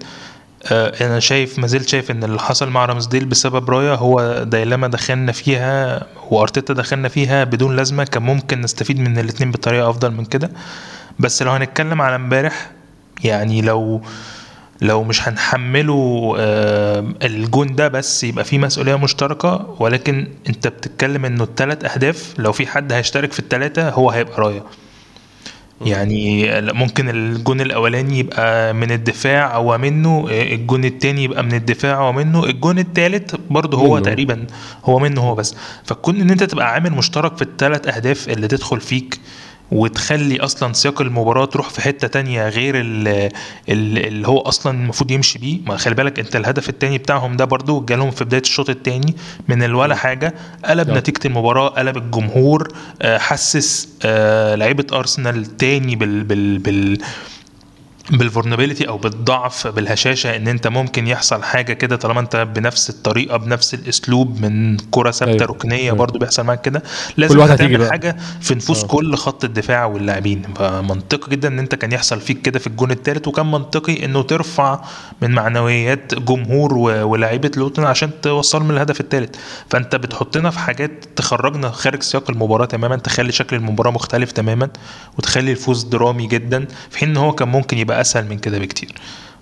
أنا 0.73 1.21
شايف 1.21 1.59
ما 1.59 1.67
زلت 1.67 1.89
شايف 1.89 2.11
إن 2.11 2.25
اللي 2.25 2.39
حصل 2.41 2.69
مع 2.71 2.85
رامسديل 2.85 3.25
بسبب 3.25 3.71
رايا 3.71 3.95
هو 3.95 4.43
دايلما 4.47 4.87
دخلنا 4.89 5.33
فيها 5.33 6.07
وأرتيتا 6.31 6.75
دخلنا 6.75 7.09
فيها 7.09 7.45
بدون 7.45 7.77
لازمة 7.77 8.05
كان 8.05 8.23
ممكن 8.23 8.61
نستفيد 8.61 9.01
من 9.01 9.19
الاتنين 9.19 9.51
بطريقة 9.51 9.91
أفضل 9.91 10.11
من 10.11 10.25
كده. 10.25 10.51
بس 11.19 11.43
لو 11.43 11.51
هنتكلم 11.51 12.03
على 12.03 12.15
امبارح 12.17 12.71
يعني 13.25 13.63
لو 13.63 14.03
لو 14.81 15.05
مش 15.05 15.29
هنحمله 15.29 16.35
آه 16.39 17.05
الجون 17.23 17.75
ده 17.75 17.89
بس 17.89 18.25
يبقى 18.25 18.45
في 18.45 18.59
مسؤولية 18.59 18.97
مشتركة 18.99 19.77
ولكن 19.79 20.29
أنت 20.49 20.69
بتتكلم 20.69 21.25
إنه 21.25 21.45
الثلاث 21.45 21.85
أهداف 21.85 22.35
لو 22.39 22.53
في 22.53 22.67
حد 22.67 22.93
هيشترك 22.93 23.33
في 23.33 23.39
الثلاثه 23.39 23.89
هو 23.91 24.11
هيبقى 24.11 24.41
رايا 24.41 24.63
يعني 25.81 26.51
ممكن 26.73 27.09
الجون 27.09 27.61
الأولاني 27.61 28.19
يبقى 28.19 28.75
من 28.75 28.91
الدفاع 28.93 29.55
أو 29.55 29.79
منه 29.79 30.27
الجون 30.31 30.85
التاني 30.85 31.25
يبقى 31.25 31.43
من 31.43 31.55
الدفاع 31.55 32.09
ومنه 32.09 32.45
الجون 32.45 32.79
التالت 32.79 33.37
برضه 33.51 33.79
هو 33.79 33.95
منه. 33.95 34.05
تقريبا 34.05 34.47
هو 34.85 34.99
منه 34.99 35.21
هو 35.21 35.35
بس 35.35 35.55
فكون 35.85 36.21
إن 36.21 36.31
أنت 36.31 36.43
تبقى 36.43 36.73
عامل 36.73 36.91
مشترك 36.93 37.37
في 37.37 37.43
الثلاث 37.43 37.89
أهداف 37.89 38.29
اللي 38.29 38.49
تدخل 38.49 38.81
فيك 38.81 39.21
وتخلي 39.75 40.41
أصلا 40.41 40.73
سياق 40.73 41.01
المباراة 41.01 41.45
تروح 41.45 41.69
في 41.71 41.81
حتة 41.81 42.09
تانية 42.09 42.49
غير 42.49 42.75
اللي 43.69 44.29
هو 44.29 44.41
أصلا 44.41 44.79
المفروض 44.79 45.11
يمشي 45.11 45.39
بيه. 45.39 45.59
ما 45.67 45.77
خلي 45.77 45.95
بالك 45.95 46.19
أنت 46.19 46.37
الهدف 46.37 46.69
التاني 46.69 46.99
بتاعهم 46.99 47.37
ده 47.37 47.45
برضو 47.45 47.81
جالهم 47.81 48.11
في 48.11 48.25
بداية 48.25 48.41
الشوط 48.41 48.71
التاني 48.71 49.15
من 49.49 49.63
الولا 49.63 49.95
حاجة 49.95 50.35
قلب 50.65 50.91
نتيجة 50.91 51.21
المباراة 51.25 51.69
قلب 51.69 51.97
الجمهور 51.97 52.73
آه، 53.03 53.19
حسس 53.19 53.89
آه، 54.05 54.55
لعيبة 54.55 54.87
أرسنال 54.99 55.57
تاني 55.57 55.97
بال, 55.97 56.25
بال, 56.25 56.59
بال 56.59 56.99
بال 58.11 58.21
vulnerability 58.21 58.89
أو 58.89 58.99
بالضعف 58.99 59.67
بالهشاشة 59.67 60.37
إن 60.37 60.49
أنت 60.49 60.67
ممكن 60.67 61.07
يحصل 61.07 61.43
حاجة 61.43 61.73
كده 61.73 61.97
طالما 61.97 62.21
أنت 62.21 62.37
بنفس 62.37 62.91
الطريقة 62.91 63.37
بنفس 63.37 63.75
الأسلوب 63.75 64.41
من 64.41 64.77
كرة 64.91 65.11
ثابتة 65.11 65.33
أيوة. 65.33 65.45
ركنية 65.47 65.77
أيوة. 65.77 65.97
برضو 65.97 66.19
بيحصل 66.19 66.43
معاك 66.45 66.61
كده 66.61 66.83
لازم 67.17 67.47
تعمل 67.57 67.91
حاجة 67.91 68.17
في 68.41 68.55
نفوس 68.55 68.81
أوه. 68.81 68.89
كل 68.89 69.15
خط 69.17 69.45
الدفاع 69.45 69.85
واللاعبين 69.85 70.43
فمنطقي 70.57 71.31
جدا 71.31 71.49
إن 71.49 71.59
أنت 71.59 71.75
كان 71.75 71.93
يحصل 71.93 72.21
فيك 72.21 72.43
كده 72.43 72.59
في 72.59 72.67
الجون 72.67 72.91
الثالث 72.91 73.29
وكان 73.29 73.51
منطقي 73.51 74.05
إنه 74.05 74.23
ترفع 74.23 74.81
من 75.23 75.31
معنويات 75.31 76.15
جمهور 76.15 76.75
ولاعيبة 76.79 77.51
لوتون 77.57 77.85
عشان 77.85 78.11
توصلهم 78.23 78.73
للهدف 78.73 79.01
الثالث 79.01 79.35
فأنت 79.71 79.97
بتحطنا 79.97 80.51
في 80.51 80.59
حاجات 80.59 80.91
تخرجنا 81.17 81.71
خارج 81.71 82.03
سياق 82.03 82.31
المباراة 82.31 82.65
تماما 82.67 82.97
تخلي 82.97 83.33
شكل 83.33 83.57
المباراة 83.57 83.91
مختلف 83.91 84.33
تماما 84.33 84.69
وتخلي 85.19 85.51
الفوز 85.51 85.83
درامي 85.83 86.27
جدا 86.27 86.67
في 86.91 86.99
حين 86.99 87.09
إن 87.09 87.17
هو 87.17 87.33
كان 87.33 87.49
ممكن 87.49 87.79
يبقى 87.79 87.94
أسهل 88.01 88.27
من 88.29 88.39
كده 88.39 88.59
بكتير. 88.59 88.93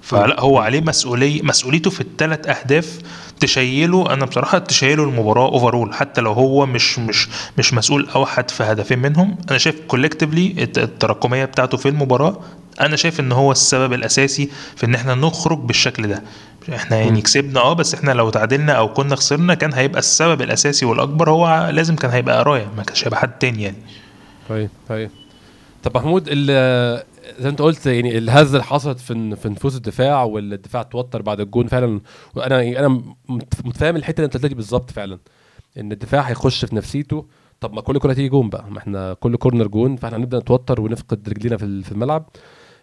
فلا 0.02 0.40
هو 0.40 0.58
عليه 0.58 0.80
مسؤوليه 0.80 1.42
مسؤوليته 1.42 1.90
في 1.90 2.00
الثلاث 2.00 2.48
أهداف 2.48 2.98
تشيله 3.40 4.12
أنا 4.12 4.24
بصراحة 4.24 4.58
تشيله 4.58 5.04
المباراة 5.04 5.46
overall 5.48 5.94
حتى 5.94 6.20
لو 6.20 6.32
هو 6.32 6.66
مش 6.66 6.98
مش 6.98 7.28
مش 7.58 7.74
مسؤول 7.74 8.08
أوحد 8.14 8.50
في 8.50 8.62
هدفين 8.62 8.98
منهم 8.98 9.36
أنا 9.50 9.58
شايف 9.58 9.80
collectively 9.88 10.54
التراكمية 10.76 11.44
بتاعته 11.44 11.76
في 11.76 11.88
المباراة 11.88 12.40
أنا 12.80 12.96
شايف 12.96 13.20
إن 13.20 13.32
هو 13.32 13.52
السبب 13.52 13.92
الأساسي 13.92 14.48
في 14.76 14.86
إن 14.86 14.94
إحنا 14.94 15.14
نخرج 15.14 15.58
بالشكل 15.58 16.08
ده. 16.08 16.22
إحنا 16.74 16.96
يعني 16.96 17.20
كسبنا 17.20 17.60
آه 17.60 17.72
بس 17.72 17.94
إحنا 17.94 18.10
لو 18.12 18.30
تعادلنا 18.30 18.72
أو 18.72 18.92
كنا 18.92 19.16
خسرنا 19.16 19.54
كان 19.54 19.72
هيبقى 19.74 19.98
السبب 19.98 20.42
الأساسي 20.42 20.86
والأكبر 20.86 21.30
هو 21.30 21.68
لازم 21.72 21.96
كان 21.96 22.10
هيبقى 22.10 22.38
رايا 22.38 22.66
ما 22.76 22.82
كانش 22.82 23.04
هيبقى 23.04 23.20
حد 23.20 23.38
تاني 23.38 23.62
يعني. 23.62 23.76
طيب 24.48 24.70
طيب. 24.88 25.10
طب 25.82 25.96
محمود 25.96 26.24
زي 27.38 27.44
ما 27.44 27.48
انت 27.50 27.62
قلت 27.62 27.86
يعني 27.86 28.18
الهزة 28.18 28.52
اللي 28.52 28.64
حصلت 28.64 28.98
في 28.98 29.36
في 29.36 29.48
نفوس 29.48 29.76
الدفاع 29.76 30.22
والدفاع 30.22 30.82
توتر 30.82 31.22
بعد 31.22 31.40
الجون 31.40 31.66
فعلا. 31.66 32.00
وأنا 32.34 32.62
يعني 32.62 32.78
أنا 32.78 33.02
متفاهم 33.64 33.96
الحتة 33.96 34.16
اللي 34.16 34.24
انت 34.24 34.34
قلتها 34.34 34.48
دي 34.48 34.54
بالظبط 34.54 34.90
فعلا 34.90 35.18
إن 35.78 35.92
الدفاع 35.92 36.20
هيخش 36.20 36.64
في 36.64 36.76
نفسيته. 36.76 37.26
طب 37.60 37.72
ما 37.72 37.80
كل 37.80 37.98
كره 37.98 38.12
تيجي 38.12 38.28
جون 38.28 38.48
بقى 38.48 38.70
ما 38.70 38.78
إحنا 38.78 39.14
كل 39.14 39.36
corner 39.36 39.66
جون 39.66 39.96
فإحنا 39.96 40.16
هنبدأ 40.16 40.38
نتوتر 40.38 40.80
ونفقد 40.80 41.28
رجلينا 41.28 41.56
في 41.56 41.92
الملعب. 41.92 42.28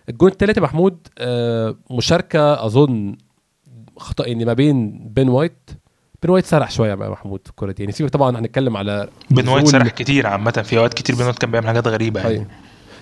الجون 0.09 0.31
الثالث 0.31 0.57
يا 0.57 0.61
محمود 0.63 1.07
آه، 1.17 1.75
مشاركة 1.91 2.65
أظن 2.65 3.17
خطأ 3.97 4.27
يعني 4.27 4.45
ما 4.45 4.53
بين 4.53 5.07
بين 5.13 5.29
وايت. 5.29 5.69
بين 6.21 6.31
وايت 6.31 6.45
سرح 6.45 6.71
شوية 6.71 6.93
بقى 6.95 7.11
محمود 7.11 7.39
في 7.43 7.49
الكورة 7.49 7.71
دي. 7.71 7.83
يعني 7.83 7.91
سيبك 7.91 8.09
طبعا 8.09 8.39
هنتكلم 8.39 8.77
على 8.77 9.09
بين 9.31 9.47
وايت 9.47 9.67
سرح 9.67 9.87
كتير 9.87 10.27
عامة. 10.27 10.51
في 10.51 10.77
أوقات 10.77 10.93
كتير 10.93 11.15
بين 11.15 11.25
وايت 11.25 11.37
كان 11.37 11.51
بيعمل 11.51 11.67
حاجات 11.67 11.87
غريبة 11.87 12.19
يعني. 12.21 12.33
أيوه. 12.33 12.47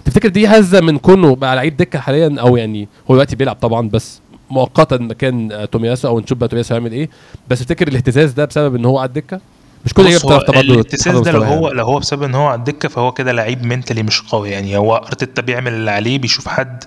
تفتكر 0.08 0.30
دي 0.30 0.47
هزة 0.47 0.82
من 0.82 0.97
كونه 0.97 1.36
بقى 1.36 1.55
لعيب 1.55 1.78
دكة 1.78 1.99
حاليا 1.99 2.36
أو 2.39 2.58
يعني 2.58 2.88
هو 3.12 3.16
دلوقتي 3.16 3.36
بيلعب 3.36 3.55
طبعا 3.55 3.89
بس 3.89 4.22
مؤقتا 4.49 4.97
مكان 4.97 5.68
تومياسو 5.72 6.08
أو 6.08 6.20
نشوف 6.20 6.38
بقى 6.38 6.47
تومياسو 6.49 6.74
هيعمل 6.74 6.91
إيه. 6.91 7.10
بس 7.49 7.60
تفتكر 7.60 7.88
الاهتزاز 7.88 8.32
ده 8.32 8.45
بسبب 8.45 8.76
إن 8.76 8.86
هو 8.86 8.99
على 8.99 9.08
الدكه 9.08 9.39
مش 9.86 9.93
كل 9.93 10.03
لعيبه 10.03 10.20
بتعرف 10.20 10.43
برضه 10.47 10.60
الاهتزاز 10.62 11.20
ده 11.20 11.32
لو 11.32 11.43
هو 11.43 11.70
لو 11.70 11.86
هو 11.86 11.99
بسبب 11.99 12.24
إن 12.24 12.36
هو 12.36 12.45
على 12.47 12.60
الدكه 12.60 12.89
فهو 12.89 13.12
كده 13.12 13.32
لعيب 13.32 13.64
mentally 13.64 14.04
مش 14.03 14.22
قوي 14.22 14.49
يعني. 14.49 14.78
هو 14.78 14.95
ارتيتا 14.95 15.41
بيعمل 15.41 15.74
اللي 15.74 15.91
عليه 15.91 16.20
بيشوف 16.20 16.47
حد 16.47 16.84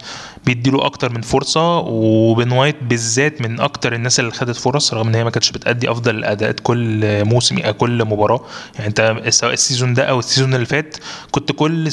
بيديله 0.47 0.87
أكتر 0.87 1.13
من 1.13 1.21
فرصة 1.21 1.79
وبن 1.79 2.53
وايت 2.53 2.77
بالذات 2.83 3.43
من 3.43 3.61
أكتر 3.61 3.93
الناس 3.93 4.21
اللي 4.21 4.31
خدت 4.31 4.57
فرص 4.57 4.95
رغم 4.95 5.09
إن 5.09 5.15
هي 5.15 5.25
ما 5.25 5.31
كانتش 5.31 5.51
بتأدي 5.51 5.91
أفضل 5.91 6.17
الأداءات 6.17 6.61
كل 6.61 7.25
موسم 7.25 7.71
كل 7.71 8.05
مباراة. 8.05 8.41
يعني 8.75 8.89
أنت 8.89 9.23
سواء 9.29 9.53
ال 9.53 9.59
season 9.59 9.95
ده 9.95 10.05
أو 10.05 10.19
ال 10.19 10.24
season 10.24 10.55
اللي 10.55 10.67
فات 10.67 10.97
كنت 11.31 11.53
كل 11.53 11.93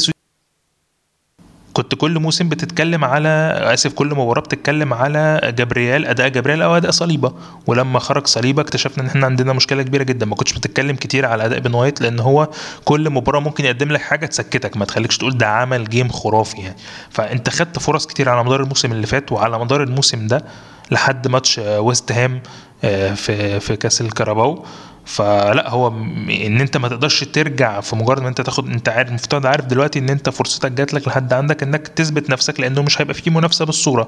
كنت 1.78 1.96
كل 1.96 2.20
موسم 2.20 2.50
بتتكلم 2.50 3.06
على 3.06 3.30
آسف 3.74 3.94
كل 3.94 4.08
مباراه 4.08 4.42
بتتكلم 4.42 4.94
على 4.94 5.54
جبريال 5.58 6.06
أداء 6.06 6.28
جبريال 6.28 6.62
أو 6.62 6.78
أداء 6.78 6.92
صليبة. 6.92 7.34
ولما 7.68 8.00
خرج 8.00 8.28
صليبة 8.28 8.62
اكتشفنا 8.62 9.04
إن 9.04 9.10
إحنا 9.10 9.26
عندنا 9.26 9.54
مشكلة 9.54 9.84
كبيرة 9.84 10.04
جدا. 10.04 10.26
ما 10.26 10.36
كنتش 10.36 10.54
بتتكلم 10.54 10.96
كتير 10.96 11.26
على 11.26 11.46
أداء 11.46 11.60
بن 11.60 11.74
وايت 11.74 12.02
لأن 12.02 12.20
هو 12.20 12.50
كل 12.86 13.10
مباراة 13.10 13.40
ممكن 13.40 13.66
يقدم 13.66 13.92
لك 13.92 14.02
حاجة 14.02 14.26
تسكتك. 14.26 14.78
ما 14.78 14.86
تخليكش 14.86 15.18
تقول 15.18 15.38
ده 15.38 15.48
عمل 15.48 15.90
game 15.90 16.10
خرافي 16.10 16.58
يعني. 16.58 16.78
فأنت 17.10 17.50
خدت 17.50 17.80
فرص 17.80 18.08
كتير 18.08 18.30
على 18.30 18.44
مدار 18.44 18.62
الموسم 18.62 18.92
اللي 18.92 19.08
فات 19.08 19.32
وعلى 19.32 19.60
مدار 19.60 19.84
الموسم 19.84 20.28
ده 20.28 20.46
لحد 20.92 21.28
ماتش 21.28 21.60
ويست 21.60 22.12
هام 22.12 22.42
آه، 22.84 23.14
في 23.14 23.60
في 23.60 23.76
كاس 23.76 24.02
الكاراباو 24.02 24.66
فلا 25.08 25.70
هو 25.70 25.88
ان 26.30 26.62
انت 26.62 26.78
ما 26.78 26.88
تقدرش 26.88 27.24
ترجع 27.24 27.80
في 27.82 27.96
مجرد 27.96 28.22
ما 28.22 28.30
انت 28.30 28.42
تاخد 28.42 28.70
انت 28.70 28.90
عارف 28.90 29.10
المفترض 29.10 29.46
عارف 29.46 29.66
دلوقتي 29.66 30.00
ان 30.00 30.10
انت 30.10 30.30
فرصتك 30.30 30.72
جات 30.72 30.94
لك 30.94 31.08
لحد 31.08 31.34
عندك 31.34 31.64
انك 31.64 31.88
تثبت 31.88 32.30
نفسك 32.30 32.60
لأنه 32.60 32.82
مش 32.82 33.02
هيبقى 33.02 33.14
فيه 33.14 33.32
منافسة 33.32 33.66
بالصورة. 33.66 34.08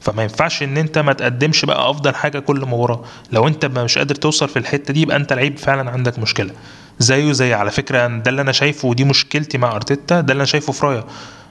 فما 0.00 0.22
ينفعش 0.22 0.62
ان 0.62 0.76
انت 0.76 0.98
ما 0.98 1.12
تقدمش 1.12 1.64
بقى 1.64 1.90
افضل 1.90 2.14
حاجة 2.14 2.38
كل 2.38 2.60
مباراه 2.60 3.04
لو 3.32 3.48
انت 3.48 3.66
مش 3.66 3.98
قادر 3.98 4.14
توصل 4.14 4.48
في 4.48 4.58
الحتة 4.58 4.94
دي 4.94 5.00
يبقى 5.00 5.16
انت 5.16 5.32
لعيب 5.32 5.58
فعلا 5.58 5.90
عندك 5.90 6.18
مشكلة. 6.18 6.50
زيه 6.98 7.32
زي 7.32 7.54
على 7.54 7.70
فكرة 7.70 8.06
ده 8.06 8.30
اللي 8.30 8.42
أنا 8.42 8.52
شايفه 8.52 8.88
ودي 8.88 9.04
مشكلتي 9.04 9.58
مع 9.58 9.76
أرتيتا 9.76 10.20
ده 10.20 10.32
اللي 10.32 10.40
أنا 10.40 10.44
شايفه 10.44 10.72
في 10.72 10.86
رايا 10.86 11.04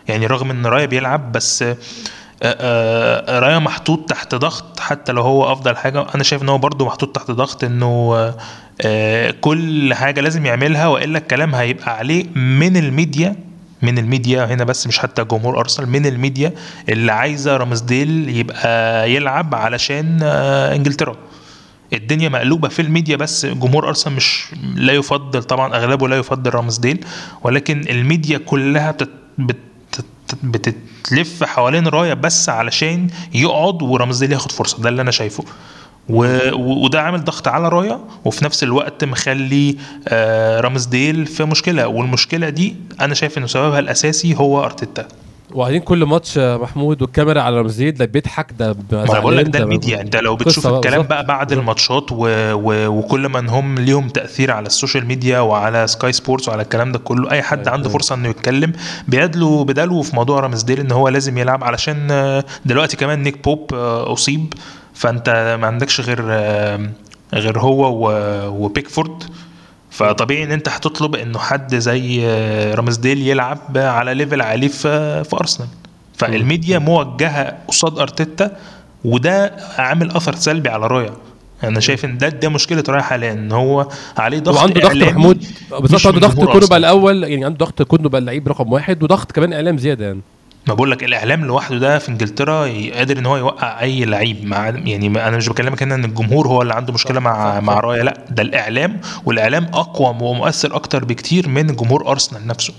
يعني 0.08 0.28
رغم 0.28 0.52
ان 0.52 0.66
رايا 0.66 0.86
بيلعب 0.86 1.32
بس 1.32 1.62
آه، 1.62 1.76
آه، 2.43 3.39
رايا 3.39 3.60
محطوط 3.60 4.10
تحت 4.10 4.36
ضغط 4.36 4.80
حتى 4.80 5.12
لو 5.12 5.22
هو 5.22 5.52
أفضل 5.52 5.76
حاجة. 5.78 6.06
أنا 6.16 6.24
شايف 6.24 6.41
إن 6.43 6.50
هو 6.50 6.58
برضه 6.58 6.86
محطوط 6.86 7.16
تحت 7.16 7.32
ضغط 7.32 7.64
إنه 7.64 7.86
آه، 8.16 8.36
كل 9.41 9.93
حاجة 9.93 10.21
لازم 10.21 10.45
يعملها 10.45 10.88
وإلا 10.88 11.17
الكلام 11.17 11.55
هيبقى 11.55 11.97
عليه 11.97 12.25
من 12.36 12.77
الميديا 12.77 13.36
من 13.82 13.97
الميديا 13.97 14.45
هنا 14.45 14.63
بس 14.63 14.88
مش 14.88 14.99
حتى 14.99 15.23
جمهور 15.23 15.59
أرسنال 15.59 15.89
من 15.89 16.05
الميديا 16.05 16.53
اللي 16.89 17.11
عايزة 17.11 17.57
رامسديل 17.57 18.30
يبقى 18.38 19.11
يلعب 19.11 19.55
علشان 19.55 20.19
آه، 20.23 20.75
إنجلترا. 20.75 21.15
الدنيا 21.93 22.30
مقلوبة 22.30 22.67
في 22.67 22.82
الميديا 22.82 23.15
بس 23.15 23.45
جمهور 23.45 23.88
أرسنال 23.88 24.15
مش 24.15 24.45
لا 24.75 24.93
يفضل 24.93 25.43
طبعا 25.43 25.75
أغلبه 25.75 26.07
لا 26.07 26.15
يفضل 26.17 26.53
رامسديل 26.53 27.05
ولكن 27.43 27.86
الميديا 27.89 28.38
كلها 28.38 28.91
بتت 28.91 29.09
بت 29.38 30.03
بتلف 30.43 31.43
حوالين 31.43 31.88
رايا 31.88 32.13
بس 32.13 32.49
علشان 32.49 33.07
يقعد 33.34 33.82
ورامسديل 33.82 34.32
ياخد 34.32 34.51
فرصة. 34.51 34.82
ده 34.82 34.89
اللي 34.89 35.01
أنا 35.01 35.11
شايفه. 35.11 35.43
و... 36.10 36.39
وده 36.86 37.01
عامل 37.01 37.24
ضغط 37.24 37.47
على 37.47 37.70
رايا 37.70 37.99
وفي 38.26 38.45
نفس 38.45 38.64
الوقت 38.64 39.03
مخلي 39.03 39.76
آه، 40.07 40.60
رامسديل 40.60 41.26
في 41.26 41.43
مشكلة. 41.45 41.88
والمشكلة 41.88 42.49
دي 42.49 42.76
أنا 43.01 43.14
شايف 43.14 43.38
إنه 43.38 43.47
سببها 43.47 43.80
الأساسي 43.80 44.36
هو 44.36 44.64
أرتيتا. 44.64 45.07
وبعدين 45.53 45.82
كل 45.82 46.03
ماتش 46.03 46.38
محمود 46.38 47.01
والكاميرا 47.01 47.41
على 47.41 47.57
رمزيد 47.60 47.95
ده 47.97 48.05
بيضحك 48.05 48.51
ده 48.60 48.76
ما 48.91 49.03
أنا 49.12 49.20
بقول 49.20 49.38
لك 49.38 49.47
ده 49.47 49.60
الميديا. 49.60 50.01
أنت 50.01 50.16
لو 50.16 50.36
بتشوف 50.36 50.68
الكلام. 50.68 51.01
بقى 51.01 51.26
بعد 51.26 51.51
الماتشات 51.51 52.12
و... 52.12 52.18
و... 52.53 52.88
وكل 52.88 53.30
من 53.30 53.49
هم 53.49 53.76
ليهم 53.76 54.10
تأثير 54.10 54.51
على 54.51 54.68
ال 54.68 54.73
social 54.73 55.05
media 55.05 55.39
وعلى 55.39 55.88
سكاي 55.88 56.12
سبورتس 56.12 56.49
وعلى 56.49 56.62
الكلام 56.62 56.91
ده 56.91 56.99
كله 56.99 57.32
أي 57.32 57.41
حد 57.41 57.60
أيوة. 57.60 57.72
عنده 57.72 57.89
فرصة 57.89 58.16
إنه 58.16 58.30
يتكلم 58.30 58.72
بيدلوا 59.07 59.64
بدلوا 59.64 60.03
في 60.03 60.16
موضوع 60.16 60.39
رامسديل 60.39 60.80
إن 60.80 60.91
هو 60.91 61.07
لازم 61.10 61.38
يلعب 61.38 61.64
علشان 61.64 62.07
آه، 62.12 62.43
دلوقتي 62.66 62.97
كمان 62.97 63.24
نيك 63.24 63.43
بوب 63.43 63.74
آه، 63.74 64.14
أصيب. 64.14 64.53
فانت 65.00 65.58
ما 65.62 65.68
عندكش 65.68 66.02
غير 66.02 66.20
آه، 66.30 66.89
غير 67.34 67.60
هو. 67.60 68.00
وبيكفورد. 68.66 69.24
فطبيعي 69.91 70.43
إن 70.43 70.52
أنت 70.52 70.70
هتطلب 70.70 71.16
إنه 71.16 71.39
حد 71.39 71.76
زي 71.76 72.22
آه، 72.26 72.74
رامسديل 72.76 73.28
يلعب 73.28 73.78
على 73.78 74.14
level 74.14 74.41
عالي 74.41 74.70
في 74.70 75.24
في 75.24 75.36
أرسنال. 75.36 75.70
فالميديا 76.18 76.80
موجهة 76.80 77.58
قصاد 77.68 78.00
أرتيتا 78.00 78.58
وده 79.06 79.56
عامل 79.78 80.12
أثر 80.12 80.36
سلبي 80.36 80.70
على 80.70 80.88
رايا 80.88 81.14
أنا 81.64 81.80
شايف 81.80 82.06
إن 82.06 82.18
ده 82.18 82.30
ده 82.30 82.50
مشكلة 82.50 82.84
رايا 82.89 83.02
حاليا 83.02 83.32
إن 83.32 83.52
هو 83.52 83.88
عليه 84.18 84.39
ضغط 84.39 84.58
وعنده 84.58 84.82
ضغط 84.82 84.95
محمود. 84.95 85.45
بالظبط 85.80 86.08
عنده 86.08 86.28
ضغط 86.28 86.45
كونه 86.45 86.68
بقى. 86.68 86.78
الأول 86.78 87.24
يعني 87.24 87.45
عنده 87.45 87.58
ضغط 87.66 87.82
كونه 87.82 88.10
بقى 88.10 88.20
اللعيب 88.22 88.47
رقم 88.47 88.74
واحد 88.74 89.04
وضغط 89.04 89.32
كمان 89.32 89.54
إعلام 89.54 89.78
زيادة 89.78 90.06
يعني. 90.06 90.22
ما 90.70 90.76
بقول 90.76 90.91
لك 90.91 91.03
الإعلام 91.03 91.45
لوحده 91.45 91.78
ده 91.78 91.99
في 91.99 92.09
إنجلترا 92.09 92.67
قادر 92.93 93.17
إن 93.17 93.26
هو 93.26 93.38
يوقع 93.38 93.82
أي 93.82 94.05
لعيب 94.05 94.45
مع 94.45 94.70
يعني 94.70 95.07
أنا 95.07 95.38
مش 95.38 95.49
بكلمك 95.49 95.84
هنا 95.84 95.95
إن 95.95 96.05
الجمهور 96.05 96.47
هو 96.47 96.61
اللي 96.61 96.74
عنده 96.74 96.93
مشكلة 96.93 97.20
مع 97.20 97.55
صح، 97.55 97.63
مع. 97.63 97.80
رأيا 97.80 98.03
لأ 98.03 98.26
ده 98.30 98.43
الإعلام 98.43 99.01
والإعلام 99.26 99.63
أقوى 99.63 100.07
ومؤثر 100.30 100.76
أكتر 100.76 101.05
بكتير 101.05 101.47
من 101.49 101.76
جمهور 101.76 102.11
أرسنال 102.11 102.47
نفسه 102.47 102.74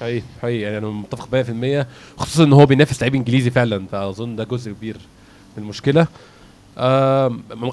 حقيقي 0.00 0.22
حقيقي 0.42 0.60
يعني 0.62 0.78
أنا 0.78 0.86
متفق 0.88 1.28
100% 1.42 1.86
خصوصا 2.16 2.44
إن 2.44 2.52
هو 2.52 2.66
بينافس 2.66 3.00
لعيب 3.00 3.14
إنجليزي 3.14 3.50
فعلا 3.50 3.86
فأظن 3.92 4.36
ده 4.36 4.44
جزء 4.44 4.72
كبير 4.72 4.96
من 5.56 5.62
المشكلة 5.62 6.06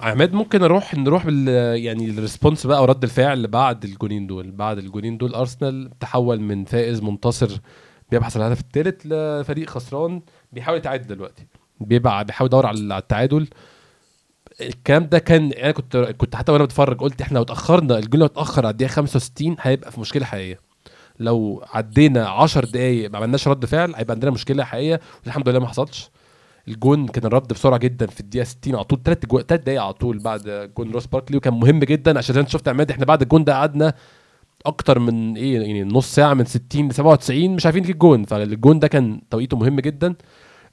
عماد 0.01 0.33
ممكن 0.33 0.63
أروح 0.63 0.95
نروح 0.95 1.25
بال 1.25 1.47
يعني 1.83 2.09
ال 2.09 2.16
response 2.16 2.67
بقى 2.67 2.81
ورد 2.81 3.03
الفعل 3.03 3.47
بعد 3.47 3.83
الجونين 3.83 4.27
دول 4.27 4.51
بعد 4.51 4.77
الجونين 4.77 5.17
دول 5.17 5.33
أرسنال 5.33 5.89
تحول 5.99 6.39
من 6.41 6.65
فائز 6.65 7.01
منتصر 7.01 7.49
بيبحث 8.11 8.37
عن 8.37 8.43
الهدف 8.43 8.59
الثالث 8.59 9.01
لفريق 9.05 9.69
خسران 9.69 10.21
بيحاول 10.51 10.77
يتعادل 10.77 11.07
دلوقتي. 11.07 11.47
بيبقى 11.79 12.25
بيحاول 12.25 12.47
يدور 12.49 12.65
على 12.65 12.97
التعادل. 12.97 13.47
الكلام 14.61 15.05
ده 15.05 15.19
كان 15.19 15.51
أنا 15.51 15.71
كنت 15.71 15.97
كنت 15.97 16.35
حتى 16.35 16.51
وأنا 16.51 16.63
بتفرج 16.63 16.99
قلت 16.99 17.21
إحنا 17.21 17.37
لو 17.37 17.43
اتأخرنا 17.43 17.97
الجول 17.97 18.19
لو 18.19 18.25
اتأخر 18.25 18.65
على 18.65 18.71
الدقيقة 18.71 18.91
65 18.91 19.55
هيبقى 19.61 19.91
في 19.91 19.99
مشكلة 19.99 20.25
حقيقية. 20.25 20.59
لو 21.19 21.63
عدينا 21.73 22.27
10 22.29 22.65
دقايق 22.65 23.09
ما 23.11 23.17
عملناش 23.17 23.47
رد 23.47 23.65
فعل 23.65 23.95
هيبقى 23.95 24.13
عندنا 24.13 24.31
مشكلة 24.31 24.63
حقيقية 24.63 24.99
والحمد 25.25 25.49
لله 25.49 25.59
ما 25.59 25.67
حصلش. 25.67 26.09
الجون 26.67 27.07
كان 27.07 27.25
الرد 27.25 27.53
بسرعة 27.53 27.77
جدا 27.79 28.07
في 28.07 28.19
الدقيقة 28.19 28.43
60 28.43 28.75
على 28.75 28.83
طول 28.83 28.99
ثلاث 29.03 29.25
دقايق 29.61 29.81
على 29.83 29.93
طول 29.93 30.19
بعد 30.19 30.71
جون 30.77 30.91
روس 30.91 31.05
باركلي 31.05 31.37
وكان 31.37 31.53
مهم 31.53 31.79
جدا 31.79 32.17
عشان 32.17 32.37
أنت 32.37 32.49
شفت 32.49 32.67
عماد 32.67 32.91
إحنا 32.91 33.05
بعد 33.05 33.21
الجون 33.21 33.43
ده 33.43 33.53
قعدنا 33.53 33.93
أكتر 34.65 34.99
من 34.99 35.37
إيه 35.37 35.53
يعني 35.61 35.83
نص 35.83 36.15
ساعة 36.15 36.33
من 36.33 36.45
60 36.45 36.87
ل 36.87 36.93
97 36.93 37.49
مش 37.55 37.65
عارفين 37.65 37.83
نجيب 37.83 37.97
جون. 37.97 38.23
فالجون 38.23 38.79
ده 38.79 38.87
كان 38.87 39.21
توقيته 39.29 39.57
مهم 39.57 39.79
جدا. 39.79 40.15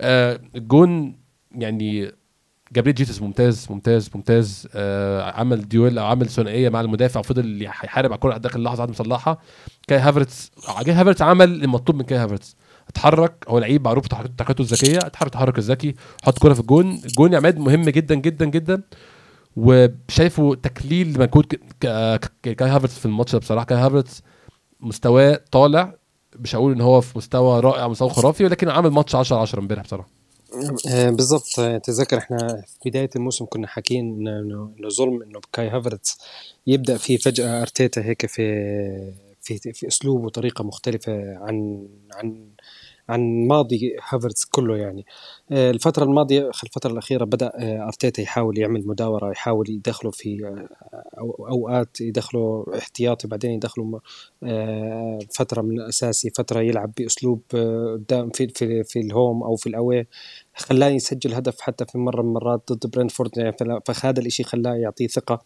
آه 0.00 0.40
الجون 0.56 1.16
يعني 1.54 2.12
جابريل 2.72 2.94
جيسوس 2.94 3.22
ممتاز 3.22 3.66
ممتاز 3.70 4.10
ممتاز. 4.14 4.68
آه 4.74 5.22
عمل 5.30 5.68
duel 5.68 5.98
أو 5.98 6.06
عمل 6.06 6.26
ثنائية 6.28 6.68
مع 6.68 6.80
المدافع 6.80 7.20
وفضل 7.20 7.62
يحارب 7.62 8.12
على 8.12 8.14
الكرة 8.14 8.36
لآخر 8.36 8.58
لحظة 8.58 8.78
بعد 8.78 8.88
ما 8.88 8.94
صلحها 8.94 9.38
كاي 9.88 9.98
هافرتس 9.98 10.50
كاي 10.84 10.94
هافرتس 10.94 11.22
عمل 11.22 11.64
المطلوب 11.64 11.98
من 11.98 12.04
كاي 12.04 12.18
هافرتس. 12.18 12.56
اتحرك 12.88 13.44
هو 13.48 13.58
لعيب 13.58 13.84
معروف 13.84 14.06
تحركاته 14.06 14.62
الذكية. 14.62 14.98
اتحرك 14.98 15.26
التحرك 15.26 15.58
الذكي 15.58 15.94
حط 16.24 16.38
كرة 16.38 16.54
في 16.54 16.60
الجون. 16.60 17.00
الجون 17.04 17.32
يا 17.32 17.38
عماد 17.38 17.58
مهم 17.58 17.82
جدا 17.82 18.14
جدا 18.14 18.44
جدا. 18.44 18.82
وشايفه 19.56 20.54
تكليل 20.54 21.24
ك- 21.26 22.30
كاي 22.42 22.68
هافرتس 22.68 22.98
في 22.98 23.06
الماتش 23.06 23.32
ده 23.32 23.38
بصراحة. 23.38 23.66
كاي 23.66 23.78
هافرتس 23.78 24.22
مستواه 24.80 25.40
طالع 25.52 25.94
مش 26.36 26.56
هقول 26.56 26.72
إن 26.72 26.80
هو 26.80 27.00
في 27.00 27.18
مستوى 27.18 27.60
رائع 27.60 27.88
مستوى 27.88 28.08
خرافي 28.10 28.44
ولكن 28.44 28.68
عمل 28.68 28.90
ماتش 28.90 29.14
10 29.14 29.36
10 29.36 29.60
امبارح 29.60 29.82
بصراحة. 29.82 30.08
آه، 30.90 31.10
بالضبط. 31.10 31.58
آه، 31.58 31.78
تذكر 31.78 32.18
إحنا 32.18 32.62
في 32.82 32.90
بداية 32.90 33.10
الموسم 33.16 33.44
كنا 33.44 33.66
حاكيين 33.66 34.28
انه 34.28 34.70
ظلم 34.88 35.22
إنه 35.22 35.40
كاي 35.52 35.68
هافرتس 35.68 36.18
يبدأ 36.66 36.96
فيه 36.96 37.16
فجأة 37.16 37.62
أرتيتا 37.62 38.04
هيك 38.04 38.26
في 38.26 38.42
في 39.42 39.72
في 39.72 39.86
اسلوب 39.88 40.24
وطريقه 40.24 40.64
مختلفة 40.64 41.36
عن 41.38 41.86
عن 42.14 42.46
عن 43.08 43.46
ماضي 43.48 43.96
هافرتس 44.08 44.44
كله 44.44 44.76
يعني. 44.76 45.06
آه، 45.52 45.70
الفترة 45.70 46.04
الماضية 46.04 46.48
الفترة 46.64 46.92
الأخيرة 46.92 47.24
بدأ 47.24 47.52
آه، 47.58 47.86
أرتيتا 47.86 48.22
يحاول 48.22 48.58
يعمل 48.58 48.86
مداورة 48.86 49.30
يحاول 49.30 49.70
يدخله 49.70 50.10
في 50.10 50.44
آه، 50.46 50.68
أو- 51.20 51.48
أوقات 51.50 52.00
يدخله 52.00 52.64
احتياطي 52.78 53.28
بعدين 53.28 53.50
يدخله 53.50 54.00
فترة 55.34 55.62
من 55.62 55.80
الأساسي 55.80 56.30
فترة 56.30 56.60
يلعب 56.60 56.92
بأسلوب 56.98 57.40
قدام 57.94 58.30
في 58.30 58.48
في 58.48 58.84
في 58.84 59.00
ال 59.00 59.09
home 59.09 59.42
أو 59.42 59.56
في 59.56 59.68
ال 59.68 59.75
away. 59.75 60.06
خلاه 60.56 60.88
يسجل 60.88 61.34
هدف 61.34 61.60
حتى 61.60 61.84
في 61.84 61.98
مرة 61.98 62.22
من 62.22 62.28
المرات 62.28 62.72
ضد 62.72 62.90
برينفورد 62.90 63.30
يعني 63.38 63.56
فهذا 63.86 64.20
الإشي 64.20 64.42
خلاه 64.44 64.74
يعطيه 64.74 65.06
ثقة. 65.06 65.42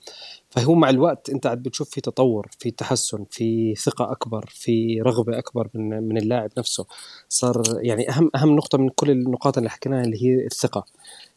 فهو 0.50 0.74
مع 0.74 0.90
الوقت 0.90 1.30
أنت 1.30 1.46
عاد 1.46 1.62
بتشوف 1.62 1.90
في 1.90 2.00
تطور 2.00 2.48
في 2.58 2.70
تحسن 2.70 3.24
في 3.30 3.74
ثقة 3.74 4.12
أكبر 4.12 4.44
في 4.48 5.00
رغبة 5.00 5.38
أكبر 5.38 5.68
من 5.74 6.02
من 6.02 6.16
اللاعب 6.18 6.50
نفسه. 6.58 6.86
صار 7.28 7.62
يعني 7.82 8.10
أهم 8.10 8.30
أهم 8.34 8.56
نقطة 8.56 8.78
من 8.78 8.88
كل 8.88 9.10
النقاط 9.10 9.58
اللي 9.58 9.70
حكيناها 9.70 10.04
اللي 10.04 10.24
هي 10.24 10.46
الثقة. 10.46 10.84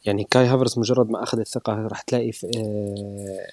يعني 0.06 0.24
كاي 0.24 0.46
هافرز 0.46 0.80
مجرد 0.80 1.10
ما 1.10 1.24
أخذ 1.24 1.40
الثقة 1.40 1.74
راح 1.74 2.02
تلاقي 2.02 2.32
آه، 2.58 3.48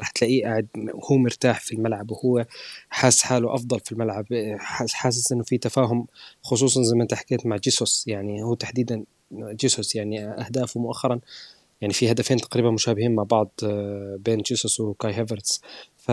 راح 0.00 0.10
تلاقيه 0.10 0.44
قاعد 0.44 0.66
هو 1.10 1.16
مرتاح 1.16 1.60
في 1.60 1.72
الملعب 1.74 2.10
وهو 2.10 2.44
حاس 2.90 3.22
حاله 3.22 3.54
أفضل 3.54 3.80
في 3.80 3.92
الملعب 3.92 4.26
حاس 4.58 4.94
حاسس 4.94 5.32
إنه 5.32 5.42
في 5.42 5.58
تفاهم 5.58 6.06
خصوصا 6.42 6.82
زي 6.82 6.96
ما 6.96 7.02
أنت 7.02 7.14
حكيت 7.14 7.46
مع 7.46 7.56
جيسوس. 7.56 8.04
يعني 8.08 8.42
هو 8.42 8.54
تحديدا 8.54 9.04
جيسوس 9.32 9.94
يعني 9.96 10.28
أهدافه 10.28 10.80
مؤخرا 10.80 11.20
يعني 11.80 11.94
في 11.94 12.10
هدفين 12.10 12.36
تقريبا 12.36 12.70
مشابهين 12.70 13.14
مع 13.14 13.22
بعض 13.22 13.50
آه، 13.64 14.16
بين 14.20 14.38
جيسوس 14.38 14.80
وكاي 14.80 15.12
هافرتس. 15.12 15.60
ف... 15.96 16.10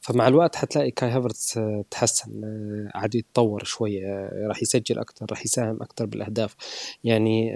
فمع 0.00 0.28
الوقت 0.28 0.56
حتلاقي 0.56 0.90
كاي 0.90 1.10
هافرتس 1.10 1.58
آه، 1.58 1.84
تحسن 1.90 2.44
آه، 2.44 2.90
قاعد 2.94 3.14
يتطور 3.14 3.64
شوية 3.64 4.30
راح 4.48 4.62
يسجل 4.62 4.98
أكتر 4.98 5.26
راح 5.30 5.44
يساهم 5.44 5.82
أكتر 5.82 6.06
بالأهداف. 6.06 6.56
يعني 7.04 7.54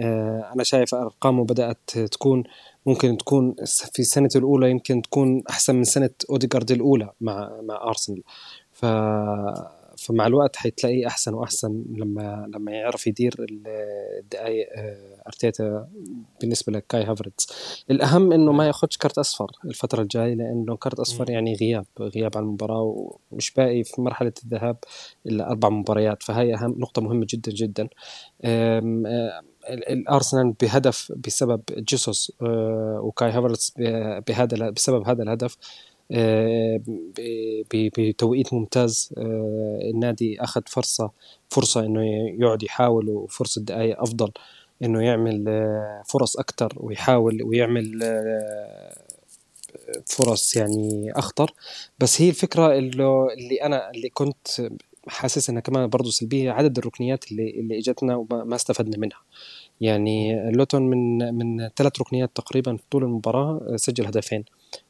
أنا 0.52 0.64
شايف 0.64 0.94
أرقامه 0.94 1.44
بدأت 1.44 1.90
تكون 1.90 2.44
ممكن 2.86 3.16
تكون 3.16 3.54
في 3.92 3.98
السنة 3.98 4.28
الأولى 4.36 4.70
يمكن 4.70 5.02
تكون 5.02 5.42
أحسن 5.50 5.76
من 5.76 5.84
سنة 5.84 6.10
أوديجارد 6.30 6.70
الأولى 6.70 7.12
مع 7.20 7.60
مع 7.62 7.88
أرسنال. 7.88 8.22
ف 8.72 8.84
فمع 10.08 10.26
الوقت 10.26 10.56
حتلاقيه 10.56 11.06
أحسن 11.06 11.34
وأحسن 11.34 11.84
لما 11.96 12.50
لما 12.54 12.72
يعرف 12.72 13.06
يدير 13.06 13.34
الدقائق 14.18 14.68
آه، 14.76 15.22
أرتيتا 15.26 15.88
بالنسبة 16.40 16.72
لكاي 16.72 17.04
هافرتز. 17.04 17.46
الأهم 17.90 18.32
إنه 18.32 18.52
ما 18.52 18.66
ياخذش 18.66 18.96
كارت 18.96 19.18
أصفر 19.18 19.50
الفترة 19.64 20.02
الجاية 20.02 20.34
لأنه 20.34 20.76
كارت 20.76 21.00
أصفر 21.00 21.30
يعني 21.30 21.54
غياب 21.54 21.86
غياب 22.00 22.36
عن 22.36 22.42
المباراة 22.42 23.12
ومش 23.30 23.50
باقي 23.50 23.84
في 23.84 24.00
مرحلة 24.00 24.32
الذهاب 24.44 24.76
إلا 25.26 25.50
أربع 25.50 25.68
مباريات. 25.68 26.22
فهي 26.22 26.54
أهم 26.54 26.74
نقطة 26.78 27.02
مهمة 27.02 27.26
جدا 27.30 27.52
جدا. 27.52 27.88
آه، 28.44 29.42
الارسنال 29.70 30.52
بهدف 30.60 31.12
بسبب 31.26 31.62
جيسوس 31.78 32.32
آه، 32.42 33.00
وكاي 33.02 33.30
هافرتز 33.30 33.74
بهذا 34.28 34.70
بسبب 34.70 35.08
هذا 35.08 35.22
الهدف 35.22 35.56
بتوقيت 37.74 38.54
ممتاز. 38.54 39.10
آه، 39.18 39.78
النادي 39.94 40.40
أخذ 40.40 40.62
فرصة 40.66 41.10
فرصة 41.50 41.80
إنه 41.86 42.00
يقعد 42.40 42.62
يحاول 42.62 43.08
وفرصة 43.08 43.60
دقائق 43.62 44.02
أفضل 44.02 44.30
إنه 44.82 45.02
يعمل 45.02 45.44
فرص 46.06 46.36
أكثر 46.36 46.72
ويحاول 46.76 47.42
ويعمل 47.42 47.98
فرص 50.06 50.56
يعني 50.56 51.12
أخطر. 51.16 51.52
بس 51.98 52.22
هي 52.22 52.28
الفكرة 52.28 52.78
اللي, 52.78 53.32
اللي 53.38 53.62
أنا 53.62 53.90
اللي 53.90 54.08
كنت 54.10 54.48
حاسس 55.08 55.50
إنها 55.50 55.60
كمان 55.62 55.86
برضه 55.88 56.10
سلبية 56.10 56.50
عدد 56.50 56.78
الركنيات 56.78 57.32
اللي 57.32 57.50
اللي 57.50 57.78
إجتنا 57.78 58.16
وما 58.16 58.56
استفدنا 58.56 58.98
منها. 58.98 59.18
يعني 59.80 60.50
لوتون 60.52 60.82
من 60.82 61.34
من 61.34 61.68
ثلاث 61.68 62.00
ركنيات 62.00 62.30
تقريبا 62.34 62.76
في 62.76 62.82
طول 62.90 63.04
المباراة 63.04 63.76
سجل 63.76 64.06
هدفين. 64.06 64.44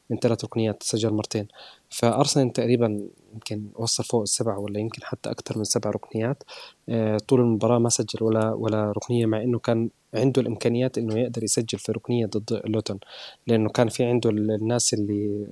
من 0.09 0.17
ثلاث 0.17 0.43
ركنيات 0.45 0.83
سجل 0.83 1.13
مرتين. 1.13 1.47
فأرسنال 1.89 2.53
تقريبا 2.53 3.09
يمكن 3.33 3.65
وصل 3.75 4.03
فوق 4.03 4.21
السبع 4.21 4.57
ولا 4.57 4.79
يمكن 4.79 5.03
حتى 5.03 5.31
أكثر 5.31 5.57
من 5.57 5.63
سبع 5.63 5.89
ركنيات. 5.89 6.43
آه، 6.89 7.17
طول 7.17 7.39
المباراة 7.39 7.79
ما 7.79 7.89
سجل 7.89 8.23
ولا 8.23 8.53
ولا 8.53 8.91
ركنية 8.91 9.25
مع 9.25 9.41
إنه 9.41 9.59
كان 9.59 9.89
عنده 10.13 10.41
الإمكانيات 10.41 10.97
إنه 10.97 11.19
يقدر 11.19 11.43
يسجل 11.43 11.79
في 11.79 11.91
ركنية 11.91 12.25
ضد 12.25 12.61
لوتون. 12.65 12.99
لأنه 13.47 13.69
كان 13.69 13.89
في 13.89 14.05
عنده 14.05 14.29
الناس 14.29 14.93
اللي 14.93 15.47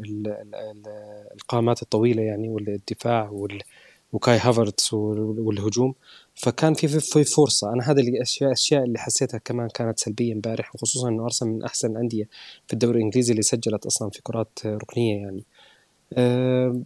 القامات 1.36 1.82
الطويلة 1.82 2.22
يعني 2.22 2.50
والدفاع 2.50 3.30
وال 3.30 3.62
وكاي 4.14 4.38
هافرتس 4.38 4.94
والهجوم. 4.94 5.94
فكان 6.38 6.74
في 6.74 6.88
في 6.88 7.24
فرصة. 7.24 7.74
أنا 7.74 7.92
هذا 7.92 8.02
الاشياء 8.02 8.50
الاشياء 8.50 8.84
اللي 8.84 9.00
حسيتها 9.00 9.38
كمان 9.38 9.68
كانت 9.68 10.00
سلبية 10.00 10.34
امبارح 10.34 10.76
وخصوصا 10.76 11.10
إنه 11.10 11.24
أرسنال 11.24 11.52
من 11.54 11.64
أحسن 11.64 11.92
الأندية 11.92 12.30
في 12.68 12.74
الدوري 12.74 12.98
الإنجليزي 12.98 13.32
اللي 13.32 13.44
سجلت 13.44 13.86
أصلا 13.86 14.10
في 14.10 14.22
كرات 14.24 14.60
ركنية 14.66 15.22
يعني. 15.22 15.44
أه 16.14 16.82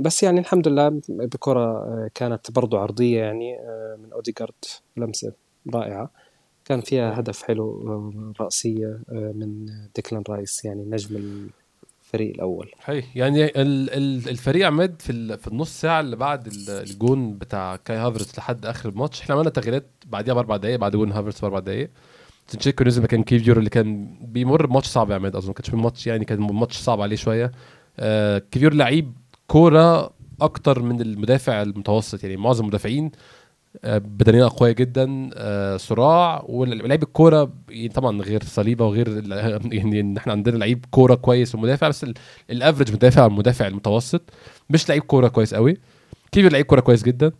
بس 0.00 0.22
يعني 0.22 0.40
الحمد 0.40 0.68
لله 0.68 1.00
بكرة 1.08 1.60
آه، 1.60 2.10
كانت 2.14 2.50
برضو 2.50 2.76
عرضية 2.76 3.18
يعني 3.20 3.58
أه 3.60 3.98
من 4.02 4.12
أوديجارد 4.12 4.54
لمسة 4.96 5.32
رائعة. 5.74 6.10
كان 6.64 6.80
فيها 6.80 7.20
هدف 7.20 7.42
حلو 7.42 7.88
آه، 7.88 8.32
رأسية 8.40 9.00
آه، 9.12 9.32
من 9.34 9.66
ديكلان 9.94 10.22
رايس 10.28 10.64
يعني 10.64 10.84
نجم 10.84 11.48
الفريق 12.06 12.34
الأول. 12.34 12.70
هي 12.84 13.02
يعني 13.14 13.52
الفريق 14.30 14.66
عماد 14.66 15.02
في 15.02 15.36
في 15.38 15.48
النص 15.48 15.80
ساعة 15.80 16.00
اللي 16.00 16.16
بعد 16.16 16.48
الجون 16.68 17.38
بتاع 17.38 17.76
كاي 17.76 17.96
هافرتس 17.96 18.38
لحد 18.38 18.66
آخر 18.66 18.88
الماتش 18.88 19.20
إحنا 19.22 19.34
عملنا 19.34 19.50
تغييرات 19.50 19.86
بعديها 20.06 20.34
بأربع 20.34 20.56
دقائق 20.56 20.76
بعد 20.78 20.92
جون 20.96 21.12
هافرتس 21.12 21.40
بأربع 21.40 21.58
دقائق 21.58 21.90
زينتشينكو 22.48 22.84
نزل 22.84 23.02
مكان 23.02 23.22
كيفيور 23.22 23.58
اللي 23.58 23.70
كان 23.70 24.16
بيمر 24.20 24.66
بماتش 24.66 24.86
صعب 24.86 25.10
يا 25.10 25.14
عماد 25.14 25.36
أظن 25.36 25.48
ما 25.48 25.54
كانش 25.54 25.74
ماتش 25.74 26.06
يعني 26.06 26.24
كان 26.24 26.40
ماتش 26.40 26.76
صعب 26.76 27.00
عليه 27.00 27.16
شوية. 27.16 27.52
آه 27.98 28.38
كيفيور 28.50 28.74
لعيب 28.74 29.12
كورة 29.46 30.10
أكتر 30.40 30.82
من 30.82 31.00
المدافع 31.00 31.62
المتوسط 31.62 32.24
يعني 32.24 32.36
معظم 32.36 32.62
المدافعين 32.64 33.10
بدنيا 33.84 34.46
اقوياء 34.46 34.74
جدا 34.74 35.30
آه، 35.34 35.76
صراع 35.76 36.44
ولعيب 36.48 37.02
الكورة 37.02 37.52
يعني 37.68 37.88
طبعا 37.88 38.22
غير 38.22 38.42
صليبة 38.44 38.84
وغير 38.86 39.08
يعني 39.72 40.00
إن 40.00 40.16
إحنا 40.16 40.32
عندنا 40.32 40.56
لعيب 40.56 40.84
كورة 40.90 41.14
كويس 41.14 41.54
ومدافع 41.54 41.88
بس 41.88 42.06
ال 42.50 42.55
average 42.55 42.92
مدافع 42.92 43.26
المدافع 43.26 43.66
المتوسط 43.66 44.22
مش 44.70 44.88
لعيب 44.88 45.02
كورة 45.02 45.28
كويس 45.28 45.54
قوي. 45.54 45.76
كيفيور 46.32 46.48
لعيب 46.48 46.66
كورة 46.66 46.80
كويس 46.80 47.02
جدا. 47.02 47.32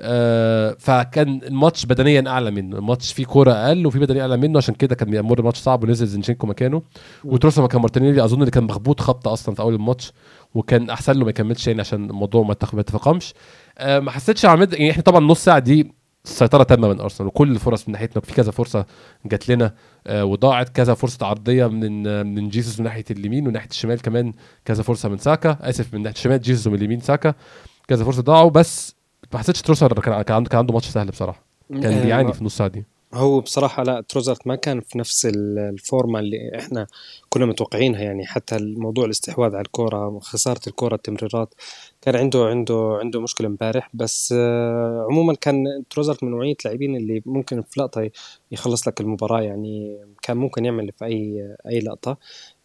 آه 0.00 0.76
فكان 0.78 1.40
الماتش 1.46 1.86
بدنيا 1.86 2.24
أعلى 2.28 2.50
منه. 2.50 2.78
الماتش 2.78 3.12
فيه 3.12 3.24
كورة 3.24 3.52
أقل 3.52 3.86
وفي 3.86 3.98
بدنيا 3.98 4.22
أعلى 4.22 4.36
منه 4.36 4.58
عشان 4.58 4.74
كده 4.74 4.94
كان 4.94 5.10
بيمر 5.10 5.42
ماتش 5.42 5.58
صعب 5.58 5.84
ونزل 5.84 6.06
زينشينكو 6.06 6.46
مكانه. 6.46 6.82
وتروسار 7.24 7.62
مكان 7.62 7.80
مارتينيلي 7.80 8.24
أظن 8.24 8.40
اللي 8.40 8.50
كان 8.50 8.64
مخبوط 8.64 9.00
خبطة 9.00 9.32
أصلا 9.32 9.54
في 9.54 9.62
أول 9.62 9.74
الماتش 9.74 10.12
وكان 10.54 10.90
أحسن 10.90 11.12
له 11.12 11.24
ما 11.24 11.30
يكملش 11.30 11.66
يعني 11.66 11.80
عشان 11.80 12.10
الموضوع 12.10 12.42
ما 12.42 12.52
اتفقمش 12.52 13.34
آه 13.34 13.34
ما 13.80 14.10
حسيتش 14.10 14.44
عماد 14.44 14.72
يعني 14.72 14.90
إحنا 14.90 15.02
طبعا 15.02 15.20
نص 15.20 15.44
ساعة 15.44 15.58
دي 15.58 15.92
سيطرة 16.24 16.62
تامة 16.62 16.88
من 16.88 17.00
أرسنال 17.00 17.28
وكل 17.28 17.50
الفرص 17.50 17.88
من 17.88 17.92
ناحيتنا 17.92 18.22
في 18.22 18.34
كذا 18.34 18.50
فرصة 18.50 18.86
جات 19.26 19.48
لنا 19.48 19.74
آه 20.06 20.24
وضاعت 20.24 20.68
كذا 20.68 20.94
فرصة 20.94 21.26
عرضية 21.26 21.66
من 21.66 22.26
من 22.26 22.48
جيسوس 22.48 22.80
من 22.80 22.84
ناحية 22.84 23.04
اليمين 23.10 23.44
ومن 23.44 23.52
ناحية 23.52 23.68
الشمال 23.70 24.02
كمان 24.02 24.32
كذا 24.64 24.82
فرصة 24.82 25.08
من 25.08 25.18
ساكا 25.18 25.58
آسف 25.60 25.94
من 25.94 26.02
ناحية 26.02 26.14
الشمال 26.16 26.40
جيسوس 26.40 26.66
ومن 26.66 26.76
اليمين 26.76 27.00
ساكا 27.00 27.34
كذا 27.88 28.04
فرصة 28.04 28.22
ضاعوا 28.22 28.50
بس 28.50 28.94
ما 29.32 29.38
حسيتش 29.38 29.62
تروسر 29.62 30.00
كان 30.00 30.22
كان 30.22 30.58
عنده 30.58 30.74
ماتش 30.74 30.86
سهل 30.86 31.06
بصراحة 31.06 31.44
كان 31.70 31.92
آه، 31.92 32.04
بيعاني 32.04 32.32
في 32.32 32.40
النص 32.40 32.56
ساعة 32.56 32.68
دي. 32.68 32.84
هو 33.14 33.40
بصراحة 33.40 33.82
لا 33.82 34.04
تروزرت 34.08 34.46
ما 34.46 34.54
كان 34.56 34.80
في 34.80 34.98
نفس 34.98 35.28
الفورمة 35.34 36.18
اللي 36.18 36.58
إحنا 36.58 36.86
كنا 37.28 37.46
متوقعينها 37.46 38.00
يعني 38.00 38.26
حتى 38.26 38.56
الموضوع 38.56 39.04
الاستحواذ 39.04 39.54
على 39.54 39.62
الكورة 39.62 40.18
خسارة 40.18 40.60
الكورة 40.66 40.94
التمريرات 40.94 41.54
كان 42.12 42.16
عنده 42.16 42.44
عنده 42.44 42.98
عنده 43.02 43.20
مشكلة 43.20 43.46
امبارح 43.48 43.90
بس 43.94 44.34
آه، 44.36 45.06
عموما 45.10 45.34
كان 45.34 45.64
تروزرت 45.90 46.24
من 46.24 46.30
نوعية 46.30 46.56
اللاعبين 46.60 46.96
اللي 46.96 47.22
ممكن 47.26 47.62
في 47.62 47.80
لقطة 47.80 48.10
يخلص 48.52 48.88
لك 48.88 49.00
المباراة 49.00 49.40
يعني 49.40 49.98
كان 50.22 50.36
ممكن 50.36 50.64
يعمل 50.64 50.92
في 50.98 51.04
أي 51.04 51.56
أي 51.66 51.78
لقطة. 51.80 52.16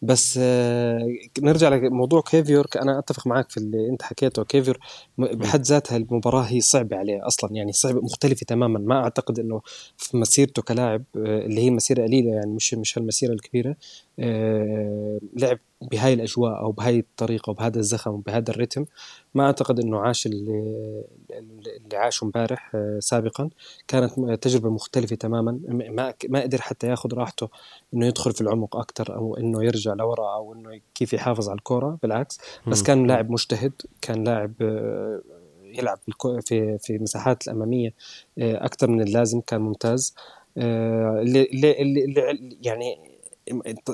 بس 0.01 0.39
آه، 0.41 1.07
نرجع 1.41 1.69
لموضوع 1.69 2.21
كيفيور. 2.21 2.67
أنا 2.81 2.99
أتفق 2.99 3.27
معك 3.27 3.49
في 3.51 3.57
اللي 3.57 3.89
أنت 3.89 4.01
حكيته. 4.01 4.43
كيفيور 4.43 4.77
بحد 5.17 5.61
ذاتها 5.61 5.97
المباراة 5.97 6.41
هي 6.41 6.61
صعبة 6.61 6.97
عليه 6.97 7.27
أصلا 7.27 7.53
يعني 7.53 7.71
صعبة 7.71 8.01
مختلفة 8.01 8.45
تماما. 8.47 8.79
ما 8.79 9.03
أعتقد 9.03 9.39
إنه 9.39 9.61
في 9.97 10.17
مسيرته 10.17 10.61
كلاعب 10.61 11.03
آه، 11.17 11.45
اللي 11.45 11.61
هي 11.61 11.69
مسيرة 11.71 12.03
قليلة 12.03 12.31
يعني 12.31 12.51
مش 12.51 12.73
مش 12.73 12.97
هالمسيرة 12.97 13.33
الكبيرة. 13.33 13.75
لعب 14.17 15.59
بهاي 15.91 16.13
الأجواء 16.13 16.59
أو 16.59 16.71
بهاي 16.71 16.99
الطريقة 16.99 17.49
وبهذا 17.49 17.79
الزخم 17.79 18.11
وبهذا 18.11 18.51
الريتم. 18.51 18.85
ما 19.33 19.45
أعتقد 19.45 19.79
إنه 19.79 19.99
عاش 19.99 20.25
اللي, 20.25 21.03
اللي 21.31 21.97
عاشه 21.97 22.25
امبارح 22.25 22.71
آه، 22.75 22.99
سابقا. 22.99 23.49
كانت 23.87 24.19
تجربة 24.43 24.69
مختلفة 24.69 25.15
تماما. 25.15 25.59
ما 25.67 26.13
ما 26.29 26.41
قدر 26.41 26.61
حتى 26.61 26.87
ياخذ 26.87 27.13
راحته 27.13 27.49
إنه 27.93 28.07
يدخل 28.07 28.31
في 28.31 28.41
العمق 28.41 28.75
أكثر 28.75 29.15
أو 29.15 29.37
إنه 29.37 29.63
يرجع 29.63 29.93
لورا 29.93 30.33
أو 30.33 30.53
إنه 30.53 30.79
كيف 30.95 31.13
يحافظ 31.13 31.49
على 31.49 31.57
الكورة 31.57 31.97
بالعكس. 32.03 32.39
بس 32.67 32.83
كان 32.83 33.07
لاعب 33.07 33.29
مجتهد 33.29 33.73
كان 34.01 34.23
لاعب 34.23 34.53
آه، 34.61 35.21
يلعب 35.63 35.99
في 36.41 36.77
في 36.77 36.95
المساحات 36.95 37.47
الأمامية 37.47 37.93
أكثر 38.37 38.89
من 38.89 39.01
اللازم 39.01 39.41
كان 39.41 39.61
ممتاز. 39.61 40.15
اللي, 40.57 41.43
اللي, 41.43 41.81
اللي 41.81 42.57
يعني 42.61 43.12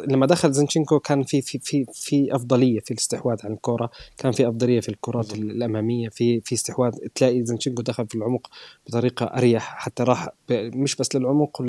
لما 0.07 0.25
دخل 0.25 0.51
زنشينكو 0.51 0.99
كان 0.99 1.23
في 1.23 1.41
في 1.41 1.59
في 1.59 1.85
في 1.93 2.35
أفضلية 2.35 2.79
في 2.79 2.91
الاستحواذ 2.91 3.37
عن 3.43 3.53
الكرة 3.53 3.89
كان 4.17 4.31
في 4.31 4.47
أفضلية 4.47 4.79
في 4.79 4.89
الكرات 4.89 5.33
الأمامية 5.33 6.09
في 6.09 6.41
في 6.41 6.55
استحواذ. 6.55 6.91
تلاقي 7.15 7.45
زنشينكو 7.45 7.81
دخل 7.81 8.07
في 8.07 8.15
العمق 8.15 8.47
بطريقة 8.87 9.25
أريح 9.25 9.75
حتى 9.77 10.03
راح 10.03 10.29
مش 10.51 10.95
بس 10.95 11.15
للعمق 11.15 11.61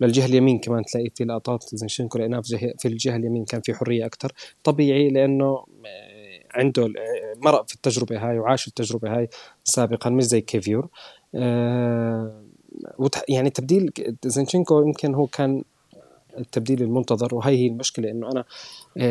للجهة 0.00 0.26
اليمين 0.26 0.58
كمان 0.58 0.84
تلاقي 0.84 1.10
في 1.14 1.24
لقطات 1.24 1.64
زنشينكو 1.72 2.18
لقيناه 2.18 2.42
في 2.78 2.88
الجهة 2.88 3.16
اليمين 3.16 3.44
كان 3.44 3.60
في 3.60 3.74
حرية 3.74 4.06
أكثر 4.06 4.32
طبيعي 4.64 5.08
لأنه 5.08 5.64
آه، 5.86 6.46
عنده 6.54 6.84
آه، 6.84 6.90
مرق 7.44 7.68
في 7.68 7.74
التجربة 7.74 8.28
هاي 8.28 8.38
وعاش 8.38 8.68
التجربة 8.68 9.16
هاي 9.16 9.28
سابقا 9.64 10.10
مش 10.10 10.24
زي 10.24 10.40
كيفيور. 10.40 10.88
أه 11.34 12.42
يعني 13.28 13.50
تبديل 13.50 13.92
زنشينكو 14.24 14.82
يمكن 14.82 15.14
هو 15.14 15.26
كان 15.26 15.62
التبديل 16.38 16.82
المنتظر 16.82 17.34
وهي 17.34 17.56
هي 17.56 17.66
المشكلة 17.66 18.10
إنه 18.10 18.28
أنا 18.32 18.44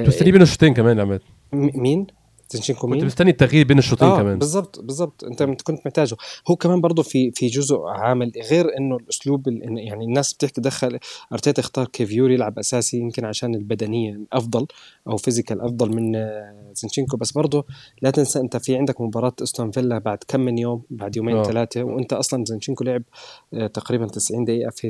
تستني 0.06 0.32
بين 0.32 0.42
الشوطين 0.42 0.74
كمان 0.74 0.98
يا 0.98 1.02
عماد 1.02 1.22
مين؟ 1.54 2.08
زينشينكو 2.50 2.88
مين؟ 2.88 3.00
كنت 3.00 3.06
مستني 3.06 3.32
التغيير 3.32 3.66
بين 3.68 3.78
الشوطين 3.78 4.08
آه 4.08 4.18
كمان. 4.18 4.40
بالضبط 4.40 4.80
بالضبط. 4.80 5.24
أنت 5.24 5.44
كنت 5.44 5.80
محتاجه. 5.86 6.16
هو 6.50 6.56
كمان 6.56 6.82
برضه 6.82 7.04
في 7.04 7.32
في 7.32 7.48
جزء 7.48 7.80
عامل 7.82 8.32
غير 8.52 8.78
إنه 8.78 8.96
الأسلوب 8.96 9.48
يعني 9.48 10.06
الناس 10.06 10.34
بتحكي 10.34 10.62
دخل 10.62 11.00
أرتيتا 11.34 11.62
اختار 11.62 11.88
كيفيور 11.88 12.32
يلعب 12.32 12.60
أساسي 12.60 12.98
يمكن 12.98 13.26
عشان 13.26 13.56
البدنية 13.56 14.20
أفضل 14.34 14.68
أو 15.08 15.18
physical 15.18 15.62
أفضل 15.62 15.96
من 15.96 16.30
زينشينكو. 16.74 17.18
بس 17.18 17.32
برضه 17.32 17.66
لا 18.02 18.10
تنسى 18.10 18.40
أنت 18.40 18.58
في 18.58 18.76
عندك 18.78 19.02
مباراة 19.02 19.34
أستون 19.44 19.72
فيلا 19.72 19.98
بعد 19.98 20.18
كم 20.28 20.40
من 20.40 20.58
يوم 20.58 20.82
بعد 20.90 21.18
يومين 21.18 21.38
آه. 21.38 21.44
ثلاثة 21.44 21.84
وأنت 21.84 22.14
أصلا 22.14 22.46
زينشينكو 22.46 22.84
لعب 22.84 23.04
آه، 23.54 23.68
تقريبا 23.68 24.08
90 24.08 24.46
دقيقة 24.46 24.70
في 24.70 24.86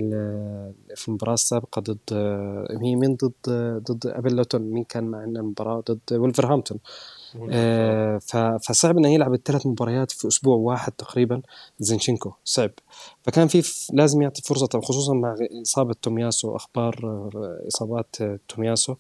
في 0.96 1.08
المباراة 1.08 1.34
السابقة 1.34 1.80
ضد 1.80 2.00
آه، 2.12 2.68
مين؟ 2.82 3.16
ضد 3.16 3.32
ضد 3.92 4.08
قبل 4.08 4.36
لوتون 4.36 4.62
مين 4.62 4.84
كان 4.84 5.04
معنا 5.04 5.40
المباراة؟ 5.40 5.84
ضد 5.92 6.14
ولفرهامبتون 6.14 6.78
آه 6.78 7.15
فصعب 8.64 8.98
إنه 8.98 9.14
يلعب 9.14 9.34
الثلاث 9.34 9.68
مباريات 9.68 10.12
في 10.12 10.28
أسبوع 10.28 10.58
واحد 10.58 10.92
تقريبا 10.92 11.42
زينشينكو. 11.80 12.32
صعب. 12.44 12.72
فكان 13.24 13.48
في 13.48 13.64
لازم 13.94 14.22
يعطي 14.22 14.42
فرصة 14.42 14.82
خصوصا 14.82 15.14
مع 15.14 15.36
إصابة 15.62 15.96
تومياسو 16.02 16.56
أخبار 16.56 17.00
آه، 17.04 17.68
إصابات 17.68 18.16
آه، 18.22 18.40
تومياسو. 18.48 18.96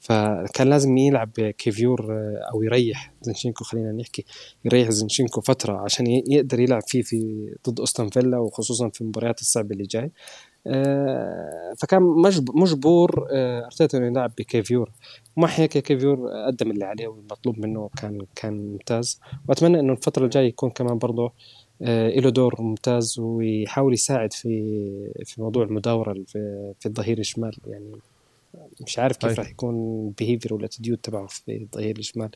فكان 0.00 0.68
لازم 0.70 0.96
يلعب 0.96 1.30
كيفيور 1.58 2.12
آه، 2.12 2.50
أو 2.52 2.62
يريح 2.62 3.12
زينشينكو 3.22 3.64
خلينا 3.64 3.92
نحكي 3.92 4.24
يريح 4.64 4.90
زينشينكو 4.90 5.40
فترة 5.40 5.76
عشان 5.84 6.06
يقدر 6.06 6.60
يلعب 6.60 6.82
فيه 6.86 7.02
في 7.02 7.48
ضد 7.68 7.80
أستون 7.80 8.08
فيلا 8.08 8.38
وخصوصا 8.38 8.88
في 8.88 9.00
المباريات 9.00 9.40
الصعبة 9.40 9.72
اللي 9.72 9.84
جاي. 9.84 10.04
آه، 10.04 10.10
فكان 11.78 12.02
مجب- 12.02 12.56
مجبور 12.56 13.26
آه، 13.32 13.64
أرتيتا 13.64 13.98
إنه 13.98 14.06
يلعب 14.06 14.32
بكيفيور 14.38 14.90
ومع 15.36 15.48
هيك 15.48 15.78
كيفيور 15.78 16.28
قدم 16.46 16.70
اللي 16.70 16.84
عليه 16.84 17.06
والمطلوب 17.08 17.58
منه 17.58 17.90
كان 17.96 18.18
كان 18.34 18.52
ممتاز. 18.72 19.20
وأتمنى 19.48 19.80
إنه 19.80 19.92
الفترة 19.92 20.24
الجاية 20.24 20.48
يكون 20.48 20.70
كمان 20.70 20.98
برضه 20.98 21.32
آه، 21.82 22.08
له 22.20 22.30
دور 22.30 22.62
ممتاز 22.62 23.18
ويحاول 23.18 23.92
يساعد 23.94 24.32
في 24.32 24.48
في 25.24 25.42
موضوع 25.42 25.64
المداورة 25.64 26.12
في, 26.26 26.72
في 26.80 26.86
الظهير 26.86 27.18
الشمال. 27.18 27.56
يعني 27.66 27.92
مش 28.86 28.98
عارف 28.98 29.16
كيف. 29.16 29.38
راح 29.38 29.50
يكون 29.50 29.74
ال 30.08 30.13
behavior 30.13 30.54
وال 30.54 30.63
attitude 30.63 30.98
تبعه 30.98 31.26
في 31.26 31.56
الظهير 31.62 31.98
الشمال 31.98 32.28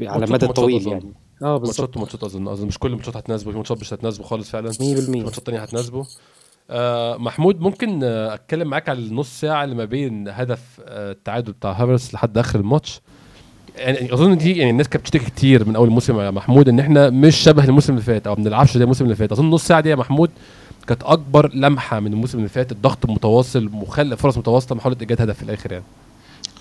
على 0.00 0.20
ماتشات 0.20 0.44
مدى 0.44 0.52
طويل. 0.52 0.88
يعني. 0.88 1.12
آه 1.42 1.56
بالضبط. 1.56 1.80
ماتشات 1.80 1.96
وماتشات 1.96 2.24
أظن. 2.24 2.48
أظن 2.48 2.66
مش 2.66 2.78
كل 2.78 2.88
الماتشات 2.88 3.16
هتناسبه 3.16 3.50
في 3.50 3.56
ماتشات 3.56 3.80
مش 3.80 3.94
هتناسبه 3.94 4.24
خالص 4.24 4.50
فعلا. 4.50 4.70
100% 4.72 4.74
في 4.74 5.10
ماتشات 5.20 5.46
تانية 5.46 5.58
هتناسبه. 5.60 6.06
آه 6.70 7.16
محمود 7.16 7.60
ممكن 7.60 8.00
آه 8.04 8.34
أتكلم 8.34 8.68
معاك 8.68 8.88
على 8.88 8.98
النص 8.98 9.40
ساعة 9.40 9.64
اللي 9.64 9.74
ما 9.74 9.84
بين 9.84 10.28
هدف 10.28 10.80
آه 10.84 11.12
التعادل 11.12 11.52
بتاع 11.52 11.72
هافرس 11.72 12.14
لحد 12.14 12.38
آخر 12.38 12.60
الماتش؟ 12.60 13.00
يعني 13.76 14.12
أظن 14.14 14.36
دي 14.38 14.56
يعني 14.58 14.70
الناس 14.70 14.88
كانت 14.88 15.02
بتشتكي 15.04 15.24
كتير 15.24 15.68
من 15.68 15.76
أول 15.76 15.88
الموسم 15.88 16.20
يا 16.20 16.30
محمود 16.30 16.68
إن 16.68 16.80
إحنا 16.80 17.10
مش 17.10 17.36
شبه 17.36 17.64
الموسم 17.64 17.92
اللي 17.92 18.04
فات 18.04 18.26
أو 18.26 18.34
بنلعبش 18.34 18.76
زي 18.78 18.82
الموسم 18.84 19.04
اللي 19.04 19.16
فات. 19.16 19.32
أظن 19.32 19.44
النص 19.44 19.66
ساعة 19.66 19.80
دي 19.80 19.88
يا 19.88 19.96
محمود 19.96 20.30
كانت 20.86 21.02
أكبر 21.02 21.54
لمحة 21.54 22.00
من 22.00 22.12
الموسم 22.12 22.38
اللي 22.38 22.48
فات 22.48 22.72
الضغط 22.72 23.06
متواصل 23.06 23.70
وخلق 23.74 24.16
فرص 24.16 24.38
متواصلة 24.38 24.76
محاولة 24.78 24.96
إيجاد 25.00 25.20
هدف 25.22 25.36
في 25.36 25.42
الآخر 25.42 25.72
يعني. 25.72 25.84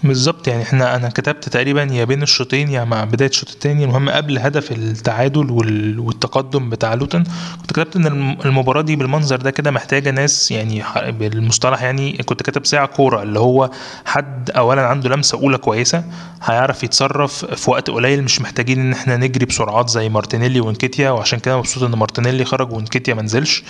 بالظبط 0.04 0.47
يعني 0.47 0.64
إحنا 0.64 0.95
أنا 0.95 1.10
كتبت 1.10 1.50
تقريبا 1.50 1.84
يا 1.84 2.04
بين 2.04 2.24
الشوطين 2.24 2.70
يا 2.70 2.84
مع 2.84 3.04
بداية 3.04 3.30
الشوط 3.30 3.50
الثاني 3.50 3.84
المهم 3.84 4.10
قبل 4.10 4.38
هدف 4.38 4.72
التعادل 4.72 5.52
وال- 5.52 6.00
والتقدم 6.00 6.70
بتاع 6.70 6.93
لوتن 6.93 7.24
كنت 7.62 7.74
كتبت 7.74 7.95
إن 7.95 8.08
الم- 8.08 8.38
المباراة 8.45 8.82
دي 8.82 8.95
بالمنظر 8.95 9.36
ده 9.36 9.52
كده 9.52 9.72
محتاجة 9.72 10.12
ناس 10.12 10.52
يعني 10.52 10.84
بالمصطلح 11.12 11.82
يعني 11.82 12.18
كنت 12.18 12.43
كاتب 12.43 12.66
ساعة 12.66 12.86
كورة 12.86 13.24
اللي 13.24 13.39
هو 13.39 13.70
حد 14.06 14.52
اولا 14.52 14.82
عنده 14.88 15.10
لمسة 15.10 15.38
أولى 15.38 15.58
كويسة 15.58 16.04
هيعرف 16.43 16.84
يتصرف 16.84 17.45
في 17.45 17.72
وقت 17.72 17.89
قليل 17.89 18.24
مش 18.24 18.41
محتاجين 18.41 18.80
إن 18.80 18.91
إحنا 18.93 19.18
نجري 19.18 19.45
بسرعات 19.45 19.89
زي 19.89 20.10
مارتينيلي 20.10 20.60
وإنكيتيا 20.60 21.10
وعشان 21.10 21.39
كده 21.39 21.58
مبسوط 21.58 21.84
إن 21.84 21.91
مارتينيلي 21.95 22.45
خرج 22.45 22.72
وإنكيتيا 22.74 23.14
ما 23.14 23.22
نزلش. 23.22 23.64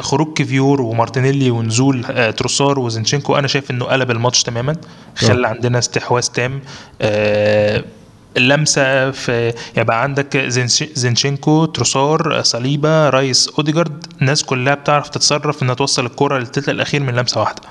خروج 0.00 0.32
كيفيور 0.36 0.80
ومارتينيلي 0.82 1.50
ونزول 1.50 2.04
آه، 2.10 2.30
تروسار 2.30 2.78
وزنشينكو 2.78 3.36
أنا 3.36 3.48
شايف 3.48 3.70
إنه 3.70 3.84
قلب 3.84 4.10
الماتش 4.10 4.42
تماما. 4.42 4.76
خلى 5.16 5.48
عندنا 5.48 5.78
استحواذ 5.78 6.22
تام. 6.26 6.60
آه، 7.02 7.84
اللمسه 8.36 9.10
في 9.10 9.54
يبقى 9.76 10.02
عندك 10.02 10.36
زنش- 10.36 10.88
زنشينكو 10.94 11.64
تروسار 11.64 12.38
آه، 12.38 12.42
صليبا 12.42 13.10
رايس 13.10 13.48
أوديجارد. 13.48 14.04
الناس 14.20 14.44
كلها 14.44 14.74
بتعرف 14.74 15.08
تتصرف 15.08 15.62
إنها 15.62 15.74
توصل 15.74 16.06
الكرة 16.06 16.38
للتلت 16.38 16.68
الأخير 16.68 17.02
من 17.02 17.14
لمسة 17.14 17.40
واحدة. 17.40 17.62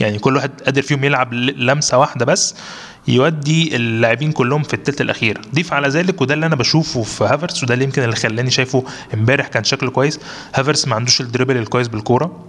يعني 0.00 0.18
كل 0.18 0.36
واحد 0.36 0.50
قادر 0.64 0.82
فيهم 0.82 1.04
يلعب 1.04 1.32
لمسة 1.34 1.98
واحدة 1.98 2.24
بس. 2.24 2.54
يودي 3.08 3.76
اللاعبين 3.76 4.32
كلهم 4.32 4.62
في 4.62 4.74
التلت 4.74 5.00
الأخير. 5.00 5.40
ضيف 5.54 5.72
على 5.72 5.88
ذلك 5.88 6.20
وده 6.20 6.34
اللي 6.34 6.46
أنا 6.46 6.56
بشوفه 6.56 7.02
في 7.02 7.24
هافرتس 7.24 7.62
وده 7.62 7.74
اللي 7.74 7.84
يمكن 7.84 8.02
اللي 8.02 8.16
خلاني 8.16 8.50
شايفه 8.50 8.84
امبارح 9.14 9.46
كان 9.46 9.64
شكله 9.64 9.90
كويس. 9.90 10.20
هافرتس 10.54 10.88
ما 10.88 10.94
عندوش 10.94 11.20
ال 11.20 11.25
dribble 11.25 11.56
الكويس 11.56 11.88
بالكورة 11.88 12.44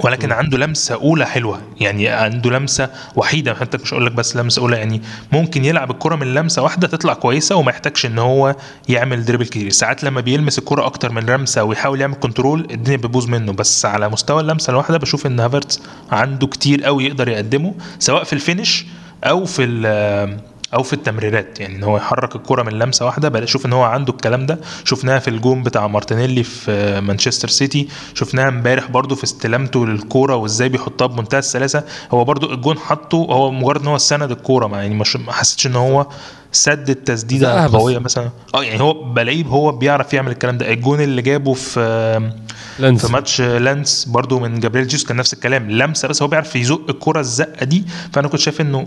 ولكن 0.00 0.32
عنده 0.32 0.58
لمسة 0.58 0.94
أولى 0.94 1.26
حلوة. 1.26 1.60
يعني 1.80 2.08
عنده 2.08 2.50
لمسة 2.50 2.90
وحيدة 3.16 3.54
حتى 3.54 3.78
مش 3.78 3.92
أقول 3.92 4.06
لك 4.06 4.12
بس 4.12 4.36
لمسة 4.36 4.62
أولى 4.62 4.76
يعني 4.76 5.02
ممكن 5.32 5.64
يلعب 5.64 5.90
الكره 5.90 6.16
من 6.16 6.34
لمسة 6.34 6.62
واحدة 6.62 6.88
تطلع 6.88 7.14
كويسة 7.14 7.56
وما 7.56 7.70
يحتاجش 7.70 8.06
إن 8.06 8.18
هو 8.18 8.56
يعمل 8.88 9.24
dribble 9.24 9.44
كتير. 9.44 9.70
ساعات 9.70 10.04
لما 10.04 10.20
بيلمس 10.20 10.58
الكره 10.58 10.86
أكتر 10.86 11.12
من 11.12 11.26
لمسة 11.26 11.64
ويحاول 11.64 12.00
يعمل 12.00 12.14
control 12.14 12.66
الدنيا 12.70 12.96
بتبوظ 12.96 13.26
منه. 13.26 13.52
بس 13.52 13.86
على 13.86 14.08
مستوى 14.08 14.40
اللمسة 14.40 14.70
الواحدة 14.70 14.98
بشوف 14.98 15.26
إن 15.26 15.40
هافرتس 15.40 15.82
عنده 16.10 16.46
كتير 16.46 16.84
قوي 16.84 17.04
يقدر 17.04 17.28
يقدمه 17.28 17.74
سواء 17.98 18.24
في 18.24 18.32
ال 18.32 18.40
finish 18.40 18.86
أو 19.24 19.44
في 19.44 19.64
ال- 19.64 20.38
أو 20.74 20.82
في 20.82 20.92
التمريرات. 20.92 21.60
يعني 21.60 21.76
إن 21.76 21.82
هو 21.82 21.96
يحرك 21.96 22.36
الكرة 22.36 22.62
من 22.62 22.72
لمسة 22.72 23.06
واحدة 23.06 23.28
بقى 23.28 23.44
أشوف 23.44 23.66
إن 23.66 23.72
هو 23.72 23.82
عنده 23.82 24.12
الكلام 24.12 24.46
ده. 24.46 24.60
شفناها 24.84 25.18
في 25.18 25.28
الجون 25.28 25.62
بتاع 25.62 25.86
مارتينيلي 25.86 26.42
في 26.42 27.00
مانشستر 27.00 27.48
سيتي. 27.48 27.88
شفناها 28.14 28.48
امبارح 28.48 28.90
برضو 28.90 29.14
في 29.14 29.24
استلامته 29.24 29.86
للكوره 29.86 30.36
وإزاي 30.36 30.68
بيحطها 30.68 31.06
بمنتهى 31.06 31.38
السلاسة. 31.38 31.84
هو 32.10 32.24
برضو 32.24 32.52
الجون 32.54 32.78
حطه 32.78 33.16
هو 33.16 33.50
مجرد 33.52 33.80
إن 33.80 33.86
هو 33.86 33.98
سند 33.98 34.30
الكوره 34.30 34.76
يعني 34.76 34.94
مش 34.94 35.16
ما 35.16 35.32
حسيتش 35.32 35.66
إن 35.66 35.76
هو 35.76 36.06
سد 36.52 36.90
التسديدة. 36.90 37.66
قويه 37.66 37.98
مثلا. 37.98 38.30
آه 38.54 38.64
يعني 38.64 38.80
هو 38.80 38.92
بلاقيه 39.12 39.44
هو 39.44 39.72
بيعرف 39.72 40.14
يعمل 40.14 40.32
الكلام 40.32 40.58
ده. 40.58 40.72
الجون 40.72 41.00
اللي 41.00 41.22
جابه 41.22 41.52
في 41.54 42.30
لانس 42.78 43.06
في 43.06 43.12
ماتش 43.12 43.40
لانس 43.40 44.04
برضو 44.04 44.38
من 44.38 44.60
جابريل 44.60 44.86
جيسوس 44.86 45.06
كان 45.08 45.16
نفس 45.16 45.32
الكلام. 45.32 45.70
لمسة 45.70 46.08
بس 46.08 46.22
هو 46.22 46.28
بيعرف 46.28 46.56
يزق 46.56 46.80
الكرة 46.88 47.20
الزقة 47.20 47.64
دي. 47.64 47.84
فأنا 48.12 48.28
كنت 48.28 48.40
شايف 48.40 48.60
إنه 48.60 48.86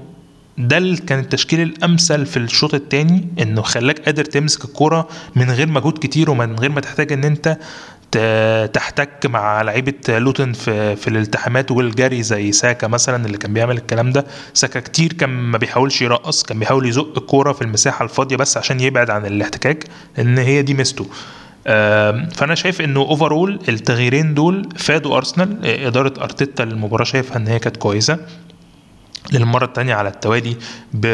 ده 0.57 0.95
كان 1.07 1.19
التشكيل 1.19 1.61
الأمثل 1.61 2.25
في 2.25 2.37
الشوط 2.37 2.73
الثاني 2.73 3.27
إنه 3.41 3.61
خلاك 3.61 3.99
قادر 3.99 4.25
تمسك 4.25 4.65
الكرة 4.65 5.07
من 5.35 5.51
غير 5.51 5.67
مجهود 5.67 5.97
كتير 5.97 6.29
ومن 6.31 6.55
غير 6.55 6.71
ما 6.71 6.81
تحتاج 6.81 7.11
إن 7.13 7.23
أنت 7.23 7.57
تحتك 8.73 9.25
مع 9.25 9.61
لعيبة 9.61 9.93
لوتن 10.09 10.53
في 10.53 10.95
في 10.95 11.07
الالتحامات 11.07 11.71
والجري 11.71 12.23
زي 12.23 12.51
ساكا 12.51 12.87
مثلا 12.87 13.25
اللي 13.25 13.37
كان 13.37 13.53
بيعمل 13.53 13.77
الكلام 13.77 14.11
ده. 14.11 14.25
ساكا 14.53 14.79
كتير 14.79 15.13
كان 15.13 15.29
ما 15.29 15.57
بيحاولش 15.57 16.01
يرقص 16.01 16.43
كان 16.43 16.59
بيحاول 16.59 16.87
يزق 16.89 17.17
الكورة 17.17 17.51
في 17.53 17.61
المساحة 17.61 18.03
الفاضية 18.05 18.35
بس 18.35 18.57
عشان 18.57 18.79
يبعد 18.79 19.09
عن 19.09 19.25
الاحتكاك 19.25 19.85
لأن 20.17 20.37
هي 20.37 20.61
دي 20.61 20.73
ميزته. 20.73 21.07
فأنا 22.35 22.55
شايف 22.55 22.81
إنه 22.81 22.99
overall 22.99 23.59
التغييرين 23.69 24.33
دول 24.33 24.69
فادوا 24.77 25.17
أرسنال 25.17 25.65
إدارة 25.65 26.13
أرتيتا 26.23 26.63
للمباراه 26.63 27.03
شايفها 27.03 27.37
إن 27.37 27.47
هي 27.47 27.59
كانت 27.59 27.77
كويسة. 27.77 28.19
للمرة 29.31 29.65
التانية 29.65 29.95
على 29.95 30.09
التوالي 30.09 30.55
ب... 30.93 31.07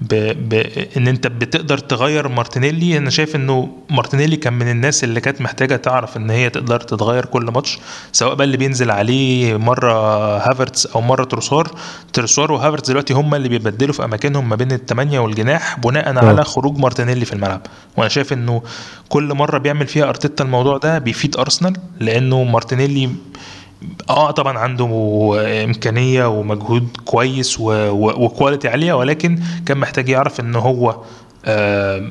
ب... 0.00 0.14
ب... 0.48 0.54
إن 0.96 1.08
أنت 1.08 1.26
بتقدر 1.26 1.78
تغير 1.78 2.28
مارتينيلي. 2.28 2.98
أنا 2.98 3.10
شايف 3.10 3.36
إنه 3.36 3.68
مارتينيلي 3.90 4.36
كان 4.36 4.52
من 4.52 4.70
الناس 4.70 5.04
اللي 5.04 5.20
كانت 5.20 5.40
محتاجة 5.40 5.76
تعرف 5.76 6.16
إن 6.16 6.30
هي 6.30 6.50
تقدر 6.50 6.80
تتغير 6.80 7.24
كل 7.24 7.42
ماتش 7.44 7.78
سواء 8.12 8.34
بقى 8.34 8.44
اللي 8.44 8.56
بينزل 8.56 8.90
عليه 8.90 9.56
مرة 9.56 9.92
هافرتس 10.38 10.86
أو 10.86 11.00
مرة 11.00 11.24
تروسار. 11.24 11.70
تروسار 12.12 12.52
وهافرتس 12.52 12.88
دلوقتي 12.88 13.14
هم 13.14 13.34
اللي 13.34 13.48
بيبدلوا 13.48 13.92
في 13.92 14.04
أماكنهم 14.04 14.48
ما 14.48 14.56
بين 14.56 14.72
الثمانية 14.72 15.18
والجناح 15.20 15.78
بناء 15.78 16.18
على 16.18 16.44
خروج 16.44 16.78
مارتينيلي 16.78 17.24
في 17.24 17.32
الملعب. 17.32 17.60
وأنا 17.96 18.08
شايف 18.08 18.32
إنه 18.32 18.62
كل 19.08 19.34
مرة 19.34 19.58
بيعمل 19.58 19.86
فيها 19.86 20.08
أرتيتا 20.08 20.44
الموضوع 20.44 20.76
ده 20.78 20.98
بيفيد 20.98 21.36
أرسنال 21.36 21.76
لأنه 22.00 22.44
مارتينيلي 22.44 23.10
آه 24.10 24.30
طبعا 24.30 24.58
عنده 24.58 24.86
إمكانية 25.64 26.26
ومجهود 26.28 26.88
كويس 27.04 27.56
و 27.60 27.74
quality 27.74 28.68
عالية 28.68 28.92
ولكن 28.92 29.38
كان 29.66 29.78
محتاج 29.78 30.08
يعرف 30.08 30.40
إن 30.40 30.54
هو 30.56 30.96
آه، 31.44 32.10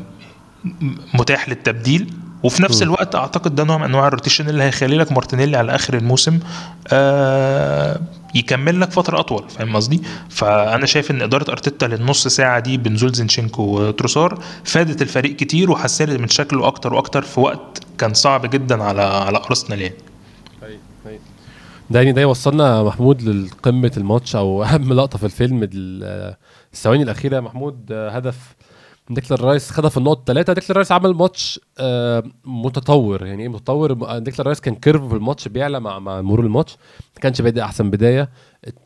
متاح 1.13 1.49
للتبديل. 1.49 2.13
وفي 2.43 2.63
نفس 2.63 2.81
الوقت 2.83 3.15
أعتقد 3.15 3.55
ده 3.55 3.63
نوع 3.63 3.77
من 3.77 3.83
أنواع 3.83 4.07
ال 4.07 4.12
rotation 4.12 4.49
اللي 4.49 4.63
هيخلي 4.63 4.97
لك 4.97 5.11
مارتينيلي 5.11 5.57
على 5.57 5.75
آخر 5.75 5.93
الموسم 5.93 6.39
آه، 6.87 7.99
يكمل 8.35 8.81
لك 8.81 8.91
فترة 8.91 9.19
أطول 9.19 9.43
فاهم 9.49 9.75
قصدي؟ 9.75 10.01
فأنا 10.29 10.85
شايف 10.85 11.11
إن 11.11 11.21
إدارة 11.21 11.51
أرتيتا 11.51 11.85
للنص 11.85 12.27
ساعة 12.27 12.59
دي 12.59 12.77
بنزول 12.77 13.11
زينشينكو 13.13 13.63
وتروسار 13.63 14.39
فادت 14.63 15.01
الفريق 15.01 15.35
كتير 15.35 15.71
وحسنت 15.71 16.09
من 16.19 16.27
شكله 16.27 16.67
أكتر 16.67 16.93
وأكتر 16.93 17.21
في 17.21 17.39
وقت 17.39 17.79
كان 17.97 18.13
صعب 18.13 18.49
جدا 18.49 18.83
على 18.83 19.01
على 19.01 19.37
أرسنال 19.37 19.81
يعني. 19.81 19.95
ده 21.93 21.99
يعني 21.99 22.11
ده 22.11 22.21
يوصلنا 22.21 22.83
محمود 22.83 23.21
لقمة 23.21 23.91
الماتش 23.97 24.35
أو 24.35 24.63
أهم 24.63 24.93
لقطة 24.93 25.17
في 25.17 25.25
الفيلم 25.25 25.63
ال- 25.63 26.35
الثواني 26.73 27.03
الأخيرة 27.03 27.39
محمود 27.39 27.91
هدف 27.91 28.55
ديكلان 29.09 29.39
رايس 29.39 29.71
خدها 29.71 29.89
في 29.89 29.97
النقطه 29.97 30.23
ثلاثة 30.33 30.53
ديكلان 30.53 30.75
رايس 30.77 30.91
عمل 30.91 31.13
ماتش 31.13 31.59
آه، 31.79 32.23
متطور. 32.45 33.25
يعني 33.25 33.43
إيه 33.43 33.49
متطور؟ 33.49 33.93
ديكلان 34.19 34.45
رايس 34.47 34.59
كان 34.61 34.75
curve 34.75 35.07
في 35.09 35.15
الماتش 35.15 35.47
بيعلى 35.47 35.79
مع 35.79 35.99
مع 35.99 36.21
مرور 36.21 36.45
الماتش. 36.45 36.77
ما 37.15 37.21
كانش 37.21 37.41
بادئ 37.41 37.61
أحسن 37.61 37.89
بداية. 37.89 38.29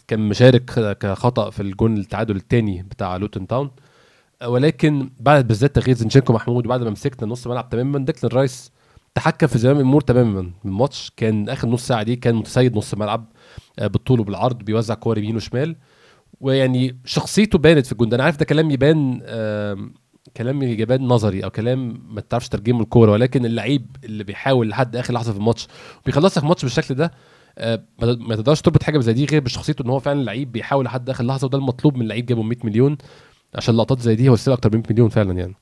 كان 0.08 0.20
مشارك 0.20 0.66
كخطأ 1.00 1.50
في 1.50 1.62
الجون 1.62 1.98
التعادل 1.98 2.36
الثاني 2.36 2.84
بتاع 2.84 3.18
لوتن 3.18 3.48
تاون. 3.48 3.72
ولكن 4.46 5.10
بعد 5.20 5.48
بالذات 5.48 5.76
تغيير 5.76 5.96
زينشينكو 5.98 6.34
محمود 6.34 6.66
وبعد 6.66 6.84
ما 6.84 6.90
مسكنا 6.90 7.30
نص 7.30 7.48
ملعب 7.48 7.70
تماما 7.70 8.00
ديكلان 8.06 8.32
رايس 8.34 8.72
تحكم 9.18 9.48
في 9.48 9.58
زمام 9.58 9.78
الأمور 9.78 10.02
تماما. 10.02 10.42
من 10.42 10.52
الماتش 10.66 11.12
كان 11.18 11.50
آخر 11.50 11.68
نص 11.68 11.88
ساعة 11.88 12.04
دي 12.04 12.16
كان 12.16 12.36
متسيد 12.36 12.78
نص 12.78 12.94
ملعب 12.94 13.26
آه، 13.80 13.88
بالطول 13.88 14.20
وبالعرض 14.20 14.58
بيوزع 14.58 14.94
كور 14.94 15.18
يمين 15.18 15.36
وشمال. 15.36 15.76
ويعني 16.42 17.00
شخصيته 17.06 17.58
بانت 17.60 17.86
في 17.86 17.92
الجون 17.92 18.10
ده. 18.10 18.16
أنا 18.16 18.24
عارف 18.24 18.38
ده 18.38 18.46
كلام 18.46 18.72
يبان 18.72 19.22
كلام 20.38 20.64
الاجابات 20.64 21.02
نظري 21.02 21.44
أو 21.44 21.50
كلام 21.50 22.02
ما 22.10 22.22
تعرفش 22.22 22.50
ترجمه 22.50 22.82
الكورة 22.82 23.12
ولكن 23.12 23.46
اللعيب 23.46 23.96
اللي 24.04 24.24
بيحاول 24.24 24.70
لحد 24.70 24.96
آخر 24.96 25.14
لحظة 25.14 25.32
في 25.32 25.38
الماتش 25.38 25.68
وبيخلص 26.04 26.38
لك 26.38 26.44
الماتش 26.44 26.64
بالشكل 26.64 26.96
ده 26.96 27.12
آه، 27.58 27.84
ما 28.02 28.36
تقدرش 28.36 28.62
تربط 28.62 28.84
حاجة 28.84 29.00
زي 29.00 29.14
دي 29.14 29.26
غير 29.26 29.42
بشخصيته 29.42 29.84
إن 29.84 29.90
هو 29.90 30.00
فعلا 30.00 30.24
لعيب 30.24 30.52
بيحاول 30.52 30.86
لحد 30.86 31.10
آخر 31.10 31.24
لحظة 31.24 31.46
وده 31.46 31.58
المطلوب 31.58 31.98
من 31.98 32.08
لعيب 32.08 32.26
جابه 32.26 32.44
100 32.44 32.58
مليون 32.64 32.98
عشان 33.56 33.76
لقطات 33.78 34.00
زي 34.00 34.16
دي 34.16 34.30
هو 34.30 34.36
أكتر 34.48 34.70
من 34.74 34.78
100 34.78 34.84
مليون 34.92 35.10
فعلا 35.10 35.34
يعني. 35.34 35.56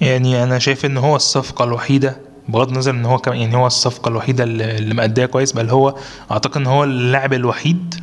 يعني 0.00 0.42
أنا 0.42 0.58
شايف 0.58 0.86
إن 0.86 0.96
هو 0.96 1.16
الصفقة 1.16 1.64
الوحيدة 1.64 2.33
بغض 2.48 2.68
النظر 2.68 2.90
إن 2.90 3.04
هو 3.04 3.18
كمان 3.18 3.38
يعني 3.40 3.56
هو 3.56 3.66
الصفقة 3.66 4.08
الوحيدة 4.08 4.44
اللي 4.44 4.94
مأديها 4.94 5.26
كويس 5.26 5.52
بل 5.52 5.70
هو 5.70 5.94
أعتقد 6.30 6.56
إن 6.56 6.66
هو 6.66 6.84
اللاعب 6.84 7.32
الوحيد 7.32 7.94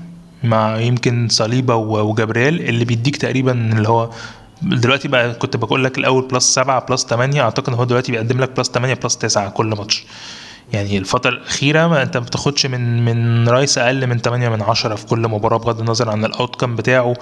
مع 0.43 0.77
يمكن 0.79 1.27
صليبة 1.29 1.75
و- 1.75 2.09
وجبريل 2.09 2.61
اللي 2.61 2.85
بيديك 2.85 3.17
تقريبا 3.17 3.51
اللي 3.51 3.89
هو 3.89 4.09
دلوقتي 4.61 5.07
بقى 5.07 5.33
كنت 5.33 5.57
بقول 5.57 5.83
لك 5.83 5.97
الأول 5.97 6.27
plus 6.27 6.53
7 6.53 6.85
plus 6.85 7.05
8 7.05 7.41
أعتقد 7.41 7.69
إن 7.69 7.75
هو 7.75 7.83
دلوقتي 7.83 8.11
بيقدم 8.11 8.41
لك 8.41 8.57
plus 8.57 8.69
8 8.69 8.93
plus 8.93 9.17
9 9.17 9.49
كل 9.49 9.65
ماتش. 9.65 10.05
يعني 10.73 10.97
الفترة 10.97 11.29
الأخيرة 11.29 11.87
ما 11.87 12.01
أنت 12.03 12.17
ما 12.17 12.23
بتاخدش 12.25 12.65
من 12.65 13.05
من 13.05 13.49
رايس 13.49 13.77
أقل 13.77 14.07
من 14.07 14.17
8 14.17 14.49
من 14.49 14.61
10 14.61 14.95
في 14.95 15.05
كل 15.05 15.27
مباراة 15.27 15.57
بغض 15.57 15.79
النظر 15.79 16.09
عن 16.09 16.25
ال 16.25 16.31
outcome 16.32 16.75
بتاعه 16.75 17.13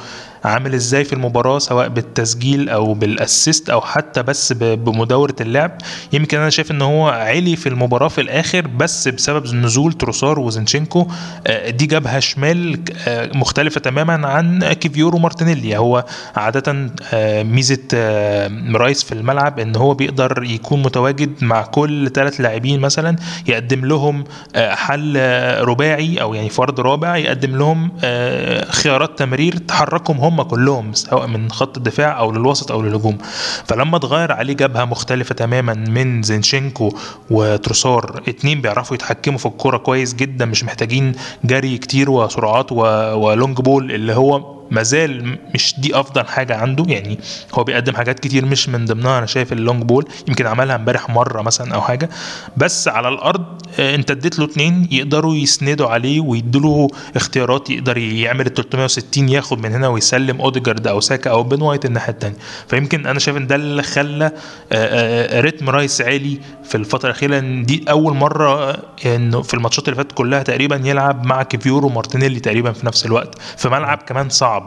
عامل 0.45 0.73
إزاي 0.73 1.03
في 1.03 1.13
المباراة 1.13 1.59
سواء 1.59 1.87
بالتسجيل 1.87 2.69
أو 2.69 2.93
بال 2.93 3.12
assist 3.12 3.69
أو 3.69 3.81
حتى 3.81 4.23
بس 4.23 4.53
ب- 4.53 4.83
بمداورة 4.85 5.35
اللعب. 5.41 5.71
يمكن 6.13 6.37
أنا 6.37 6.49
شايف 6.49 6.71
إن 6.71 6.81
هو 6.81 7.07
عالي 7.09 7.55
في 7.55 7.69
المباراة 7.69 8.07
في 8.07 8.21
الآخر 8.21 8.67
بس 8.67 9.07
بسبب 9.07 9.55
نزول 9.55 9.93
تروسار 9.93 10.39
وزنشينكو 10.39 11.07
آه، 11.47 11.69
دي 11.69 11.85
جبهة 11.85 12.19
شمال 12.19 12.79
آه، 13.07 13.31
مختلفة 13.37 13.79
تماما 13.81 14.27
عن 14.27 14.73
كيفيورو 14.73 15.17
مارتينيلي. 15.19 15.77
هو 15.77 16.05
عادة 16.35 16.89
آه، 17.13 17.43
ميزة 17.43 17.77
آه، 17.93 18.51
رايس 18.73 19.03
في 19.03 19.11
الملعب 19.11 19.59
إن 19.59 19.75
هو 19.75 19.93
بيقدر 19.93 20.43
يكون 20.43 20.81
متواجد 20.81 21.43
مع 21.43 21.61
كل 21.61 22.09
ثلاث 22.09 22.41
لاعبين 22.41 22.79
مثلا. 22.79 23.15
يقدم 23.47 23.85
لهم 23.85 24.23
آه، 24.55 24.75
حل 24.75 25.17
رباعي 25.61 26.21
أو 26.21 26.33
يعني 26.33 26.49
فرد 26.49 26.79
رابع 26.79 27.17
يقدم 27.17 27.57
لهم 27.57 27.91
آه، 28.03 28.71
خيارات 28.71 29.19
تمرير 29.19 29.57
تحركهم 29.57 30.17
هم 30.17 30.41
كلهم 30.41 30.93
سواء 30.93 31.27
من 31.27 31.51
خط 31.51 31.77
الدفاع 31.77 32.19
أو 32.19 32.31
للوسط 32.31 32.71
أو 32.71 32.81
للهجوم. 32.81 33.17
فلما 33.65 33.97
اتغير 33.97 34.31
عليه 34.31 34.53
جبهة 34.53 34.85
مختلفة 34.85 35.35
تماما 35.35 35.73
من 35.73 36.23
زينشينكو 36.23 36.93
وتروسار 37.29 38.23
اتنين 38.27 38.61
بيعرفوا 38.61 38.95
يتحكموا 38.95 39.37
في 39.37 39.45
الكورة 39.45 39.77
كويس 39.77 40.13
جدا 40.13 40.45
مش 40.45 40.63
محتاجين 40.63 41.15
جري 41.43 41.77
كتير 41.77 42.09
وسرعات 42.09 42.71
و 42.71 42.89
long 42.89 43.57
ball 43.57 43.91
اللي 43.91 44.13
هو 44.15 44.58
مازال 44.71 45.37
مش 45.53 45.75
دي 45.79 45.99
أفضل 45.99 46.25
حاجة 46.25 46.55
عنده 46.57 46.85
يعني 46.87 47.19
هو 47.53 47.63
بيقدم 47.63 47.95
حاجات 47.95 48.19
كتير 48.19 48.45
مش 48.45 48.69
من 48.69 48.85
ضمنها 48.85 49.17
أنا 49.17 49.25
شايف 49.25 49.53
ال 49.53 49.59
long 49.59 49.83
ball 49.83 50.05
يمكن 50.27 50.47
عملها 50.47 50.75
امبارح 50.75 51.09
مرة 51.09 51.41
مثلا 51.41 51.75
أو 51.75 51.81
حاجة. 51.81 52.09
بس 52.57 52.87
على 52.87 53.07
الأرض 53.09 53.45
آه، 53.79 53.95
أنت 53.95 54.11
اديت 54.11 54.39
له 54.39 54.45
اتنين 54.45 54.87
يقدروا 54.91 55.35
يسندوا 55.35 55.87
عليه 55.87 56.19
ويدوا 56.19 56.87
اختيارات 57.15 57.69
يقدر 57.69 57.97
يعمل 57.97 58.45
ال 58.45 58.53
360 58.53 59.29
ياخد 59.29 59.59
من 59.59 59.73
هنا 59.73 59.87
ويسلم 59.87 60.41
أوديجارد 60.41 60.87
أو 60.87 60.99
ساكا 60.99 61.29
أو 61.31 61.43
بن 61.43 61.61
وايت 61.61 61.85
الناحية 61.85 62.13
الثانية 62.13 62.37
فيمكن 62.67 63.05
أنا 63.07 63.19
شايف 63.19 63.37
إن 63.37 63.47
ده 63.47 63.55
اللي 63.55 63.83
خلى 63.83 64.25
آه، 64.25 64.31
آه، 64.71 65.41
رتم 65.41 65.69
رايس 65.69 66.01
عالي 66.01 66.39
في 66.63 66.75
الفترة 66.75 67.09
الأخيرة 67.09 67.29
لأن 67.31 67.65
دي 67.65 67.85
أول 67.89 68.13
مرة 68.13 68.79
إنه 69.05 69.41
في 69.41 69.53
الماتشات 69.53 69.85
اللي 69.87 69.95
فاتت 69.95 70.11
كلها 70.11 70.43
تقريبا 70.43 70.81
يلعب 70.83 71.25
مع 71.25 71.43
كيفيورو 71.43 71.87
ومارتينيلي 71.87 72.39
تقريبا 72.39 72.71
في 72.71 72.85
نفس 72.85 73.05
الوقت. 73.05 73.35
في 73.57 73.69
ملعب 73.69 73.97
كمان 73.97 74.29
صعب. 74.29 74.58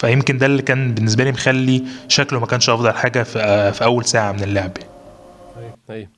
فيمكن 0.00 0.38
ده 0.38 0.46
اللي 0.46 0.62
كان 0.62 0.94
بالنسبة 0.94 1.24
لي 1.24 1.32
مخلي 1.32 1.82
شكله 2.08 2.40
ما 2.40 2.46
كانش 2.46 2.70
أفضل 2.70 2.92
حاجة 2.92 3.22
في, 3.22 3.72
في 3.72 3.84
أول 3.84 4.04
ساعة 4.04 4.32
من 4.32 4.42
اللعب. 4.42 4.72
أيوه 5.90 6.08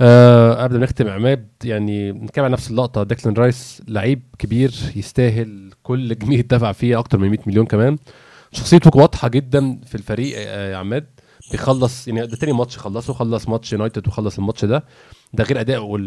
آه 0.00 0.62
قبل 0.62 0.78
ما 0.78 0.82
نختم 0.84 1.08
عماد 1.08 1.48
يعني 1.64 2.12
نتكلم 2.12 2.44
عن 2.44 2.50
نفس 2.50 2.70
اللقطة. 2.70 3.02
ديكلان 3.02 3.34
رايس 3.34 3.82
لعيب 3.88 4.22
كبير 4.38 4.74
يستاهل 4.96 5.70
كل 5.82 6.18
جنيه 6.18 6.40
دفع 6.40 6.72
فيه 6.72 6.98
أكتر 6.98 7.18
من 7.18 7.28
100 7.28 7.38
مليون 7.46 7.66
كمان. 7.66 7.98
شخصيته 8.52 8.90
واضحة 8.94 9.28
جدا 9.28 9.80
في 9.86 9.94
الفريق 9.94 10.34
آه 10.38 10.72
يا 10.72 10.76
عماد. 10.76 11.06
بيخلص 11.52 12.08
يعني 12.08 12.26
ده 12.26 12.36
تاني 12.36 12.52
ماتش 12.52 12.78
خلصه 12.78 13.12
خلص 13.12 13.48
ماتش 13.48 13.72
يونايتد 13.72 14.08
وخلص 14.08 14.38
الماتش 14.38 14.64
ده. 14.64 14.84
ده 15.34 15.44
غير 15.44 15.60
اداؤه 15.60 15.98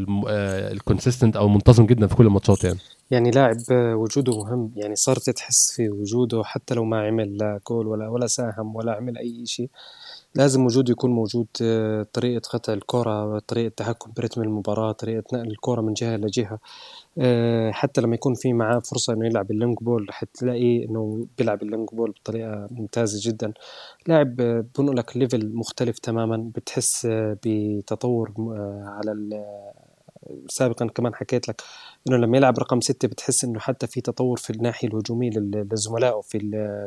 ال 0.72 0.78
consistent 0.78 1.36
أو 1.36 1.48
منتظم 1.48 1.86
جدا 1.86 2.08
في 2.08 2.16
كل 2.16 2.26
الماتشات 2.26 2.64
يعني. 2.64 2.80
يعني 3.12 3.32
لاعب 3.32 3.58
آه، 3.72 3.96
وجوده 3.96 4.38
مهم. 4.38 4.72
يعني 4.76 4.96
صارت 4.96 5.30
تحس 5.30 5.72
في 5.76 5.90
وجوده 5.90 6.44
حتى 6.44 6.76
لو 6.76 6.86
ما 6.86 7.08
عمل 7.08 7.38
لا 7.38 7.60
جول 7.68 7.88
ولا 7.88 8.08
ولا 8.10 8.28
ساهم 8.28 8.76
ولا 8.76 8.94
عمل 8.94 9.18
أي 9.18 9.46
شيء. 9.46 9.70
لازم 10.36 10.66
وجوده 10.66 10.92
يكون 10.92 11.12
موجود 11.12 11.48
آه، 11.62 12.08
طريقة 12.14 12.50
قطع 12.50 12.74
الكرة 12.74 13.40
طريقة 13.40 13.68
التحكم 13.68 14.12
برتم 14.18 14.42
المباراة 14.42 14.92
طريقة 14.92 15.24
نقل 15.34 15.48
الكرة 15.48 15.82
من 15.82 15.94
جهة 15.94 16.16
لجهة. 16.18 16.54
آه، 16.54 16.60
حتى 17.72 18.02
لما 18.02 18.16
يكون 18.16 18.34
في 18.36 18.54
معاه 18.54 18.80
فرصة 18.80 19.14
إنه 19.14 19.26
يلعب 19.26 19.52
ال 19.52 19.57
long 19.57 19.78
ball 19.82 20.08
حتلاقي 20.12 20.86
إنه 20.86 21.28
بيلعب 21.38 21.64
ال 21.64 21.69
long 21.69 21.90
ball 21.94 22.12
بطريقة 22.12 22.68
ممتازة 22.72 23.32
جدا. 23.32 23.54
لاعب 24.08 24.42
آه، 24.42 24.66
بنقلك 24.80 25.18
level 25.18 25.52
مختلف 25.56 26.00
تماما 26.00 26.52
بتحس 26.56 27.06
آه، 27.06 27.38
بتطور 27.46 28.34
آه، 28.40 28.84
على 28.86 29.12
ال- 29.12 29.44
سابقا 30.50 30.88
كمان 30.88 31.16
حكيت 31.16 31.48
لك 31.50 31.62
إنه 32.08 32.18
لما 32.18 32.38
يلعب 32.38 32.60
رقم 32.60 32.82
ستة 32.82 33.08
بتحس 33.08 33.44
إنه 33.44 33.60
حتى 33.60 33.88
في 33.88 34.02
تطور 34.02 34.38
في 34.38 34.50
الناحية 34.50 34.88
الهجومية 34.88 35.30
لزملائه 35.36 36.22
في 36.22 36.40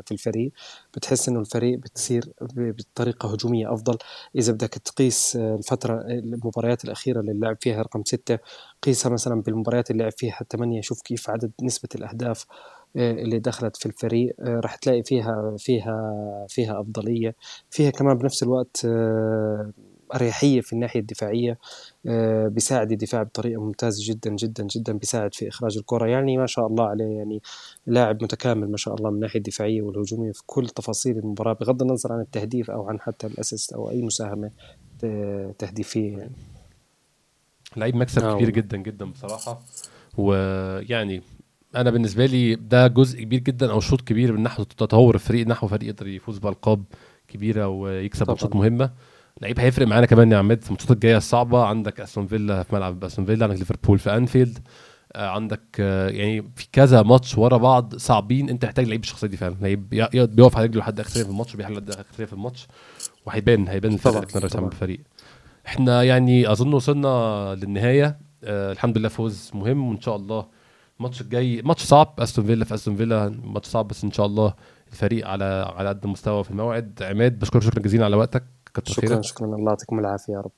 في 0.07 0.13
الفريق. 0.13 0.53
بتحس 0.97 1.29
إنه 1.29 1.41
الفريق 1.41 1.79
بتصير 1.79 2.33
بطريقة 2.57 3.33
هجومية 3.33 3.73
أفضل. 3.75 3.99
إذا 4.37 4.53
بدك 4.53 4.69
تقيس 4.69 5.37
الفترة 5.37 6.01
المباريات 6.01 6.85
الأخيرة 6.85 7.21
اللي 7.21 7.33
لعب 7.35 7.57
فيها 7.61 7.83
رقم 7.83 8.03
ستة 8.05 8.39
قيسها 8.83 9.13
مثلا 9.13 9.43
بالمباريات 9.43 9.91
اللي 9.91 10.03
لعب 10.03 10.13
فيها 10.17 10.39
الثمانية 10.41 10.81
شوف 10.81 11.03
كيف 11.03 11.31
عدد 11.31 11.53
نسبة 11.63 11.89
الأهداف 11.95 12.47
آه، 12.97 13.13
اللي 13.13 13.39
دخلت 13.39 13.77
في 13.77 13.87
الفريق 13.87 14.35
آه، 14.41 14.61
راح 14.61 14.77
تلاقي 14.77 15.03
فيها 15.03 15.57
فيها 15.59 16.47
فيها 16.49 16.81
أفضلية. 16.81 17.35
فيها 17.71 17.91
كمان 17.91 18.19
بنفس 18.19 18.43
الوقت 18.43 18.85
آه، 18.85 19.73
أريحية 20.15 20.61
في 20.61 20.73
الناحية 20.73 21.01
الدفاعية 21.01 21.59
آه، 22.07 22.49
بيساعد 22.49 22.93
الدفاع 22.93 23.23
بطريقة 23.23 23.61
ممتازة 23.63 24.13
جدا 24.13 24.31
جدا 24.31 24.65
جدا 24.65 24.93
بيساعد 24.93 25.35
في 25.35 25.49
إخراج 25.49 25.77
الكرة 25.79 26.07
يعني 26.07 26.37
ما 26.37 26.47
شاء 26.47 26.67
الله 26.67 26.85
عليه 26.85 27.17
يعني 27.19 27.43
لاعب 27.87 28.23
متكامل 28.23 28.71
ما 28.71 28.77
شاء 28.77 28.95
الله 28.95 29.11
من 29.11 29.17
الناحية 29.17 29.39
الدفاعية 29.39 29.83
والهجومية 29.83 30.33
في 30.33 30.43
كل 30.47 30.69
تفاصيل 30.69 31.19
المباراة 31.19 31.53
بغض 31.53 31.83
النظر 31.83 32.13
عن 32.13 32.21
التهديف 32.21 32.71
أو 32.71 32.89
عن 32.89 33.01
حتى 33.01 33.27
الأسيست 33.27 33.73
أو 33.73 33.91
أي 33.91 34.03
مساهمة 34.03 34.51
تهديفية 35.59 36.19
يعني 36.19 36.33
لعيب 37.77 37.97
مكسب 37.97 38.23
آه 38.23 38.35
كبير. 38.35 38.51
جدا 38.51 38.77
جدا 38.77 39.05
بصراحة 39.05 39.63
ويعني 40.19 41.23
أنا 41.77 41.91
بالنسبة 41.91 42.27
لي 42.27 42.55
ده 42.55 42.87
جزء 42.87 43.23
كبير 43.23 43.41
جدا 43.41 43.71
أو 43.71 43.81
شوط 43.81 44.01
كبير 44.01 44.33
من 44.33 44.43
نحو 44.43 44.63
تطور 44.63 45.15
الفريق 45.15 45.47
نحو 45.47 45.69
فريق 45.69 45.89
يقدر 45.89 46.07
يفوز 46.07 46.39
بألقاب 46.39 46.85
كبيرة 47.29 47.69
ويكسب. 47.69 48.29
ماتشات 48.29 48.57
مهمة 48.57 48.91
لعيب 49.41 49.61
هيفرق 49.61 49.87
معانا 49.87 50.07
كمان 50.07 50.33
يا 50.33 50.39
عماد. 50.39 50.61
في 50.61 50.67
الماتشات 50.67 50.91
الجاية 50.91 51.17
الصعبه 51.17 51.65
عندك 51.65 52.01
أستون 52.01 52.27
فيلا 52.27 52.63
في 52.63 52.75
ملعب 52.75 53.05
أستون 53.05 53.25
فيلا 53.25 53.45
عندك 53.45 53.59
ليفربول 53.59 53.99
في 53.99 54.17
أنفيلد. 54.17 54.59
آه، 55.13 55.29
عندك 55.29 55.63
آه، 55.81 56.09
يعني 56.09 56.51
في 56.57 56.67
كذا 56.73 57.03
ماتش 57.03 57.39
ورا 57.39 57.57
بعض 57.57 57.97
صعبين. 57.97 58.49
أنت 58.49 58.65
محتاج 58.65 58.87
لعيب 58.87 59.01
بالشخصية 59.01 59.27
دي 59.27 59.37
فعلا. 59.37 59.57
لعيب 59.61 59.89
بيقف 59.89 60.57
على 60.57 60.67
رجله 60.67 60.81
لحد 60.81 61.01
آخر 61.01 61.11
في 61.11 61.31
الماتش 61.31 61.55
وبيحل 61.55 61.73
لحد 61.73 61.91
آخر 61.91 62.27
في 62.27 62.33
الماتش 62.33 62.67
وهيبان 63.27 63.69
هيبان 63.69 63.93
الفرق 63.93 64.37
اللي 64.37 64.49
طبعاً. 64.49 64.69
بالفريق 64.69 65.01
إحنا 65.67 66.03
يعني 66.03 66.53
أظن 66.53 66.75
وصلنا 66.75 67.55
للنهاية. 67.63 68.19
آه 68.45 68.73
الحمد 68.73 68.99
لله 68.99 69.09
فوز 69.09 69.51
مهم 69.55 69.89
وإن 69.89 70.01
شاء 70.01 70.17
الله 70.17 70.47
الماتش 70.99 71.21
الجاي 71.21 71.63
ماتش 71.63 71.83
صعب. 71.83 72.15
أستون 72.19 72.45
فيلا 72.47 72.65
في 72.65 72.75
أستون 72.75 72.97
فيلا 72.97 73.41
ماتش 73.45 73.69
صعب 73.69 73.89
بس 73.89 74.05
إن 74.05 74.13
شاء 74.13 74.27
الله 74.27 74.55
الفريق 74.93 75.27
على 75.29 75.73
على 75.77 75.89
قد 75.89 76.05
المستوى 76.05 76.45
في 76.45 76.51
الموعد. 76.51 77.03
عماد 77.03 77.39
بشكرك 77.39 77.63
شكرا 77.63 77.83
جزيلا 77.83 78.05
على 78.05 78.17
وقتك. 78.17 78.45
كتر 78.75 78.93
شكرا 78.93 79.09
خيرك. 79.09 79.25
شكرا. 79.25 79.47
الله 79.47 79.69
يعطيكم 79.71 79.99
العافية 79.99 80.33
يا 80.33 80.41
رب. 80.41 80.51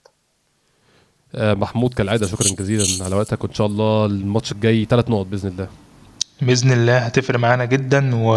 آه 1.34 1.54
محمود 1.54 1.94
كالعادة 1.94 2.26
شكرا 2.26 2.48
جزيلا 2.58 3.04
على 3.04 3.16
وقتك 3.16 3.44
وإن 3.44 3.54
شاء 3.54 3.66
الله 3.66 4.06
الماتش 4.06 4.52
الجاي 4.52 4.84
ثلاث 4.84 5.10
نقط 5.10 5.26
بإذن 5.26 5.48
الله. 5.48 5.68
بإذن 6.42 6.72
الله 6.72 6.98
هتفرق 6.98 7.38
معانا 7.38 7.64
جدا 7.64 8.10
و 8.14 8.34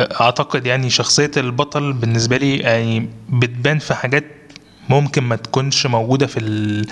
أعتقد 0.00 0.66
يعني 0.66 0.90
شخصية 0.90 1.30
البطل 1.36 1.92
بالنسبة 1.92 2.36
لي 2.36 2.56
يعني 2.58 3.08
بتبان 3.28 3.78
في 3.78 3.94
حاجات 3.94 4.24
ممكن 4.88 5.22
ما 5.22 5.36
تكونش 5.36 5.86
موجودة 5.86 6.26
في 6.26 6.40
ال... 6.40 6.86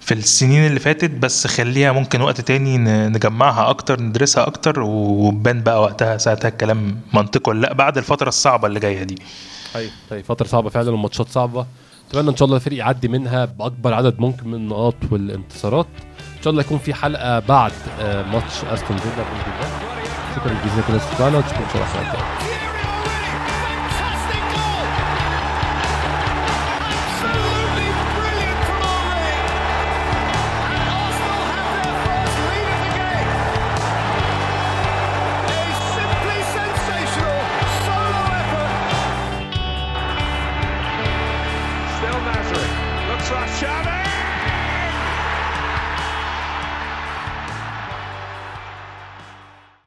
في 0.00 0.14
السنين 0.14 0.66
اللي 0.66 0.80
فاتت 0.80 1.10
بس 1.10 1.46
خليها 1.46 1.92
ممكن 1.92 2.20
وقت 2.20 2.40
تاني 2.40 2.78
ن- 2.78 3.12
نجمعها 3.12 3.70
أكتر 3.70 4.00
ندرسها 4.00 4.46
أكتر 4.46 4.80
وبان 4.80 5.62
بقى 5.62 5.82
وقتها 5.82 6.18
ساعتها 6.18 6.48
الكلام 6.48 7.00
منطقي 7.14 7.50
ولا 7.50 7.60
لأ 7.60 7.72
بعد 7.72 7.98
الفترة 7.98 8.28
الصعبة 8.28 8.68
اللي 8.68 8.80
جاية 8.80 9.02
دي. 9.02 9.18
طيب 10.10 10.24
فترة 10.24 10.46
صعبة 10.46 10.70
فعلا 10.70 10.90
وماتشات 10.90 11.28
صعبة. 11.28 11.66
أتمنى 12.10 12.30
إن 12.30 12.36
شاء 12.36 12.46
الله 12.46 12.56
الفريق 12.56 12.78
يعدي 12.78 13.08
منها 13.08 13.44
بأكبر 13.44 13.94
عدد 13.94 14.20
ممكن 14.20 14.48
من 14.48 14.54
النقاط 14.54 14.94
والانتصارات. 15.10 15.86
إن 16.38 16.42
شاء 16.42 16.50
الله 16.50 16.62
يكون 16.62 16.78
في 16.78 16.94
حلقة 16.94 17.38
بعد 17.38 17.72
آه 18.00 18.22
ماتش 18.22 18.64
أستون 18.64 18.96
فيلا. 18.96 19.24
شكرا 20.36 20.56
جزيلا 20.66 20.86
كل 20.88 20.94
استماعنا 20.94 21.36
ونشوفكم 21.36 21.62
ان 21.62 21.68
شاء 21.72 22.02
الله 22.02 22.53